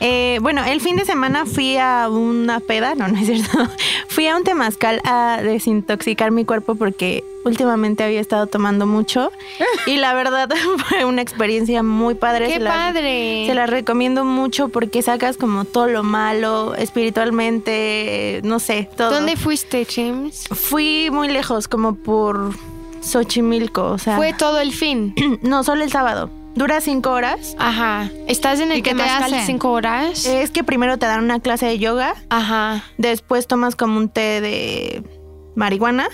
Eh, 0.00 0.38
bueno, 0.40 0.64
el 0.64 0.80
fin 0.80 0.96
de 0.96 1.04
semana 1.04 1.44
fui 1.44 1.76
a 1.76 2.08
una 2.08 2.60
peda, 2.60 2.94
no, 2.94 3.06
no 3.08 3.18
es 3.18 3.26
cierto. 3.26 3.58
Fui 4.08 4.26
a 4.26 4.36
un 4.36 4.42
temazcal 4.44 5.00
a 5.04 5.40
desintoxicar 5.42 6.30
mi 6.32 6.44
cuerpo 6.44 6.74
porque 6.74 7.22
últimamente 7.44 8.02
había 8.02 8.20
estado 8.20 8.46
tomando 8.48 8.86
mucho 8.86 9.30
y 9.86 9.96
la 9.98 10.14
verdad 10.14 10.48
fue 10.88 11.04
una 11.04 11.22
experiencia 11.22 11.82
muy 11.82 12.14
padre. 12.16 12.46
¡Qué 12.48 12.54
Se 12.54 12.60
la- 12.60 12.70
padre! 12.70 13.44
Se 13.46 13.54
la 13.54 13.66
recomiendo 13.66 14.24
mucho 14.24 14.68
porque 14.68 15.02
sacas 15.02 15.36
como 15.36 15.64
todo 15.64 15.86
lo 15.86 16.02
malo 16.02 16.74
espiritualmente, 16.74 18.40
no 18.42 18.58
sé, 18.58 18.88
todo. 18.96 19.10
¿Dónde 19.10 19.36
fuiste, 19.36 19.86
James? 19.88 20.44
Fui 20.50 21.08
muy 21.12 21.28
lejos, 21.28 21.68
como 21.68 21.94
por 21.94 22.52
Xochimilco, 23.00 23.84
o 23.92 23.98
sea, 23.98 24.16
Fue 24.16 24.32
todo 24.32 24.58
el 24.60 24.72
fin. 24.72 25.14
no, 25.42 25.62
solo 25.64 25.84
el 25.84 25.90
sábado. 25.90 26.30
Dura 26.60 26.82
cinco 26.82 27.12
horas. 27.12 27.56
Ajá. 27.58 28.10
¿Estás 28.28 28.60
en 28.60 28.70
el 28.70 28.80
¿Y 28.80 28.82
qué 28.82 28.90
te 28.90 28.96
Temazcal 28.98 29.32
hacen? 29.32 29.46
cinco 29.46 29.72
horas? 29.72 30.26
Es 30.26 30.50
que 30.50 30.62
primero 30.62 30.98
te 30.98 31.06
dan 31.06 31.24
una 31.24 31.40
clase 31.40 31.64
de 31.64 31.78
yoga, 31.78 32.14
Ajá. 32.28 32.84
después 32.98 33.46
tomas 33.46 33.76
como 33.76 33.96
un 33.96 34.10
té 34.10 34.42
de 34.42 35.02
marihuana 35.56 36.06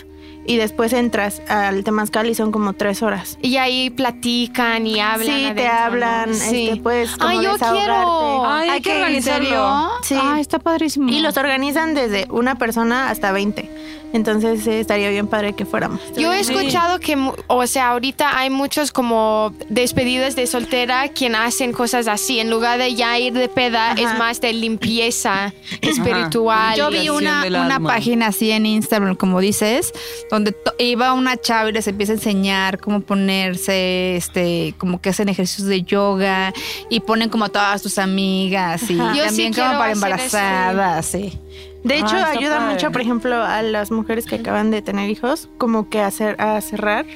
y 0.46 0.54
después 0.56 0.92
entras 0.92 1.42
al 1.48 1.82
temazcal 1.82 2.28
y 2.30 2.36
son 2.36 2.52
como 2.52 2.74
tres 2.74 3.02
horas. 3.02 3.38
Y 3.42 3.56
ahí 3.56 3.90
platican 3.90 4.86
y 4.86 5.00
hablan. 5.00 5.26
sí, 5.36 5.52
te 5.56 5.66
hablan, 5.66 6.30
¿no? 6.30 6.36
este, 6.36 6.76
puedes 6.80 7.16
como 7.16 7.28
Ay, 7.28 7.42
yo 7.42 7.52
desahogarte. 7.54 7.84
quiero. 7.84 8.46
Ay, 8.46 8.68
hay 8.68 8.70
Ay, 8.76 8.82
que 8.82 8.90
¿qué? 8.90 8.96
¿En 8.98 9.02
organizarlo. 9.02 9.44
serio? 9.48 9.88
Sí. 10.02 10.16
Ay, 10.22 10.40
está 10.42 10.60
padrísimo. 10.60 11.08
Y 11.10 11.18
los 11.22 11.36
organizan 11.38 11.94
desde 11.94 12.28
una 12.30 12.54
persona 12.54 13.10
hasta 13.10 13.32
20. 13.32 13.68
Entonces 14.16 14.66
eh, 14.66 14.80
estaría 14.80 15.10
bien 15.10 15.26
padre 15.28 15.52
que 15.52 15.64
fuéramos. 15.64 16.00
Yo 16.16 16.32
he 16.32 16.40
escuchado 16.40 16.98
que, 17.00 17.16
mu- 17.16 17.34
o 17.46 17.66
sea, 17.66 17.90
ahorita 17.90 18.38
hay 18.38 18.50
muchos 18.50 18.90
como 18.92 19.52
despedidas 19.68 20.34
de 20.36 20.46
soltera 20.46 21.08
quien 21.08 21.34
hacen 21.34 21.72
cosas 21.72 22.08
así. 22.08 22.40
En 22.40 22.50
lugar 22.50 22.78
de 22.78 22.94
ya 22.94 23.18
ir 23.18 23.32
de 23.34 23.48
peda, 23.48 23.92
Ajá. 23.92 24.00
es 24.00 24.18
más 24.18 24.40
de 24.40 24.52
limpieza 24.52 25.52
espiritual. 25.82 26.76
Yo 26.76 26.90
vi 26.90 27.08
una, 27.08 27.44
una 27.46 27.80
página 27.80 28.28
así 28.28 28.50
en 28.50 28.66
Instagram, 28.66 29.14
como 29.16 29.40
dices, 29.40 29.92
donde 30.30 30.56
iba 30.78 31.12
una 31.12 31.36
chava 31.36 31.68
y 31.68 31.72
les 31.72 31.86
empieza 31.86 32.12
a 32.12 32.16
enseñar 32.16 32.78
cómo 32.80 33.00
ponerse, 33.00 34.16
este, 34.16 34.74
como 34.78 35.00
que 35.00 35.10
hacen 35.10 35.28
ejercicios 35.28 35.68
de 35.68 35.82
yoga 35.82 36.52
y 36.88 37.00
ponen 37.00 37.28
como 37.28 37.44
a 37.44 37.48
todas 37.48 37.82
tus 37.82 37.98
amigas 37.98 38.90
y 38.90 38.98
Ajá. 38.98 39.14
Yo 39.14 39.22
sí 39.24 39.28
también 39.28 39.52
como 39.52 39.78
para 39.78 39.92
embarazadas, 39.92 41.06
sí. 41.06 41.38
De 41.86 41.96
hecho, 41.98 42.14
Ah, 42.16 42.18
está 42.18 42.30
ayuda 42.30 42.56
padre. 42.58 42.72
mucho, 42.74 42.92
por 42.92 43.00
ejemplo, 43.00 43.42
a 43.42 43.62
las 43.62 43.90
mujeres 43.90 44.26
que 44.26 44.36
acaban 44.36 44.70
de 44.70 44.82
tener 44.82 45.08
hijos, 45.08 45.48
como 45.58 45.88
que 45.88 46.00
a, 46.00 46.08
cer- 46.08 46.38
a 46.40 46.60
cerrar. 46.60 47.06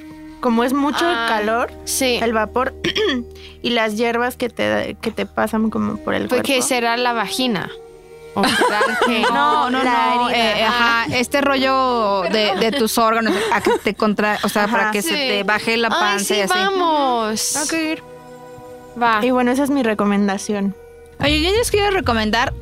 Como 0.41 0.65
es 0.65 0.73
mucho 0.73 1.05
Ah, 1.05 1.11
el 1.11 1.29
calor, 1.29 1.73
Sí. 1.85 2.19
el 2.23 2.33
vapor 2.33 2.73
y 3.63 3.71
las 3.71 3.97
hierbas 3.97 4.37
que 4.37 4.49
te, 4.49 4.97
que 5.03 5.11
te 5.11 5.27
pasan 5.27 5.69
como 5.71 5.97
por 5.99 6.15
el 6.15 6.29
Porque 6.29 6.53
cuerpo. 6.55 6.67
será 6.67 6.97
la 6.97 7.13
vagina. 7.13 7.69
O 8.35 8.43
que- 9.07 9.23
No, 9.23 9.69
no, 9.71 9.83
no, 9.85 10.31
eh, 10.31 10.63
ajá, 10.65 11.07
este 11.17 11.41
rollo 11.41 12.23
de, 12.31 12.55
de 12.61 12.71
tus 12.73 12.97
órganos, 12.97 13.35
a 13.53 13.61
que 13.61 13.73
te 13.83 13.95
contra, 13.95 14.39
o 14.45 14.49
sea, 14.49 14.65
Ajá. 14.65 14.73
para 14.79 14.91
que 14.93 15.03
Sí. 15.03 15.09
se 15.09 15.15
te 15.15 15.43
baje 15.43 15.77
la 15.77 15.89
Ay, 15.89 16.01
panza 16.01 16.25
sí, 16.25 16.35
y 16.37 16.41
así. 16.43 16.55
vamos. 16.55 17.73
Ir. 17.73 18.03
Va. 19.03 19.19
Y 19.25 19.31
bueno, 19.33 19.51
esa 19.51 19.65
es 19.65 19.71
mi 19.71 19.83
recomendación. 19.83 20.75
Oye, 21.23 21.43
yo 21.43 21.51
les 21.51 21.71
quiero 21.71 21.91
recomendar, 21.91 22.55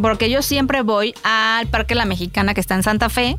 porque 0.00 0.30
yo 0.30 0.42
siempre 0.42 0.82
voy 0.82 1.14
al 1.22 1.66
Parque 1.68 1.94
La 1.94 2.04
Mexicana 2.04 2.54
que 2.54 2.60
está 2.60 2.74
en 2.74 2.82
Santa 2.82 3.08
Fe. 3.08 3.36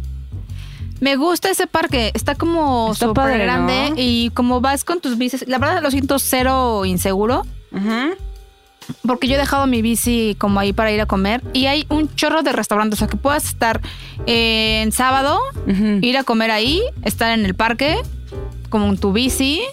Me 1.01 1.17
gusta 1.17 1.49
ese 1.49 1.67
parque, 1.67 2.11
está 2.13 2.35
como 2.35 2.95
súper 2.95 3.37
grande 3.37 3.89
¿no? 3.89 3.95
y 3.97 4.31
como 4.33 4.61
vas 4.61 4.85
con 4.85 5.01
tus 5.01 5.17
bicis, 5.17 5.45
la 5.45 5.57
verdad 5.57 5.83
lo 5.83 5.91
siento 5.91 6.19
cero 6.19 6.85
inseguro, 6.85 7.45
porque 9.05 9.27
yo 9.27 9.35
he 9.35 9.37
dejado 9.37 9.67
mi 9.67 9.81
bici 9.81 10.37
como 10.39 10.57
ahí 10.61 10.71
para 10.71 10.93
ir 10.93 11.01
a 11.01 11.05
comer 11.05 11.43
y 11.51 11.65
hay 11.65 11.85
un 11.89 12.13
chorro 12.15 12.43
de 12.43 12.53
restaurantes, 12.53 12.97
o 12.97 12.99
sea 12.99 13.07
que 13.09 13.17
puedas 13.17 13.45
estar 13.45 13.81
eh, 14.25 14.83
en 14.83 14.93
sábado, 14.93 15.37
ir 16.01 16.17
a 16.17 16.23
comer 16.23 16.51
ahí, 16.51 16.81
estar 17.03 17.37
en 17.37 17.45
el 17.45 17.55
parque, 17.55 17.97
como 18.69 18.87
en 18.87 18.97
tu 18.97 19.11
bici 19.11 19.63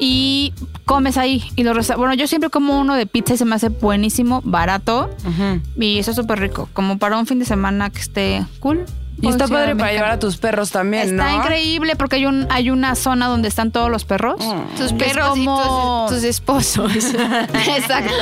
y 0.00 0.52
comes 0.86 1.16
ahí. 1.16 1.44
Y 1.56 1.62
los 1.62 1.76
resta- 1.76 1.96
bueno, 1.96 2.14
yo 2.14 2.26
siempre 2.26 2.50
como 2.50 2.80
uno 2.80 2.94
de 2.94 3.06
pizza 3.06 3.34
y 3.34 3.36
se 3.36 3.44
me 3.44 3.54
hace 3.54 3.68
buenísimo, 3.68 4.40
barato. 4.44 5.10
Ujú. 5.24 5.60
Y 5.80 5.98
eso 5.98 6.10
es 6.10 6.16
súper 6.16 6.40
rico, 6.40 6.68
como 6.72 6.98
para 6.98 7.16
un 7.18 7.26
fin 7.26 7.38
de 7.38 7.44
semana 7.44 7.90
que 7.90 8.00
esté 8.00 8.44
cool. 8.60 8.84
Y 9.22 9.28
está 9.28 9.46
padre 9.48 9.76
para 9.76 9.92
llevar 9.92 10.12
a 10.12 10.18
tus 10.18 10.38
perros 10.38 10.70
también, 10.70 11.10
Está 11.10 11.30
¿no? 11.30 11.36
increíble 11.36 11.94
porque 11.94 12.16
hay 12.16 12.24
un 12.24 12.46
hay 12.48 12.70
una 12.70 12.94
zona 12.94 13.26
donde 13.28 13.48
están 13.48 13.70
todos 13.70 13.90
los 13.90 14.06
perros. 14.06 14.36
Mm. 14.42 14.78
Tus 14.78 14.94
perros 14.94 15.28
como- 15.30 16.06
y 16.06 16.08
tus, 16.08 16.16
tus 16.16 16.24
esposos. 16.24 16.90
Exacto. 17.76 18.14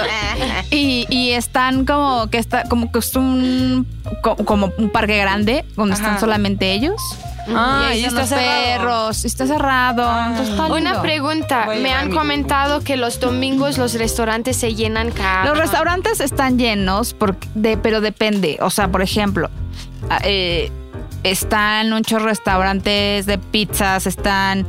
Y, 0.73 1.07
y 1.09 1.31
están 1.31 1.85
como 1.87 2.29
que 2.31 2.39
está 2.39 2.65
como 2.65 2.91
que 2.91 2.99
es 2.99 3.15
un 3.15 3.87
co- 4.25 4.35
como 4.45 4.73
un 4.77 4.91
parque 4.91 5.17
grande 5.19 5.65
donde 5.77 5.95
Ajá. 5.95 6.03
están 6.03 6.21
solamente 6.21 6.73
ellos. 6.73 7.01
Ah, 7.57 7.89
ahí 7.89 8.01
y 8.01 8.05
están 8.05 8.25
está 8.25 8.37
los 8.37 8.45
cerrado. 8.45 8.63
perros, 8.79 9.25
está 9.25 9.47
cerrado. 9.47 10.21
entonces 10.27 10.49
está 10.51 10.67
Una 10.67 10.79
lindo. 10.79 11.03
pregunta. 11.03 11.63
Voy 11.67 11.77
a 11.79 11.81
Me 11.81 11.93
han 11.93 12.09
mi- 12.09 12.15
comentado 12.17 12.81
que 12.81 12.97
los 12.97 13.21
domingos 13.21 13.79
los 13.79 13.95
restaurantes 13.95 14.57
se 14.57 14.75
llenan 14.75 15.11
cada. 15.11 15.45
Los 15.47 15.59
restaurantes 15.59 16.21
están 16.21 16.59
llenos, 16.59 17.15
porque 17.15 17.49
de, 17.55 17.77
pero 17.77 18.01
depende. 18.01 18.59
O 18.61 18.71
sea, 18.71 18.89
por 18.91 19.03
ejemplo, 19.03 19.51
ah, 20.11 20.19
eh, 20.25 20.71
están 21.25 21.91
muchos 21.91 22.23
restaurantes 22.23 23.27
de 23.27 23.39
pizzas, 23.39 24.07
están... 24.07 24.67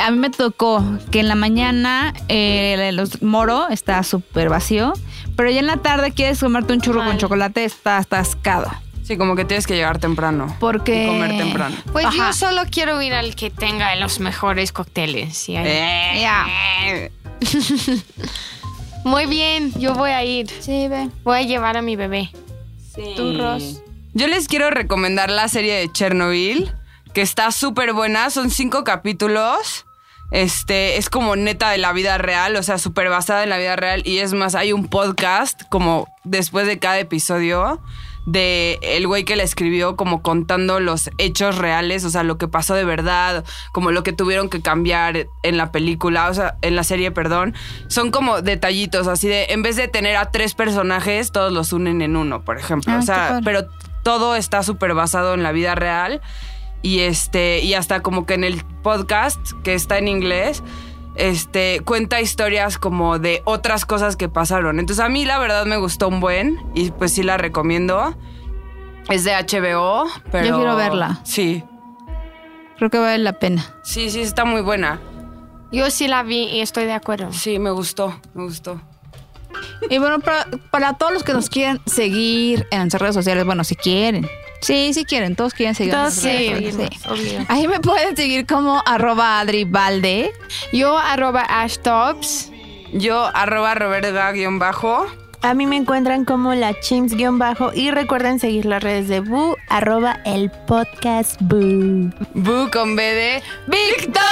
A 0.00 0.10
mí 0.12 0.18
me 0.18 0.30
tocó 0.30 0.84
que 1.10 1.18
en 1.20 1.26
la 1.28 1.34
mañana 1.34 2.14
eh, 2.28 2.90
los 2.92 3.20
moro 3.22 3.68
está 3.68 4.02
súper 4.04 4.48
vacío, 4.48 4.92
pero 5.34 5.50
ya 5.50 5.58
en 5.58 5.66
la 5.66 5.78
tarde 5.78 6.12
quieres 6.12 6.38
comerte 6.38 6.72
un 6.72 6.80
churro 6.80 7.04
con 7.04 7.18
chocolate, 7.18 7.64
está 7.64 7.98
atascado. 7.98 8.70
Sí, 9.08 9.16
como 9.16 9.36
que 9.36 9.46
tienes 9.46 9.66
que 9.66 9.74
llegar 9.74 9.98
temprano. 9.98 10.54
Porque... 10.60 11.04
Y 11.04 11.06
comer 11.06 11.34
temprano. 11.38 11.74
Pues 11.92 12.14
yo 12.14 12.30
solo 12.34 12.64
quiero 12.70 13.00
ir 13.00 13.14
al 13.14 13.34
que 13.34 13.48
tenga 13.48 13.96
los 13.96 14.20
mejores 14.20 14.70
cócteles. 14.70 15.48
Eh. 15.48 16.18
Ya. 16.20 16.46
Muy 19.04 19.24
bien, 19.24 19.72
yo 19.80 19.94
voy 19.94 20.10
a 20.10 20.22
ir. 20.24 20.50
Sí, 20.60 20.88
ve. 20.88 21.08
Voy 21.24 21.38
a 21.38 21.42
llevar 21.42 21.78
a 21.78 21.80
mi 21.80 21.96
bebé. 21.96 22.30
Tú, 23.16 23.38
Ros. 23.38 23.80
Yo 24.12 24.26
les 24.26 24.46
quiero 24.46 24.68
recomendar 24.68 25.30
la 25.30 25.48
serie 25.48 25.72
de 25.72 25.90
Chernobyl, 25.90 26.70
que 27.14 27.22
está 27.22 27.50
súper 27.50 27.94
buena. 27.94 28.28
Son 28.28 28.50
cinco 28.50 28.84
capítulos. 28.84 29.86
Este, 30.32 30.98
es 30.98 31.08
como 31.08 31.34
neta 31.34 31.70
de 31.70 31.78
la 31.78 31.94
vida 31.94 32.18
real, 32.18 32.56
o 32.56 32.62
sea, 32.62 32.76
súper 32.76 33.08
basada 33.08 33.42
en 33.42 33.48
la 33.48 33.56
vida 33.56 33.74
real. 33.74 34.02
Y 34.04 34.18
es 34.18 34.34
más, 34.34 34.54
hay 34.54 34.74
un 34.74 34.86
podcast 34.86 35.62
como 35.70 36.06
después 36.24 36.66
de 36.66 36.78
cada 36.78 36.98
episodio 36.98 37.80
de 38.26 38.78
el 38.82 39.06
güey 39.06 39.24
que 39.24 39.36
la 39.36 39.42
escribió 39.42 39.96
como 39.96 40.22
contando 40.22 40.80
los 40.80 41.10
hechos 41.18 41.58
reales, 41.58 42.04
o 42.04 42.10
sea, 42.10 42.22
lo 42.22 42.38
que 42.38 42.48
pasó 42.48 42.74
de 42.74 42.84
verdad, 42.84 43.44
como 43.72 43.90
lo 43.90 44.02
que 44.02 44.12
tuvieron 44.12 44.48
que 44.48 44.60
cambiar 44.60 45.26
en 45.42 45.56
la 45.56 45.72
película, 45.72 46.28
o 46.28 46.34
sea, 46.34 46.56
en 46.62 46.76
la 46.76 46.84
serie, 46.84 47.10
perdón. 47.10 47.54
Son 47.88 48.10
como 48.10 48.42
detallitos, 48.42 49.06
así 49.06 49.28
de, 49.28 49.46
en 49.50 49.62
vez 49.62 49.76
de 49.76 49.88
tener 49.88 50.16
a 50.16 50.30
tres 50.30 50.54
personajes, 50.54 51.32
todos 51.32 51.52
los 51.52 51.72
unen 51.72 52.02
en 52.02 52.16
uno, 52.16 52.44
por 52.44 52.58
ejemplo. 52.58 52.92
Ah, 52.92 52.98
o 52.98 53.02
sea, 53.02 53.40
pero 53.44 53.66
todo 54.02 54.36
está 54.36 54.62
súper 54.62 54.94
basado 54.94 55.34
en 55.34 55.42
la 55.42 55.52
vida 55.52 55.74
real. 55.74 56.20
Y 56.80 57.00
este, 57.00 57.60
y 57.60 57.74
hasta 57.74 58.00
como 58.00 58.24
que 58.24 58.34
en 58.34 58.44
el 58.44 58.62
podcast, 58.82 59.38
que 59.64 59.74
está 59.74 59.98
en 59.98 60.06
inglés, 60.06 60.62
este, 61.18 61.80
cuenta 61.84 62.20
historias 62.20 62.78
como 62.78 63.18
de 63.18 63.42
otras 63.44 63.84
cosas 63.84 64.16
que 64.16 64.28
pasaron. 64.28 64.78
Entonces 64.78 65.04
a 65.04 65.08
mí 65.08 65.24
la 65.24 65.38
verdad 65.38 65.66
me 65.66 65.76
gustó 65.76 66.08
un 66.08 66.20
buen 66.20 66.58
y 66.74 66.90
pues 66.90 67.12
sí 67.12 67.22
la 67.22 67.36
recomiendo. 67.36 68.16
Es 69.10 69.24
de 69.24 69.32
HBO, 69.32 70.06
pero... 70.30 70.46
Yo 70.46 70.56
quiero 70.56 70.76
verla. 70.76 71.20
Sí, 71.24 71.64
Creo 72.76 72.90
que 72.90 72.98
vale 72.98 73.18
la 73.18 73.32
pena. 73.32 73.64
sí, 73.82 74.08
sí, 74.08 74.20
está 74.20 74.44
muy 74.44 74.60
buena. 74.62 75.00
Yo 75.72 75.90
sí 75.90 76.06
la 76.06 76.22
vi 76.22 76.44
y 76.44 76.60
estoy 76.60 76.84
de 76.84 76.92
acuerdo. 76.92 77.32
Sí, 77.32 77.58
me 77.58 77.70
gustó, 77.70 78.18
me 78.34 78.44
gustó. 78.44 78.80
Y 79.90 79.98
bueno, 79.98 80.20
para, 80.20 80.46
para 80.70 80.92
todos 80.94 81.12
los 81.12 81.24
que 81.24 81.32
nos 81.32 81.50
quieren 81.50 81.80
seguir 81.86 82.66
en 82.70 82.78
nuestras 82.78 83.02
redes 83.02 83.14
sociales, 83.16 83.44
bueno, 83.44 83.64
si 83.64 83.74
quieren, 83.74 84.28
Sí, 84.60 84.92
sí 84.92 85.04
quieren, 85.04 85.36
todos 85.36 85.54
quieren 85.54 85.74
seguir. 85.74 85.94
Todos 85.94 86.14
Sí. 86.14 86.28
quieren 86.28 86.64
Sí. 86.64 86.72
seguirnos, 86.72 87.06
obvio. 87.06 87.46
Ahí 87.48 87.68
me 87.68 87.80
pueden 87.80 88.16
seguir 88.16 88.46
como 88.46 88.82
arroba 88.86 89.40
Adri 89.40 89.64
Valde. 89.64 90.32
Yo 90.72 90.98
arroba 90.98 91.42
ashtops. 91.42 92.50
Yo, 92.92 93.30
arroba 93.34 93.74
roberga 93.74 94.32
guion 94.32 94.58
bajo. 94.58 95.06
A 95.42 95.54
mí 95.54 95.66
me 95.66 95.76
encuentran 95.76 96.24
como 96.24 96.52
la 96.54 96.78
chimps 96.80 97.14
guion 97.14 97.38
bajo 97.38 97.70
y 97.72 97.92
recuerden 97.92 98.40
seguir 98.40 98.64
las 98.66 98.82
redes 98.82 99.06
de 99.06 99.20
Boo, 99.20 99.56
arroba 99.68 100.18
el 100.24 100.50
podcast 100.50 101.36
Boo. 101.40 102.10
Bu 102.34 102.68
con 102.72 102.96
B 102.96 103.02
de 103.02 103.42
¡Victoria! 103.68 104.24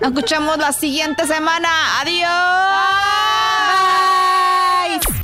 Nos 0.00 0.10
escuchamos 0.12 0.58
la 0.58 0.72
siguiente 0.72 1.26
semana. 1.26 1.68
¡Adiós! 2.00 3.45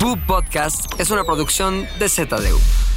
Boo 0.03 0.17
Podcast 0.27 0.99
es 0.99 1.11
una 1.11 1.23
producción 1.23 1.87
de 1.97 2.09
ZDU. 2.09 2.92